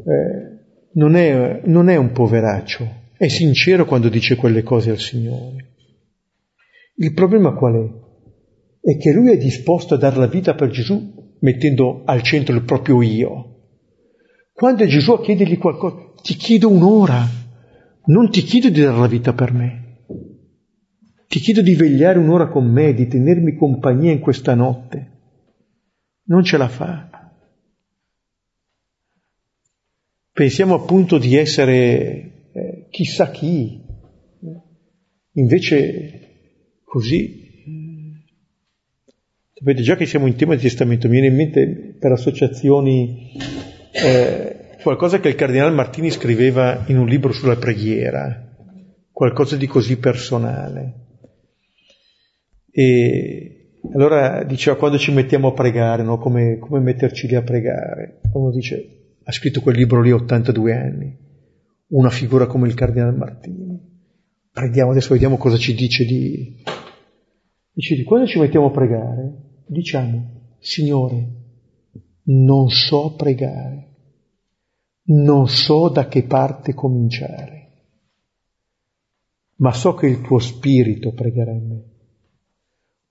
eh, 0.06 0.58
non, 0.94 1.16
è, 1.16 1.62
non 1.66 1.90
è 1.90 1.96
un 1.96 2.12
poveraccio, 2.12 2.88
è 3.18 3.28
sincero 3.28 3.86
quando 3.86 4.10
dice 4.10 4.36
quelle 4.36 4.64
cose 4.64 4.92
al 4.92 5.00
Signore. 5.00 5.74
Il 6.96 7.14
problema 7.14 7.54
qual 7.56 7.76
è? 7.76 8.90
È 8.90 8.98
che 8.98 9.12
lui 9.12 9.32
è 9.32 9.38
disposto 9.38 9.96
a 9.96 9.98
dare 9.98 10.18
la 10.18 10.28
vita 10.28 10.56
per 10.56 10.70
Gesù 10.70 11.17
mettendo 11.40 12.04
al 12.06 12.22
centro 12.22 12.56
il 12.56 12.64
proprio 12.64 13.02
io. 13.02 13.56
Quando 14.54 14.86
Gesù 14.86 15.12
a 15.12 15.22
chiedergli 15.22 15.58
qualcosa, 15.58 16.14
ti 16.22 16.36
chiedo 16.36 16.70
un'ora, 16.70 17.26
non 18.06 18.30
ti 18.32 18.42
chiedo 18.42 18.70
di 18.70 18.82
dare 18.82 18.98
la 18.98 19.08
vita 19.08 19.34
per 19.34 19.54
me. 19.54 19.86
Ti 21.28 21.40
chiedo 21.40 21.62
di 21.62 21.76
vegliare 21.76 22.20
un'ora 22.20 22.48
con 22.48 22.66
me, 22.66 22.94
di 22.94 23.08
tenermi 23.08 23.56
compagnia 23.56 24.12
in 24.12 24.20
questa 24.20 24.56
notte. 24.56 25.12
Non 26.24 26.44
ce 26.44 26.58
la 26.58 26.68
fa. 26.68 27.10
Pensiamo 30.32 30.76
appunto 30.76 31.18
di 31.18 31.36
essere 31.36 32.50
eh, 32.54 32.88
chissà 32.90 33.30
chi. 33.32 33.84
Invece 35.34 36.82
così 36.84 37.47
Sapete 39.58 39.82
già 39.82 39.96
che 39.96 40.06
siamo 40.06 40.28
in 40.28 40.36
tema 40.36 40.54
di 40.54 40.62
testamento, 40.62 41.08
mi 41.08 41.14
viene 41.20 41.30
in 41.30 41.36
mente 41.36 41.96
per 42.00 42.12
associazioni 42.12 43.32
eh, 43.92 44.78
qualcosa 44.84 45.20
che 45.20 45.30
il 45.30 45.36
cardinale 45.36 45.74
Martini 45.74 46.12
scriveva 46.12 46.84
in 46.86 47.00
un 47.00 47.08
libro 47.08 47.32
sulla 47.32 47.56
preghiera, 47.56 48.56
qualcosa 49.12 49.56
di 49.56 49.66
così 49.66 49.98
personale. 49.98 50.94
E 52.70 53.80
allora 53.94 54.44
diceva 54.44 54.78
quando 54.78 55.00
ci 55.00 55.12
mettiamo 55.12 55.48
a 55.48 55.54
pregare, 55.54 56.04
no? 56.04 56.20
come, 56.20 56.60
come 56.60 56.80
metterci 56.80 57.26
lì 57.26 57.34
a 57.34 57.42
pregare. 57.42 58.20
Uno 58.34 58.52
dice, 58.52 59.16
ha 59.24 59.32
scritto 59.32 59.62
quel 59.62 59.76
libro 59.76 60.04
lì 60.04 60.12
a 60.12 60.16
82 60.18 60.74
anni, 60.76 61.18
una 61.88 62.12
figura 62.12 62.46
come 62.46 62.68
il 62.68 62.76
cardinale 62.76 63.18
Martini. 63.18 63.82
Prendiamo, 64.52 64.92
adesso 64.92 65.14
vediamo 65.14 65.38
cosa 65.38 65.58
ci 65.58 65.74
dice 65.74 66.06
di... 66.06 66.64
Dice, 67.72 68.04
quando 68.04 68.28
ci 68.28 68.38
mettiamo 68.38 68.68
a 68.68 68.72
pregare, 68.72 69.46
diciamo, 69.68 70.56
Signore, 70.60 71.28
non 72.24 72.70
so 72.70 73.16
pregare, 73.16 73.88
non 75.04 75.48
so 75.48 75.90
da 75.90 76.08
che 76.08 76.24
parte 76.24 76.74
cominciare, 76.74 77.72
ma 79.58 79.72
so 79.72 79.94
che 79.94 80.08
il 80.08 80.22
tuo 80.22 80.40
spirito 80.40 81.14
pregherà 81.14 81.52
in 81.52 81.68
me. 81.68 81.84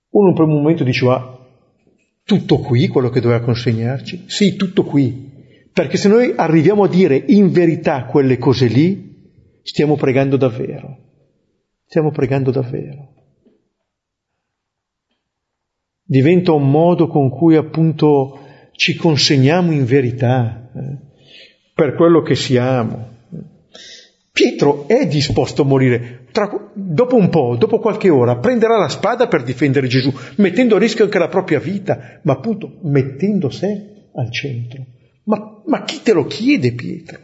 Uno 0.09 0.33
per 0.33 0.45
un 0.45 0.53
momento 0.53 0.83
diceva, 0.83 1.37
tutto 2.23 2.59
qui 2.59 2.87
quello 2.87 3.09
che 3.09 3.21
doveva 3.21 3.43
consegnarci? 3.43 4.25
Sì, 4.27 4.55
tutto 4.55 4.83
qui. 4.83 5.25
Perché 5.71 5.97
se 5.97 6.09
noi 6.09 6.33
arriviamo 6.35 6.83
a 6.83 6.89
dire 6.89 7.23
in 7.27 7.51
verità 7.51 8.05
quelle 8.05 8.37
cose 8.37 8.67
lì, 8.67 9.61
stiamo 9.61 9.95
pregando 9.95 10.37
davvero. 10.37 10.97
Stiamo 11.85 12.11
pregando 12.11 12.51
davvero. 12.51 13.13
Diventa 16.09 16.53
un 16.53 16.71
modo 16.71 17.07
con 17.07 17.29
cui 17.29 17.57
appunto 17.57 18.39
ci 18.71 18.95
consegniamo 18.95 19.73
in 19.73 19.83
verità 19.83 20.69
eh, 20.73 20.97
per 21.73 21.95
quello 21.95 22.21
che 22.21 22.33
siamo. 22.33 23.15
Pietro 24.31 24.87
è 24.87 25.05
disposto 25.05 25.63
a 25.63 25.65
morire. 25.65 26.27
Tra, 26.31 26.71
dopo 26.73 27.15
un 27.17 27.27
po', 27.27 27.57
dopo 27.57 27.79
qualche 27.79 28.09
ora, 28.09 28.37
prenderà 28.37 28.77
la 28.77 28.87
spada 28.87 29.27
per 29.27 29.43
difendere 29.43 29.87
Gesù, 29.87 30.13
mettendo 30.37 30.75
a 30.77 30.79
rischio 30.79 31.03
anche 31.03 31.19
la 31.19 31.27
propria 31.27 31.59
vita, 31.59 32.19
ma 32.23 32.33
appunto 32.33 32.79
mettendo 32.83 33.49
sé 33.49 34.09
al 34.13 34.31
centro. 34.31 34.85
Ma, 35.23 35.61
ma 35.65 35.83
chi 35.83 36.01
te 36.03 36.13
lo 36.13 36.25
chiede, 36.25 36.71
Pietro? 36.73 37.19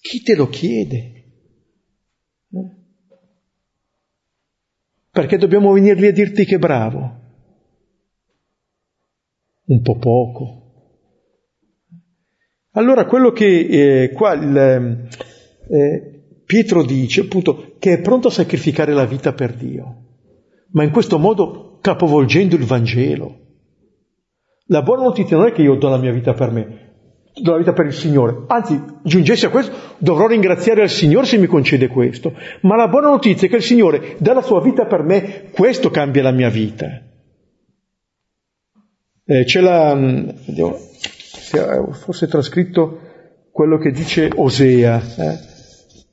Chi 0.00 0.22
te 0.22 0.34
lo 0.34 0.48
chiede? 0.48 0.96
Eh? 2.52 2.76
Perché 5.10 5.38
dobbiamo 5.38 5.72
venire 5.72 5.98
lì 5.98 6.08
a 6.08 6.12
dirti 6.12 6.44
che 6.44 6.58
bravo? 6.58 7.19
Un 9.70 9.82
po' 9.82 9.98
poco. 9.98 10.60
Allora 12.72 13.06
quello 13.06 13.30
che 13.30 13.46
eh, 13.46 14.10
qua 14.10 14.32
il, 14.32 14.56
eh, 15.68 16.42
Pietro 16.44 16.82
dice 16.82 17.20
appunto 17.20 17.74
che 17.78 17.92
è 17.92 18.00
pronto 18.00 18.26
a 18.26 18.32
sacrificare 18.32 18.92
la 18.92 19.04
vita 19.04 19.32
per 19.32 19.54
Dio, 19.54 19.96
ma 20.72 20.82
in 20.82 20.90
questo 20.90 21.20
modo 21.20 21.78
capovolgendo 21.80 22.56
il 22.56 22.64
Vangelo. 22.64 23.38
La 24.66 24.82
buona 24.82 25.04
notizia 25.04 25.36
non 25.36 25.46
è 25.46 25.52
che 25.52 25.62
io 25.62 25.76
do 25.76 25.88
la 25.88 25.98
mia 25.98 26.10
vita 26.10 26.32
per 26.32 26.50
me, 26.50 26.94
do 27.40 27.52
la 27.52 27.58
vita 27.58 27.72
per 27.72 27.86
il 27.86 27.92
Signore, 27.92 28.42
anzi 28.48 28.82
giungessi 29.04 29.46
a 29.46 29.50
questo 29.50 29.72
dovrò 29.98 30.26
ringraziare 30.26 30.82
il 30.82 30.90
Signore 30.90 31.26
se 31.26 31.38
mi 31.38 31.46
concede 31.46 31.86
questo, 31.86 32.34
ma 32.62 32.74
la 32.74 32.88
buona 32.88 33.10
notizia 33.10 33.46
è 33.46 33.50
che 33.50 33.58
il 33.58 33.62
Signore 33.62 34.16
dà 34.18 34.32
la 34.32 34.42
sua 34.42 34.60
vita 34.60 34.86
per 34.86 35.04
me, 35.04 35.50
questo 35.52 35.90
cambia 35.90 36.22
la 36.24 36.32
mia 36.32 36.48
vita. 36.48 37.04
Eh, 39.30 39.44
c'è 39.44 39.60
la, 39.60 39.94
mm, 39.94 40.28
vediamo, 40.44 41.92
forse 41.92 42.26
trascritto 42.26 42.98
quello 43.52 43.78
che 43.78 43.92
dice 43.92 44.28
Osea, 44.34 45.00
eh? 45.16 45.38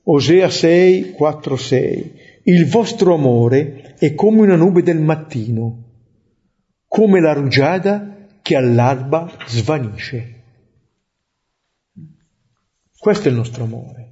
Osea 0.03 0.51
6, 0.51 1.13
4, 1.13 1.55
6. 1.55 2.13
Il 2.43 2.67
vostro 2.67 3.15
amore 3.15 3.95
è 3.97 4.13
come 4.13 4.41
una 4.41 4.55
nube 4.55 4.83
del 4.83 4.99
mattino, 4.99 5.85
come 6.87 7.19
la 7.19 7.33
rugiada 7.33 8.27
che 8.43 8.55
all'alba 8.55 9.31
svanisce. 9.47 10.43
Questo 12.99 13.29
è 13.29 13.31
il 13.31 13.37
nostro 13.37 13.63
amore. 13.63 14.11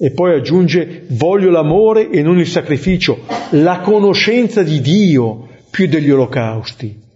E 0.00 0.10
poi 0.10 0.34
aggiunge, 0.34 1.06
voglio 1.10 1.50
l'amore 1.50 2.10
e 2.10 2.22
non 2.22 2.40
il 2.40 2.48
sacrificio, 2.48 3.20
la 3.50 3.78
conoscenza 3.82 4.64
di 4.64 4.80
Dio 4.80 5.46
più 5.70 5.88
degli 5.88 6.10
olocausti. 6.10 7.06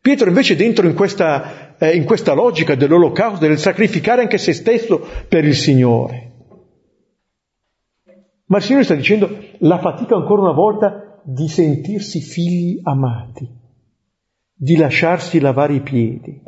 Pietro 0.00 0.28
invece 0.28 0.56
dentro 0.56 0.86
in 0.86 0.94
questa 0.94 1.64
eh, 1.78 1.96
in 1.96 2.04
questa 2.04 2.32
logica 2.32 2.74
dell'olocausto, 2.74 3.46
del 3.46 3.58
sacrificare 3.58 4.22
anche 4.22 4.38
se 4.38 4.52
stesso 4.52 5.06
per 5.28 5.44
il 5.44 5.54
Signore. 5.54 6.32
Ma 8.46 8.58
il 8.58 8.62
Signore 8.62 8.84
sta 8.84 8.94
dicendo 8.94 9.38
la 9.58 9.78
fatica 9.78 10.14
ancora 10.14 10.42
una 10.42 10.52
volta 10.52 11.20
di 11.24 11.48
sentirsi 11.48 12.20
figli 12.20 12.80
amati, 12.82 13.48
di 14.54 14.76
lasciarsi 14.76 15.40
lavare 15.40 15.74
i 15.74 15.80
piedi. 15.80 16.42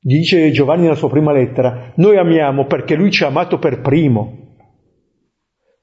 Dice 0.00 0.50
Giovanni 0.52 0.82
nella 0.82 0.94
sua 0.94 1.10
prima 1.10 1.32
lettera, 1.32 1.92
noi 1.96 2.16
amiamo 2.16 2.66
perché 2.66 2.94
lui 2.94 3.10
ci 3.10 3.24
ha 3.24 3.26
amato 3.26 3.58
per 3.58 3.80
primo. 3.80 4.46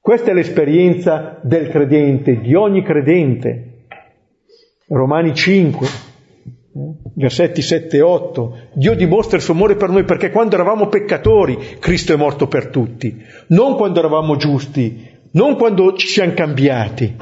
Questa 0.06 0.30
è 0.30 0.34
l'esperienza 0.34 1.40
del 1.42 1.68
credente, 1.68 2.38
di 2.38 2.54
ogni 2.54 2.84
credente. 2.84 3.86
Romani 4.86 5.34
5, 5.34 5.88
versetti 7.14 7.60
7 7.60 7.96
e 7.96 8.02
8, 8.02 8.56
Dio 8.74 8.94
dimostra 8.94 9.36
il 9.36 9.42
suo 9.42 9.54
amore 9.54 9.74
per 9.74 9.88
noi 9.88 10.04
perché 10.04 10.30
quando 10.30 10.54
eravamo 10.54 10.86
peccatori 10.86 11.56
Cristo 11.80 12.12
è 12.12 12.16
morto 12.16 12.46
per 12.46 12.68
tutti, 12.68 13.20
non 13.48 13.74
quando 13.74 13.98
eravamo 13.98 14.36
giusti, 14.36 15.04
non 15.32 15.56
quando 15.56 15.94
ci 15.94 16.06
siamo 16.06 16.34
cambiati. 16.34 17.16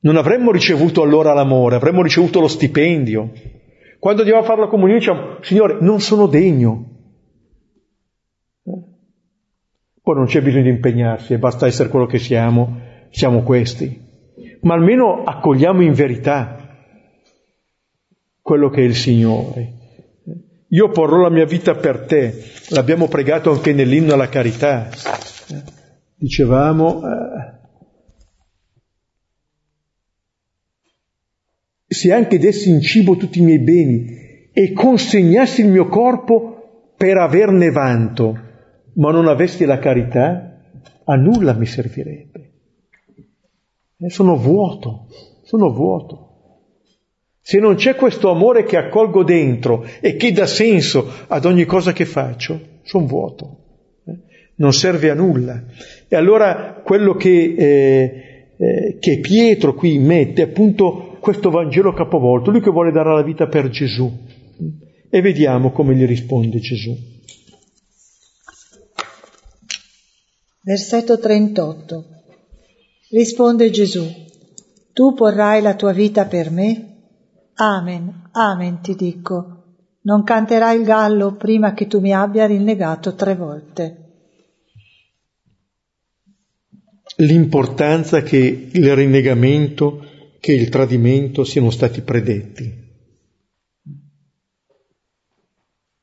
Non 0.00 0.16
avremmo 0.16 0.50
ricevuto 0.50 1.00
allora 1.00 1.32
l'amore, 1.32 1.76
avremmo 1.76 2.02
ricevuto 2.02 2.40
lo 2.40 2.48
stipendio. 2.48 3.30
Quando 4.00 4.22
andiamo 4.22 4.42
a 4.42 4.44
fare 4.44 4.62
la 4.62 4.66
comunione 4.66 4.98
diciamo, 4.98 5.36
Signore, 5.42 5.76
non 5.80 6.00
sono 6.00 6.26
degno. 6.26 6.93
Poi 10.04 10.14
non 10.16 10.26
c'è 10.26 10.42
bisogno 10.42 10.64
di 10.64 10.68
impegnarsi, 10.68 11.38
basta 11.38 11.64
essere 11.64 11.88
quello 11.88 12.04
che 12.04 12.18
siamo, 12.18 12.78
siamo 13.08 13.42
questi. 13.42 14.02
Ma 14.60 14.74
almeno 14.74 15.24
accogliamo 15.24 15.80
in 15.80 15.94
verità 15.94 16.58
quello 18.42 18.68
che 18.68 18.82
è 18.82 18.84
il 18.84 18.94
Signore. 18.94 19.72
Io 20.68 20.90
porrò 20.90 21.22
la 21.22 21.30
mia 21.30 21.46
vita 21.46 21.74
per 21.74 22.04
te, 22.04 22.34
l'abbiamo 22.68 23.08
pregato 23.08 23.50
anche 23.50 23.72
nell'inno 23.72 24.12
alla 24.12 24.28
carità. 24.28 24.90
Dicevamo, 26.16 27.00
eh, 27.00 27.52
se 31.86 32.12
anche 32.12 32.38
dessi 32.38 32.68
in 32.68 32.82
cibo 32.82 33.16
tutti 33.16 33.38
i 33.38 33.42
miei 33.42 33.60
beni 33.60 34.50
e 34.52 34.72
consegnassi 34.74 35.62
il 35.62 35.68
mio 35.68 35.88
corpo 35.88 36.92
per 36.94 37.16
averne 37.16 37.70
vanto, 37.70 38.43
ma 38.94 39.10
non 39.10 39.28
avessi 39.28 39.64
la 39.64 39.78
carità, 39.78 40.60
a 41.04 41.16
nulla 41.16 41.52
mi 41.52 41.66
servirebbe. 41.66 42.50
Eh, 43.98 44.10
sono 44.10 44.36
vuoto, 44.36 45.06
sono 45.42 45.70
vuoto. 45.72 46.22
Se 47.40 47.58
non 47.58 47.74
c'è 47.74 47.94
questo 47.94 48.30
amore 48.30 48.64
che 48.64 48.76
accolgo 48.76 49.22
dentro 49.22 49.84
e 50.00 50.16
che 50.16 50.32
dà 50.32 50.46
senso 50.46 51.06
ad 51.26 51.44
ogni 51.44 51.66
cosa 51.66 51.92
che 51.92 52.06
faccio, 52.06 52.58
sono 52.82 53.06
vuoto, 53.06 53.58
eh? 54.06 54.16
non 54.56 54.72
serve 54.72 55.10
a 55.10 55.14
nulla. 55.14 55.62
E 56.08 56.16
allora 56.16 56.80
quello 56.82 57.14
che, 57.14 57.54
eh, 57.56 58.54
eh, 58.56 58.98
che 58.98 59.18
Pietro 59.20 59.74
qui 59.74 59.98
mette 59.98 60.42
è 60.42 60.44
appunto 60.46 61.18
questo 61.20 61.50
Vangelo 61.50 61.92
capovolto, 61.92 62.50
lui 62.50 62.60
che 62.60 62.70
vuole 62.70 62.92
dare 62.92 63.12
la 63.12 63.22
vita 63.22 63.46
per 63.46 63.68
Gesù. 63.68 64.10
E 65.10 65.20
vediamo 65.20 65.70
come 65.70 65.94
gli 65.94 66.06
risponde 66.06 66.58
Gesù. 66.58 67.13
Versetto 70.66 71.18
38. 71.18 72.04
Risponde 73.10 73.68
Gesù, 73.68 74.02
tu 74.94 75.12
porrai 75.12 75.60
la 75.60 75.74
tua 75.74 75.92
vita 75.92 76.24
per 76.24 76.50
me? 76.50 77.02
Amen, 77.56 78.30
amen 78.32 78.80
ti 78.80 78.94
dico, 78.94 79.64
non 80.04 80.24
canterai 80.24 80.78
il 80.78 80.84
gallo 80.86 81.34
prima 81.34 81.74
che 81.74 81.86
tu 81.86 82.00
mi 82.00 82.14
abbia 82.14 82.46
rinnegato 82.46 83.14
tre 83.14 83.34
volte. 83.34 83.98
L'importanza 87.16 88.22
che 88.22 88.70
il 88.72 88.94
rinnegamento, 88.94 90.02
che 90.40 90.54
il 90.54 90.70
tradimento 90.70 91.44
siano 91.44 91.68
stati 91.68 92.00
predetti, 92.00 92.72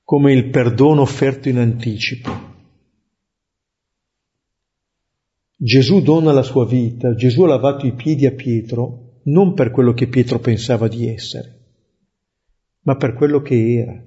come 0.03 0.33
il 0.33 0.51
perdono 0.51 1.01
offerto 1.01 1.49
in 1.49 1.57
anticipo. 1.57 2.50
Gesù 5.63 6.01
dona 6.01 6.31
la 6.31 6.41
sua 6.41 6.65
vita, 6.65 7.13
Gesù 7.13 7.43
ha 7.43 7.49
lavato 7.49 7.85
i 7.85 7.93
piedi 7.93 8.25
a 8.25 8.31
Pietro 8.31 9.19
non 9.25 9.53
per 9.53 9.69
quello 9.69 9.93
che 9.93 10.07
Pietro 10.07 10.39
pensava 10.39 10.87
di 10.87 11.07
essere, 11.07 11.59
ma 12.81 12.95
per 12.95 13.13
quello 13.13 13.43
che 13.43 13.75
era. 13.75 14.03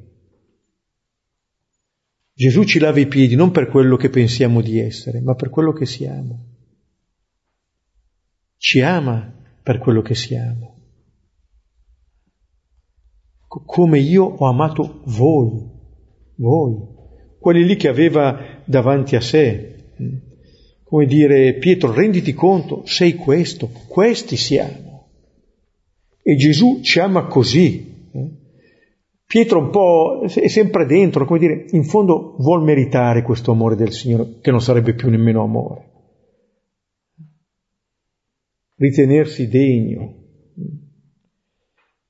Gesù 2.33 2.65
ci 2.65 2.81
lava 2.81 2.99
i 2.99 3.07
piedi 3.07 3.37
non 3.37 3.53
per 3.53 3.69
quello 3.69 3.95
che 3.95 4.11
pensiamo 4.11 4.61
di 4.61 4.81
essere, 4.81 5.21
ma 5.21 5.37
per 5.37 5.51
quello 5.51 5.73
che 5.73 5.87
siamo. 5.87 6.45
Ci 8.57 8.81
ama 8.81 9.33
per 9.63 9.79
quello 9.79 10.03
che 10.03 10.17
siamo. 10.17 10.73
Come 13.47 14.01
io 14.01 14.25
ho 14.25 14.47
amato 14.47 15.03
voi, 15.05 15.71
voi, 16.35 16.75
quelli 17.39 17.65
lì 17.65 17.77
che 17.77 17.87
aveva 17.87 18.61
davanti 18.65 19.15
a 19.15 19.21
sé. 19.21 19.71
Come 20.95 21.07
dire, 21.07 21.55
Pietro, 21.55 21.93
renditi 21.93 22.35
conto, 22.35 22.87
sei 22.87 23.17
questo, 23.17 23.69
questi 23.89 24.37
siamo. 24.37 25.09
E 26.23 26.37
Gesù 26.37 26.83
ci 26.83 27.01
ama 27.01 27.27
così. 27.27 28.11
Eh? 28.13 28.31
Pietro 29.27 29.59
un 29.59 29.71
po' 29.71 30.23
è 30.23 30.47
sempre 30.47 30.87
dentro, 30.87 31.25
come 31.25 31.41
dire, 31.41 31.67
in 31.71 31.83
fondo 31.83 32.37
vuol 32.39 32.63
meritare 32.63 33.23
questo 33.23 33.51
amore 33.51 33.75
del 33.75 33.91
Signore, 33.91 34.39
che 34.41 34.53
non 34.53 34.61
sarebbe 34.61 34.95
più 34.95 35.11
nemmeno 35.11 35.43
amore. 35.43 35.91
Ritenersi 38.77 39.49
degno. 39.49 40.15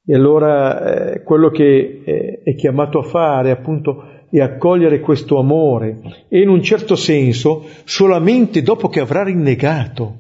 E 0.05 0.14
allora 0.14 1.14
eh, 1.14 1.22
quello 1.22 1.49
che 1.49 2.03
eh, 2.05 2.43
è 2.45 2.55
chiamato 2.55 2.99
a 2.99 3.05
fare 3.05 3.51
appunto 3.51 4.14
è 4.37 4.41
accogliere 4.41 4.99
questo 4.99 5.39
amore 5.39 6.26
e 6.28 6.41
in 6.41 6.49
un 6.49 6.61
certo 6.61 6.97
senso 6.97 7.68
solamente 7.85 8.62
dopo 8.62 8.89
che 8.89 8.99
avrà 8.99 9.22
rinnegato 9.22 10.18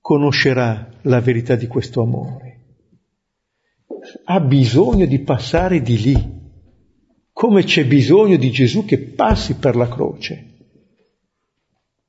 conoscerà 0.00 0.98
la 1.02 1.20
verità 1.20 1.54
di 1.54 1.68
questo 1.68 2.02
amore. 2.02 2.58
Ha 4.24 4.40
bisogno 4.40 5.06
di 5.06 5.20
passare 5.20 5.80
di 5.80 6.00
lì, 6.00 6.38
come 7.30 7.62
c'è 7.62 7.86
bisogno 7.86 8.36
di 8.36 8.50
Gesù 8.50 8.84
che 8.84 8.98
passi 8.98 9.54
per 9.54 9.76
la 9.76 9.88
croce, 9.88 10.46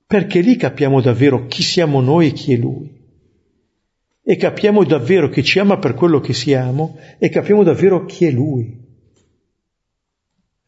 perché 0.07 0.39
lì 0.39 0.55
capiamo 0.55 1.01
davvero 1.01 1.45
chi 1.45 1.61
siamo 1.61 2.01
noi 2.01 2.29
e 2.29 2.31
chi 2.31 2.53
è 2.53 2.57
Lui. 2.57 2.99
E 4.23 4.35
capiamo 4.37 4.83
davvero 4.85 5.29
che 5.29 5.43
ci 5.43 5.59
ama 5.59 5.77
per 5.77 5.93
quello 5.93 6.19
che 6.19 6.33
siamo 6.33 6.97
e 7.19 7.29
capiamo 7.29 7.61
davvero 7.61 8.05
chi 8.05 8.25
è 8.25 8.31
Lui. 8.31 8.80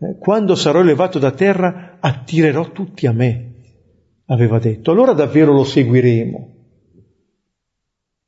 Eh, 0.04 0.18
quando 0.20 0.56
sarò 0.56 0.82
elevato 0.82 1.20
da 1.20 1.32
terra 1.32 1.98
attirerò 2.00 2.72
tutti 2.72 3.08
a 3.08 3.12
me, 3.12 3.54
aveva 4.26 4.60
detto. 4.60 4.92
Allora 4.92 5.14
davvero 5.14 5.54
lo 5.54 5.64
seguiremo 5.64 6.54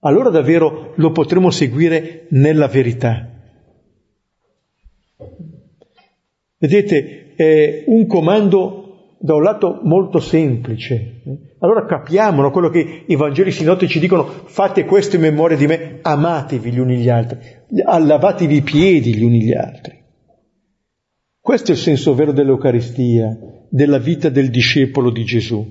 allora 0.05 0.29
davvero 0.29 0.93
lo 0.95 1.11
potremo 1.11 1.49
seguire 1.49 2.27
nella 2.29 2.67
verità. 2.67 3.27
Vedete, 6.57 7.33
è 7.35 7.83
un 7.87 8.05
comando 8.05 9.15
da 9.19 9.33
un 9.33 9.41
lato 9.41 9.79
molto 9.83 10.19
semplice. 10.19 11.23
Allora 11.57 11.85
capiamo 11.85 12.43
no, 12.43 12.51
quello 12.51 12.69
che 12.69 13.03
i 13.07 13.15
Vangeli 13.15 13.51
sinottici 13.51 13.99
dicono, 13.99 14.25
fate 14.25 14.85
questo 14.85 15.15
in 15.15 15.23
memoria 15.23 15.57
di 15.57 15.65
me, 15.65 15.99
amatevi 16.03 16.71
gli 16.71 16.79
uni 16.79 16.97
gli 16.97 17.09
altri, 17.09 17.39
lavatevi 17.67 18.55
i 18.55 18.61
piedi 18.61 19.15
gli 19.15 19.23
uni 19.23 19.41
gli 19.41 19.53
altri. 19.53 19.94
Questo 21.45 21.73
è 21.73 21.75
il 21.75 21.79
senso 21.79 22.15
vero 22.15 22.31
dell'Eucaristia, 22.31 23.37
della 23.69 23.99
vita 23.99 24.29
del 24.29 24.49
discepolo 24.49 25.11
di 25.11 25.23
Gesù. 25.23 25.63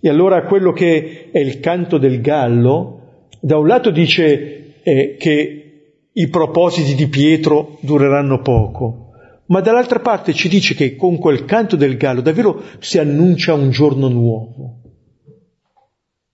E 0.00 0.08
allora 0.08 0.42
quello 0.42 0.72
che 0.72 1.30
è 1.30 1.38
il 1.38 1.60
canto 1.60 1.98
del 1.98 2.20
gallo, 2.20 3.28
da 3.40 3.56
un 3.56 3.68
lato 3.68 3.92
dice 3.92 4.80
eh, 4.82 5.14
che 5.16 6.08
i 6.12 6.28
propositi 6.28 6.96
di 6.96 7.06
Pietro 7.06 7.78
dureranno 7.82 8.40
poco, 8.40 9.10
ma 9.46 9.60
dall'altra 9.60 10.00
parte 10.00 10.32
ci 10.32 10.48
dice 10.48 10.74
che 10.74 10.96
con 10.96 11.16
quel 11.18 11.44
canto 11.44 11.76
del 11.76 11.96
gallo 11.96 12.20
davvero 12.20 12.60
si 12.80 12.98
annuncia 12.98 13.54
un 13.54 13.70
giorno 13.70 14.08
nuovo. 14.08 14.80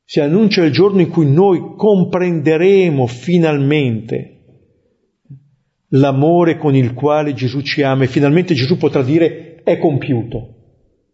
Si 0.05 0.21
annuncia 0.21 0.65
il 0.65 0.73
giorno 0.73 1.03
in 1.03 1.11
cui 1.11 1.31
noi 1.31 1.75
comprenderemo 1.77 3.07
finalmente 3.07 4.40
l'amore 5.91 6.57
con 6.57 6.75
il 6.75 6.95
quale 6.95 7.33
Gesù 7.33 7.63
ci 7.63 7.83
ama 7.83 8.05
e 8.05 8.09
finalmente 8.09 8.55
Gesù 8.55 8.77
potrà 8.77 9.03
dire 9.03 9.63
è 9.63 9.79
compiuto, 9.79 10.55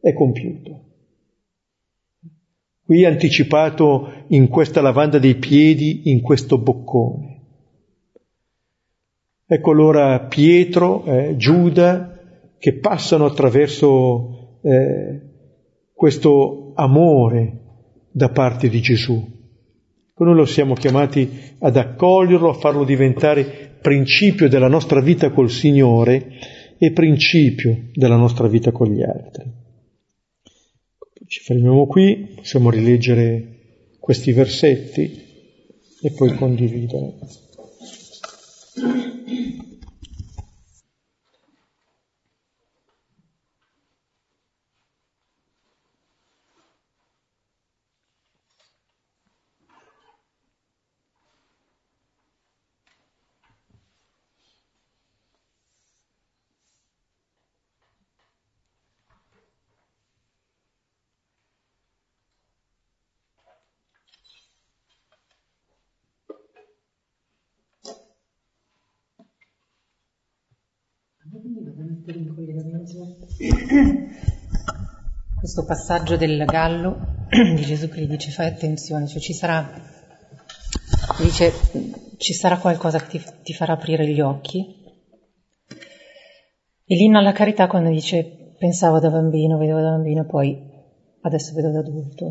è 0.00 0.12
compiuto. 0.12 0.80
Qui 2.84 3.04
anticipato 3.04 4.24
in 4.28 4.48
questa 4.48 4.80
lavanda 4.80 5.18
dei 5.18 5.34
piedi, 5.36 6.10
in 6.10 6.20
questo 6.20 6.58
boccone. 6.58 7.34
Ecco 9.44 9.70
allora 9.70 10.20
Pietro, 10.20 11.04
eh, 11.04 11.36
Giuda, 11.36 12.16
che 12.58 12.74
passano 12.78 13.24
attraverso 13.24 14.58
eh, 14.62 15.20
questo 15.92 16.72
amore 16.74 17.60
da 18.10 18.28
parte 18.28 18.68
di 18.68 18.80
Gesù. 18.80 19.34
Noi 20.18 20.34
lo 20.34 20.46
siamo 20.46 20.74
chiamati 20.74 21.54
ad 21.58 21.76
accoglierlo, 21.76 22.50
a 22.50 22.54
farlo 22.54 22.84
diventare 22.84 23.65
principio 23.86 24.48
della 24.48 24.66
nostra 24.66 25.00
vita 25.00 25.30
col 25.30 25.48
Signore 25.48 26.40
e 26.76 26.90
principio 26.90 27.90
della 27.92 28.16
nostra 28.16 28.48
vita 28.48 28.72
con 28.72 28.92
gli 28.92 29.00
altri. 29.00 29.44
Ci 31.24 31.40
fermiamo 31.44 31.86
qui, 31.86 32.32
possiamo 32.34 32.70
rileggere 32.70 33.94
questi 34.00 34.32
versetti 34.32 35.22
e 36.02 36.10
poi 36.10 36.34
condividere. 36.34 37.14
Questo 75.40 75.64
passaggio 75.64 76.16
del 76.16 76.44
gallo 76.44 77.26
di 77.28 77.62
Gesù 77.62 77.88
che 77.88 78.02
gli 78.02 78.06
dice 78.06 78.30
fai 78.30 78.46
attenzione, 78.46 79.08
cioè 79.08 79.20
ci 79.20 79.32
sarà, 79.32 79.68
dice, 81.18 81.52
ci 82.18 82.32
sarà 82.32 82.58
qualcosa 82.58 83.00
che 83.00 83.18
ti, 83.18 83.24
ti 83.42 83.52
farà 83.52 83.72
aprire 83.72 84.06
gli 84.06 84.20
occhi. 84.20 84.64
E 86.84 86.94
l'inno 86.94 87.18
alla 87.18 87.32
carità 87.32 87.66
quando 87.66 87.90
dice 87.90 88.54
pensavo 88.56 89.00
da 89.00 89.10
bambino, 89.10 89.58
vedevo 89.58 89.80
da 89.80 89.90
bambino, 89.90 90.26
poi 90.26 90.56
adesso 91.22 91.54
vedo 91.54 91.72
da 91.72 91.80
adulto. 91.80 92.24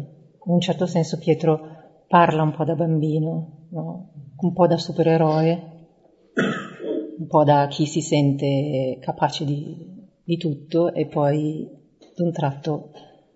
In 0.46 0.54
un 0.54 0.62
certo 0.62 0.86
senso 0.86 1.18
Pietro 1.18 2.06
parla 2.08 2.44
un 2.44 2.56
po' 2.56 2.64
da 2.64 2.76
bambino, 2.76 3.68
no? 3.72 4.12
un 4.38 4.54
po' 4.54 4.68
da 4.68 4.78
supereroe, 4.78 5.74
un 7.18 7.28
po' 7.28 7.43
da 7.43 7.68
chi 7.68 7.86
si 7.86 8.01
sente 8.01 8.97
capace 8.99 9.45
di, 9.45 9.76
di 10.24 10.38
tutto 10.38 10.93
e 10.93 11.05
poi 11.07 11.68
d'un 12.16 12.32
tratto 12.32 12.91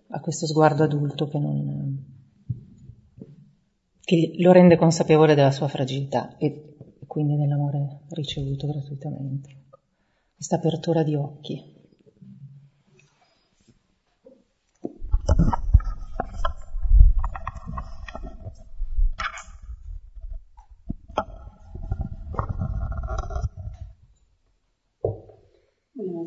ha 0.08 0.20
questo 0.20 0.48
sguardo 0.48 0.84
adulto 0.84 1.28
che, 1.28 1.38
non, 1.38 2.06
che 4.02 4.34
lo 4.38 4.52
rende 4.52 4.76
consapevole 4.76 5.36
della 5.36 5.52
sua 5.52 5.68
fragilità 5.68 6.38
e 6.38 6.76
quindi 7.06 7.36
dell'amore 7.36 8.02
ricevuto 8.10 8.68
gratuitamente. 8.68 9.50
Questa 10.36 10.56
apertura 10.56 11.04
di 11.04 11.16
occhi. 11.16 11.78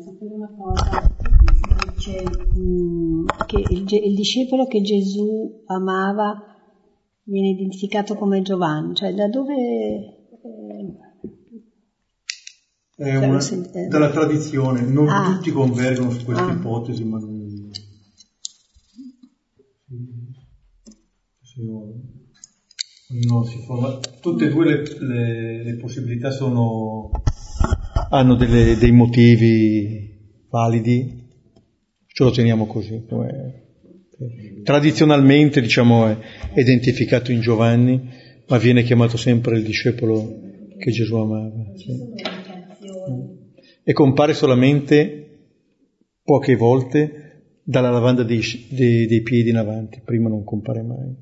Sapere 0.03 0.33
una 0.33 0.53
cosa, 0.57 1.15
dice 1.93 2.23
che 3.45 3.63
il, 3.69 3.87
il, 3.89 4.15
discepolo 4.15 4.67
che 4.67 4.81
Gesù 4.81 5.63
amava 5.67 6.43
viene 7.23 7.49
identificato 7.49 8.15
come 8.15 8.41
Giovanni, 8.41 8.95
cioè 8.95 9.13
da 9.13 9.29
dove... 9.29 9.55
Eh, 12.95 13.09
è 13.09 13.15
una, 13.17 13.39
eh, 13.39 13.87
dalla 13.87 14.11
tradizione, 14.11 14.81
non 14.81 15.07
ah. 15.07 15.33
tutti 15.35 15.51
convergono 15.51 16.11
su 16.11 16.25
questa 16.25 16.47
ah. 16.47 16.53
ipotesi, 16.53 17.03
ma 17.05 17.19
non... 17.19 17.41
Ognuno 23.11 23.43
si 23.43 23.59
forma. 23.59 23.99
Tutte 24.19 24.45
e 24.45 24.49
due 24.49 24.65
le, 24.65 24.99
le, 24.99 25.63
le 25.63 25.75
possibilità 25.75 26.31
sono 26.31 27.11
hanno 28.09 28.35
delle, 28.35 28.77
dei 28.77 28.91
motivi 28.91 30.13
validi, 30.49 31.27
ce 32.07 32.23
lo 32.23 32.31
teniamo 32.31 32.65
così. 32.67 33.03
Tradizionalmente 34.63 35.61
diciamo, 35.61 36.07
è 36.07 36.59
identificato 36.59 37.31
in 37.31 37.41
Giovanni, 37.41 37.99
ma 38.47 38.57
viene 38.57 38.83
chiamato 38.83 39.17
sempre 39.17 39.57
il 39.57 39.63
discepolo 39.63 40.39
che 40.77 40.91
Gesù 40.91 41.15
amava. 41.15 41.51
Sì. 41.75 41.91
E 43.83 43.93
compare 43.93 44.33
solamente 44.33 45.23
poche 46.23 46.55
volte 46.55 47.61
dalla 47.63 47.89
lavanda 47.89 48.23
dei, 48.23 48.41
dei, 48.69 49.05
dei 49.07 49.21
piedi 49.21 49.49
in 49.49 49.57
avanti, 49.57 50.01
prima 50.03 50.29
non 50.29 50.43
compare 50.43 50.81
mai. 50.81 51.15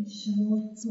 Colpisce 0.00 0.30
molto. 0.34 0.88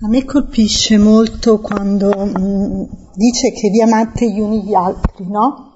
A 0.00 0.08
me 0.08 0.24
colpisce 0.24 0.98
molto 0.98 1.60
quando 1.60 2.10
mm, 2.10 2.82
dice 3.14 3.52
che 3.52 3.70
vi 3.70 3.80
amate 3.80 4.28
gli 4.28 4.40
uni 4.40 4.64
gli 4.64 4.74
altri, 4.74 5.28
no? 5.28 5.74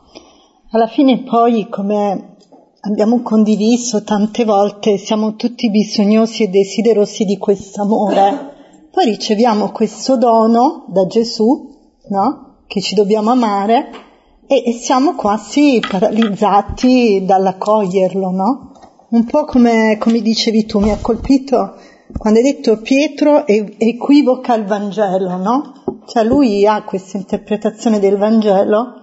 Alla 0.72 0.88
fine 0.88 1.22
poi, 1.22 1.68
come 1.68 2.36
abbiamo 2.80 3.22
condiviso 3.22 4.02
tante 4.02 4.44
volte, 4.44 4.98
siamo 4.98 5.36
tutti 5.36 5.70
bisognosi 5.70 6.42
e 6.42 6.48
desiderosi 6.48 7.24
di 7.24 7.38
questo 7.38 7.82
amore. 7.82 8.88
Poi 8.90 9.04
riceviamo 9.04 9.70
questo 9.70 10.16
dono 10.16 10.86
da 10.88 11.06
Gesù, 11.06 11.76
no? 12.08 12.64
Che 12.66 12.80
ci 12.80 12.96
dobbiamo 12.96 13.30
amare 13.30 14.06
e, 14.48 14.72
siamo 14.72 15.14
quasi 15.14 15.80
paralizzati 15.86 17.22
dall'accoglierlo, 17.24 18.30
no? 18.30 18.72
Un 19.10 19.24
po' 19.24 19.44
come, 19.44 19.96
come 20.00 20.20
dicevi 20.20 20.64
tu, 20.66 20.80
mi 20.80 20.90
ha 20.90 20.98
colpito 21.00 21.74
quando 22.16 22.38
hai 22.38 22.44
detto 22.44 22.78
Pietro 22.78 23.46
equivoca 23.46 24.54
il 24.54 24.64
Vangelo, 24.64 25.36
no? 25.36 25.72
Cioè 26.06 26.24
lui 26.24 26.66
ha 26.66 26.82
questa 26.82 27.18
interpretazione 27.18 27.98
del 27.98 28.16
Vangelo 28.16 28.94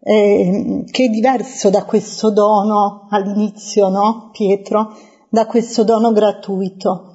eh, 0.00 0.84
che 0.88 1.04
è 1.06 1.08
diverso 1.08 1.70
da 1.70 1.84
questo 1.84 2.30
dono 2.30 3.08
all'inizio, 3.10 3.88
no? 3.88 4.30
Pietro, 4.30 4.96
da 5.28 5.46
questo 5.46 5.82
dono 5.82 6.12
gratuito. 6.12 7.14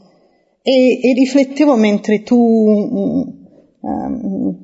E, 0.61 0.99
e 1.01 1.13
riflettevo 1.13 1.77
mentre 1.77 2.23
tu 2.23 2.37
um, 3.79 4.57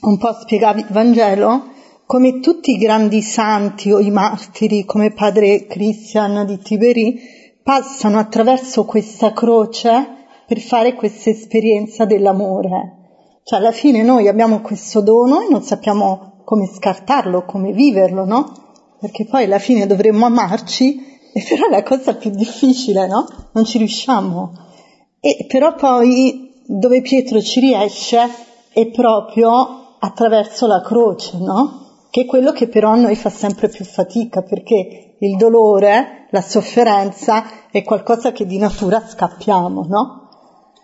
un 0.00 0.18
po' 0.18 0.32
spiegavi 0.32 0.80
il 0.80 0.86
Vangelo, 0.90 1.71
come 2.12 2.40
tutti 2.40 2.72
i 2.72 2.76
grandi 2.76 3.22
santi 3.22 3.90
o 3.90 3.98
i 3.98 4.10
martiri, 4.10 4.84
come 4.84 5.12
padre 5.12 5.64
Christian 5.64 6.44
di 6.44 6.58
Tiberi, 6.58 7.18
passano 7.62 8.18
attraverso 8.18 8.84
questa 8.84 9.32
croce 9.32 10.26
per 10.46 10.60
fare 10.60 10.92
questa 10.92 11.30
esperienza 11.30 12.04
dell'amore. 12.04 13.40
Cioè 13.44 13.58
alla 13.58 13.72
fine 13.72 14.02
noi 14.02 14.28
abbiamo 14.28 14.60
questo 14.60 15.00
dono 15.00 15.40
e 15.40 15.48
non 15.48 15.62
sappiamo 15.62 16.42
come 16.44 16.66
scartarlo, 16.66 17.46
come 17.46 17.72
viverlo, 17.72 18.26
no? 18.26 18.74
Perché 19.00 19.24
poi 19.24 19.44
alla 19.44 19.58
fine 19.58 19.86
dovremmo 19.86 20.26
amarci 20.26 21.18
e 21.32 21.42
però 21.48 21.64
è 21.66 21.70
la 21.70 21.82
cosa 21.82 22.14
più 22.14 22.28
difficile, 22.28 23.06
no? 23.06 23.24
Non 23.52 23.64
ci 23.64 23.78
riusciamo. 23.78 24.52
E 25.18 25.46
però 25.48 25.74
poi 25.76 26.60
dove 26.66 27.00
Pietro 27.00 27.40
ci 27.40 27.60
riesce 27.60 28.18
è 28.70 28.86
proprio 28.88 29.96
attraverso 29.98 30.66
la 30.66 30.82
croce, 30.82 31.38
no? 31.38 31.80
Che 32.12 32.20
è 32.20 32.26
quello 32.26 32.52
che 32.52 32.68
però 32.68 32.90
a 32.90 32.96
noi 32.96 33.16
fa 33.16 33.30
sempre 33.30 33.70
più 33.70 33.86
fatica 33.86 34.42
perché 34.42 35.16
il 35.18 35.34
dolore, 35.38 36.26
la 36.28 36.42
sofferenza 36.42 37.70
è 37.70 37.82
qualcosa 37.82 38.32
che 38.32 38.44
di 38.44 38.58
natura 38.58 39.02
scappiamo, 39.02 39.86
no? 39.88 40.28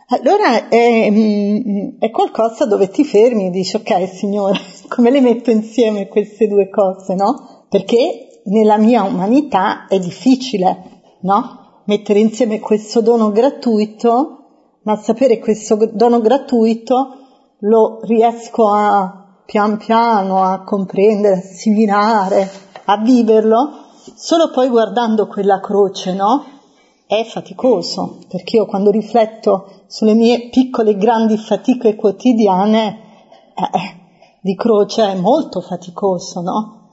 Allora 0.09 0.71
è, 0.71 1.11
mm, 1.11 1.99
è, 1.99 2.09
qualcosa 2.09 2.65
dove 2.65 2.89
ti 2.89 3.05
fermi 3.05 3.45
e 3.45 3.51
dici, 3.51 3.77
ok 3.77 4.09
Signore, 4.09 4.59
come 4.89 5.11
le 5.11 5.21
metto 5.21 5.51
insieme 5.51 6.09
queste 6.09 6.49
due 6.49 6.71
cose, 6.71 7.15
no? 7.15 7.67
Perché 7.69 8.41
nella 8.45 8.79
mia 8.79 9.03
umanità 9.03 9.87
è 9.87 9.99
difficile, 9.99 11.03
no? 11.21 11.83
Mettere 11.85 12.21
insieme 12.21 12.59
questo 12.59 13.03
dono 13.03 13.31
gratuito, 13.33 14.47
ma 14.85 14.97
sapere 14.97 15.41
questo 15.41 15.91
dono 15.93 16.23
gratuito 16.23 17.17
lo 17.59 18.01
riesco 18.05 18.69
a 18.69 19.18
pian 19.51 19.79
piano 19.79 20.43
a 20.43 20.63
comprendere, 20.63 21.37
a 21.37 21.39
assimilare, 21.39 22.51
a 22.85 22.99
viverlo 22.99 23.87
Solo 24.15 24.51
poi 24.51 24.69
guardando 24.69 25.27
quella 25.27 25.61
croce, 25.61 26.15
no? 26.15 26.45
È 27.07 27.25
faticoso, 27.25 28.19
perché 28.29 28.57
io 28.57 28.67
quando 28.67 28.91
rifletto 28.91 29.85
sulle 29.87 30.15
mie 30.15 30.49
piccole 30.51 30.91
e 30.91 30.97
grandi 30.97 31.37
fatiche 31.37 31.95
quotidiane, 31.95 32.99
eh, 33.55 33.97
di 34.41 34.55
croce 34.55 35.13
è 35.13 35.15
molto 35.15 35.61
faticoso, 35.61 36.41
no? 36.41 36.91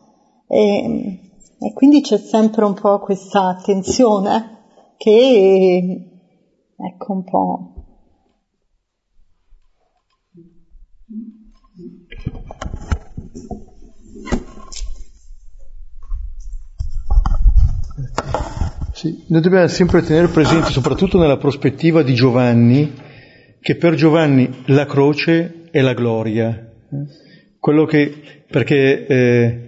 E, 0.47 1.19
e 1.59 1.73
quindi 1.73 2.01
c'è 2.01 2.17
sempre 2.17 2.65
un 2.65 2.73
po' 2.73 2.99
questa 2.99 3.59
tensione 3.63 4.63
che, 4.97 5.99
ecco 6.77 7.11
un 7.11 7.23
po'. 7.23 7.74
Sì, 19.05 19.23
noi 19.27 19.41
dobbiamo 19.41 19.67
sempre 19.67 20.01
tenere 20.01 20.29
presente, 20.29 20.71
soprattutto 20.71 21.19
nella 21.19 21.37
prospettiva 21.37 22.01
di 22.01 22.15
Giovanni, 22.15 22.91
che 23.61 23.75
per 23.75 23.93
Giovanni 23.93 24.49
la 24.65 24.87
croce 24.87 25.65
è 25.69 25.79
la 25.81 25.93
gloria. 25.93 26.71
Quello 27.59 27.85
che, 27.85 28.11
perché 28.49 29.05
eh, 29.05 29.59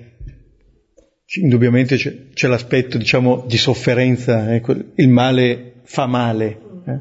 indubbiamente 1.40 1.98
c'è, 1.98 2.30
c'è, 2.34 2.48
l'aspetto, 2.48 2.98
diciamo, 2.98 3.46
di 3.48 3.58
sofferenza, 3.58 4.56
ecco, 4.56 4.74
il 4.96 5.08
male 5.08 5.74
fa 5.84 6.08
male. 6.08 6.60
Eh? 6.88 7.00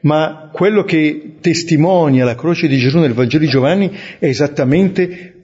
Ma 0.00 0.50
quello 0.52 0.82
che 0.82 1.36
testimonia 1.40 2.24
la 2.24 2.34
croce 2.34 2.66
di 2.66 2.78
Gesù 2.78 2.98
nel 2.98 3.12
Vangelo 3.12 3.44
di 3.44 3.50
Giovanni 3.50 3.88
è 4.18 4.26
esattamente 4.26 5.37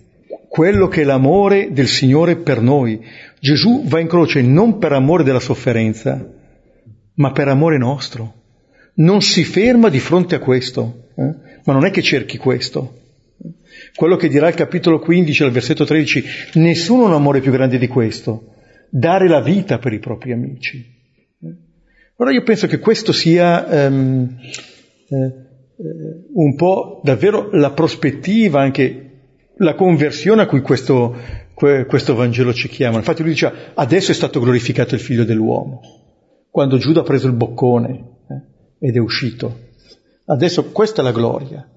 quello 0.54 0.86
che 0.86 1.00
è 1.00 1.04
l'amore 1.04 1.72
del 1.72 1.88
Signore 1.88 2.36
per 2.36 2.60
noi. 2.60 3.04
Gesù 3.40 3.82
va 3.88 3.98
in 3.98 4.06
croce 4.06 4.40
non 4.40 4.78
per 4.78 4.92
amore 4.92 5.24
della 5.24 5.40
sofferenza, 5.40 6.32
ma 7.14 7.32
per 7.32 7.48
amore 7.48 7.76
nostro. 7.76 8.34
Non 8.94 9.20
si 9.20 9.42
ferma 9.42 9.88
di 9.88 9.98
fronte 9.98 10.36
a 10.36 10.38
questo, 10.38 11.08
eh? 11.16 11.34
ma 11.64 11.72
non 11.72 11.84
è 11.84 11.90
che 11.90 12.02
cerchi 12.02 12.38
questo. 12.38 13.00
Quello 13.96 14.14
che 14.14 14.28
dirà 14.28 14.46
il 14.46 14.54
capitolo 14.54 15.00
15 15.00 15.42
al 15.42 15.50
versetto 15.50 15.84
13, 15.84 16.24
nessuno 16.52 17.02
ha 17.02 17.08
un 17.08 17.14
amore 17.14 17.40
più 17.40 17.50
grande 17.50 17.76
di 17.76 17.88
questo, 17.88 18.54
dare 18.88 19.26
la 19.26 19.40
vita 19.40 19.78
per 19.78 19.92
i 19.92 19.98
propri 19.98 20.30
amici. 20.30 20.88
Allora 22.16 22.32
io 22.32 22.44
penso 22.44 22.68
che 22.68 22.78
questo 22.78 23.10
sia 23.10 23.88
um, 23.88 24.36
eh, 25.08 25.32
un 26.32 26.54
po' 26.54 27.00
davvero 27.02 27.50
la 27.50 27.72
prospettiva 27.72 28.60
anche 28.60 29.03
la 29.58 29.74
conversione 29.74 30.42
a 30.42 30.46
cui 30.46 30.60
questo, 30.60 31.16
questo 31.54 32.14
Vangelo 32.14 32.52
ci 32.52 32.68
chiama. 32.68 32.98
Infatti 32.98 33.22
lui 33.22 33.32
dice 33.32 33.52
adesso 33.74 34.10
è 34.10 34.14
stato 34.14 34.40
glorificato 34.40 34.94
il 34.94 35.00
figlio 35.00 35.24
dell'uomo, 35.24 35.80
quando 36.50 36.78
Giuda 36.78 37.00
ha 37.00 37.04
preso 37.04 37.26
il 37.26 37.34
boccone 37.34 37.90
eh, 38.28 38.86
ed 38.86 38.96
è 38.96 39.00
uscito. 39.00 39.62
Adesso 40.26 40.70
questa 40.70 41.02
è 41.02 41.04
la 41.04 41.12
gloria, 41.12 41.68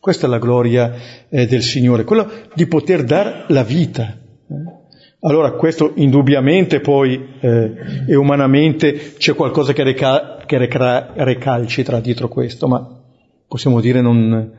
questa 0.00 0.26
è 0.26 0.30
la 0.30 0.38
gloria 0.38 0.92
eh, 1.28 1.46
del 1.46 1.62
Signore, 1.62 2.04
quello 2.04 2.30
di 2.54 2.66
poter 2.66 3.04
dare 3.04 3.44
la 3.48 3.62
vita. 3.62 4.16
Eh. 4.50 4.76
Allora 5.20 5.52
questo 5.52 5.92
indubbiamente 5.96 6.80
poi 6.80 7.34
eh, 7.40 7.72
e 8.06 8.14
umanamente 8.14 9.14
c'è 9.18 9.34
qualcosa 9.34 9.72
che, 9.72 9.82
reca- 9.82 10.44
che 10.46 10.58
reca- 10.58 11.12
recalcitra 11.14 11.98
dietro 11.98 12.28
questo, 12.28 12.68
ma 12.68 13.02
possiamo 13.48 13.80
dire 13.80 14.00
non, 14.00 14.52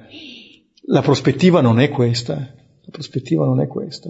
la 0.91 1.01
prospettiva 1.01 1.61
non 1.61 1.79
è 1.79 1.89
questa, 1.89 2.35
la 2.35 2.91
prospettiva 2.91 3.45
non 3.45 3.61
è 3.61 3.67
questa. 3.67 4.09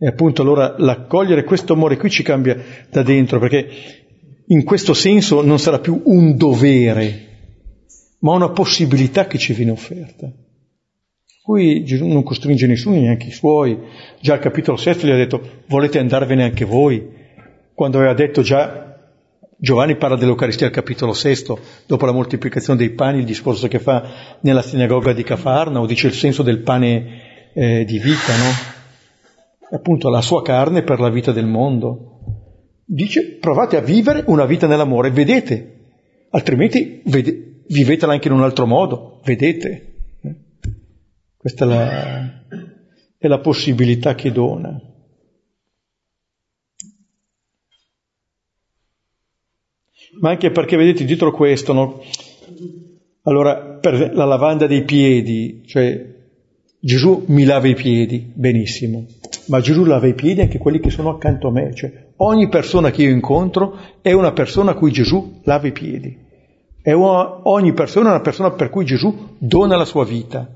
E 0.00 0.06
appunto 0.06 0.42
allora 0.42 0.76
l'accogliere 0.78 1.44
questo 1.44 1.72
amore 1.72 1.96
qui 1.96 2.10
ci 2.10 2.22
cambia 2.22 2.56
da 2.90 3.02
dentro, 3.02 3.38
perché 3.38 3.68
in 4.46 4.64
questo 4.64 4.94
senso 4.94 5.42
non 5.42 5.58
sarà 5.58 5.78
più 5.80 6.00
un 6.04 6.36
dovere, 6.36 7.26
ma 8.20 8.34
una 8.34 8.50
possibilità 8.50 9.26
che 9.26 9.38
ci 9.38 9.52
viene 9.52 9.72
offerta. 9.72 10.32
Qui 11.42 11.84
Gesù 11.84 12.06
non 12.06 12.22
costringe 12.22 12.66
nessuno, 12.66 13.00
neanche 13.00 13.28
i 13.28 13.32
suoi. 13.32 13.78
Già 14.20 14.34
al 14.34 14.40
capitolo 14.40 14.76
sesto 14.76 15.06
gli 15.06 15.10
ha 15.10 15.16
detto 15.16 15.62
volete 15.66 15.98
andarvene 15.98 16.44
anche 16.44 16.64
voi, 16.64 17.16
quando 17.74 17.98
aveva 17.98 18.14
detto 18.14 18.42
già 18.42 18.87
Giovanni 19.60 19.96
parla 19.96 20.16
dell'Eucaristia 20.16 20.66
al 20.66 20.72
capitolo 20.72 21.12
sesto, 21.12 21.58
dopo 21.86 22.06
la 22.06 22.12
moltiplicazione 22.12 22.78
dei 22.78 22.90
pani, 22.90 23.18
il 23.18 23.24
discorso 23.24 23.66
che 23.66 23.80
fa 23.80 24.38
nella 24.42 24.62
sinagoga 24.62 25.12
di 25.12 25.24
Cafarna, 25.24 25.80
o 25.80 25.86
dice 25.86 26.06
il 26.06 26.12
senso 26.12 26.44
del 26.44 26.60
pane 26.60 27.50
eh, 27.54 27.84
di 27.84 27.98
vita, 27.98 28.36
no? 28.36 29.76
Appunto 29.76 30.10
la 30.10 30.22
sua 30.22 30.42
carne 30.42 30.82
per 30.82 31.00
la 31.00 31.10
vita 31.10 31.32
del 31.32 31.46
mondo. 31.46 32.20
Dice 32.84 33.36
provate 33.40 33.76
a 33.76 33.80
vivere 33.80 34.22
una 34.26 34.44
vita 34.44 34.68
nell'amore, 34.68 35.10
vedete, 35.10 35.86
altrimenti 36.30 37.02
vede, 37.06 37.62
vivetela 37.66 38.12
anche 38.12 38.28
in 38.28 38.34
un 38.34 38.42
altro 38.42 38.64
modo, 38.64 39.20
vedete. 39.24 39.94
Questa 41.36 41.64
è 41.64 41.68
la, 41.68 42.42
è 43.18 43.26
la 43.26 43.40
possibilità 43.40 44.14
che 44.14 44.30
dona. 44.30 44.87
Ma 50.20 50.30
anche 50.30 50.50
perché 50.50 50.76
vedete 50.76 51.04
dietro 51.04 51.32
questo, 51.32 51.72
no? 51.72 52.00
allora 53.28 53.78
per 53.80 54.14
la 54.14 54.24
lavanda 54.24 54.66
dei 54.66 54.84
piedi, 54.84 55.62
cioè 55.66 56.16
Gesù 56.80 57.24
mi 57.28 57.44
lava 57.44 57.68
i 57.68 57.74
piedi, 57.74 58.30
benissimo, 58.32 59.04
ma 59.46 59.60
Gesù 59.60 59.84
lava 59.84 60.06
i 60.06 60.14
piedi 60.14 60.40
anche 60.40 60.58
quelli 60.58 60.80
che 60.80 60.90
sono 60.90 61.10
accanto 61.10 61.48
a 61.48 61.52
me, 61.52 61.74
cioè 61.74 62.06
ogni 62.16 62.48
persona 62.48 62.90
che 62.90 63.02
io 63.02 63.10
incontro 63.10 63.78
è 64.00 64.12
una 64.12 64.32
persona 64.32 64.70
a 64.70 64.74
cui 64.74 64.90
Gesù 64.90 65.40
lava 65.44 65.66
i 65.66 65.72
piedi, 65.72 66.16
una, 66.82 67.48
ogni 67.48 67.72
persona 67.74 68.08
è 68.08 68.12
una 68.12 68.22
persona 68.22 68.52
per 68.52 68.70
cui 68.70 68.86
Gesù 68.86 69.36
dona 69.38 69.76
la 69.76 69.84
sua 69.84 70.04
vita. 70.04 70.48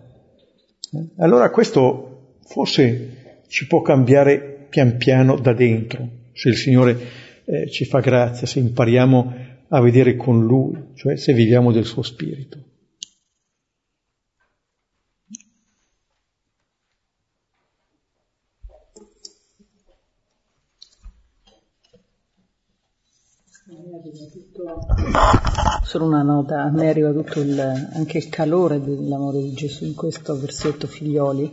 Allora 1.18 1.50
questo 1.50 2.36
forse 2.46 3.40
ci 3.48 3.66
può 3.66 3.82
cambiare 3.82 4.66
pian 4.70 4.96
piano 4.96 5.36
da 5.36 5.52
dentro, 5.52 6.08
se 6.32 6.48
il 6.48 6.56
Signore 6.56 6.98
eh, 7.44 7.70
ci 7.70 7.84
fa 7.84 8.00
grazia, 8.00 8.46
se 8.46 8.60
impariamo 8.60 9.50
a 9.74 9.80
vedere 9.80 10.16
con 10.16 10.44
Lui, 10.44 10.90
cioè 10.94 11.16
se 11.16 11.32
viviamo 11.32 11.72
del 11.72 11.86
suo 11.86 12.02
Spirito. 12.02 12.58
Solo 25.84 26.04
una 26.04 26.22
nota, 26.22 26.62
a 26.62 26.70
me 26.70 26.88
arriva 26.88 27.12
tutto 27.12 27.40
il, 27.40 27.58
anche 27.58 28.18
il 28.18 28.28
calore 28.28 28.80
dell'amore 28.80 29.40
di 29.40 29.52
Gesù 29.52 29.86
in 29.86 29.94
questo 29.94 30.38
versetto 30.38 30.86
figlioli, 30.86 31.50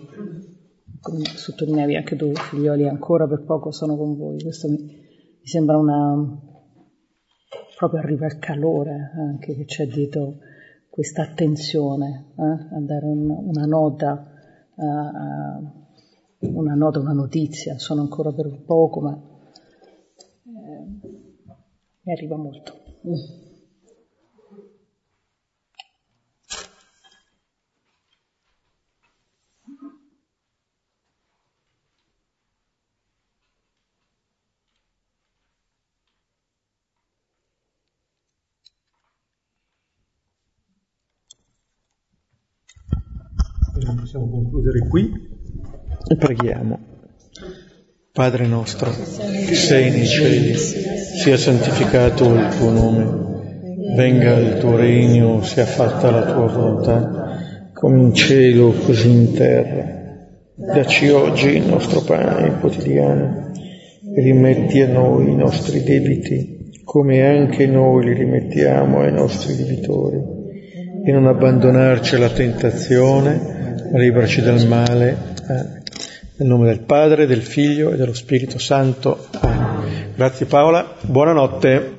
come 1.00 1.24
sottolineavi 1.24 1.96
anche 1.96 2.18
tu, 2.18 2.34
figlioli 2.34 2.88
ancora 2.88 3.28
per 3.28 3.44
poco 3.46 3.72
sono 3.72 3.96
con 3.96 4.18
voi, 4.18 4.42
questo 4.42 4.68
mi, 4.68 4.78
mi 4.78 5.48
sembra 5.48 5.78
una, 5.78 6.16
proprio 7.80 8.02
arriva 8.02 8.26
il 8.26 8.40
calore 8.40 9.12
anche 9.16 9.56
che 9.56 9.64
c'è 9.64 9.88
dietro 9.88 10.40
questa 10.90 11.22
attenzione 11.22 12.34
eh, 12.36 12.76
a 12.76 12.80
dare 12.82 13.06
un, 13.06 13.30
una 13.30 13.64
nota, 13.64 14.28
uh, 14.76 16.50
una 16.58 16.74
nota, 16.74 17.00
una 17.00 17.14
notizia, 17.14 17.80
sono 17.80 18.02
ancora 18.02 18.34
per 18.34 18.64
poco, 18.66 19.00
ma 19.00 19.18
eh, 20.44 20.86
mi 22.02 22.12
arriva 22.12 22.36
molto. 22.36 22.74
Mm. 23.08 23.49
Possiamo 43.80 44.30
concludere 44.30 44.80
qui 44.88 45.10
e 46.08 46.16
preghiamo. 46.16 46.80
Padre 48.12 48.46
nostro, 48.46 48.90
che 48.90 49.56
sei 49.56 49.92
nei 49.92 50.06
cieli, 50.06 50.56
sia 50.56 51.38
santificato 51.38 52.34
il 52.34 52.48
tuo 52.58 52.72
nome, 52.72 53.08
venga 53.96 54.38
il 54.38 54.58
tuo 54.58 54.76
regno, 54.76 55.42
sia 55.44 55.66
fatta 55.66 56.12
la 56.12 56.34
tua 56.34 56.48
volontà, 56.48 57.72
come 57.74 58.02
in 58.02 58.14
cielo 58.14 58.72
così 58.72 59.10
in 59.10 59.34
terra. 59.34 59.98
Dacci 60.56 61.10
oggi 61.10 61.56
il 61.56 61.66
nostro 61.66 62.02
pane 62.02 62.60
quotidiano 62.60 63.52
rimetti 64.16 64.82
a 64.82 64.90
noi 64.90 65.32
i 65.32 65.36
nostri 65.36 65.84
debiti, 65.84 66.72
come 66.84 67.26
anche 67.26 67.66
noi 67.68 68.06
li 68.06 68.14
rimettiamo 68.14 69.00
ai 69.00 69.14
nostri 69.14 69.56
debitori, 69.56 70.18
e 71.06 71.12
non 71.12 71.28
abbandonarci 71.28 72.16
alla 72.16 72.30
tentazione, 72.30 73.59
liberaci 73.94 74.42
dal 74.42 74.66
male. 74.68 75.18
Amen. 75.48 75.84
Nel 76.38 76.48
nome 76.48 76.68
del 76.68 76.80
Padre, 76.80 77.26
del 77.26 77.42
Figlio 77.42 77.92
e 77.92 77.98
dello 77.98 78.14
Spirito 78.14 78.58
Santo. 78.60 79.28
Grazie 80.16 80.46
Paola, 80.46 80.96
buonanotte. 81.02 81.99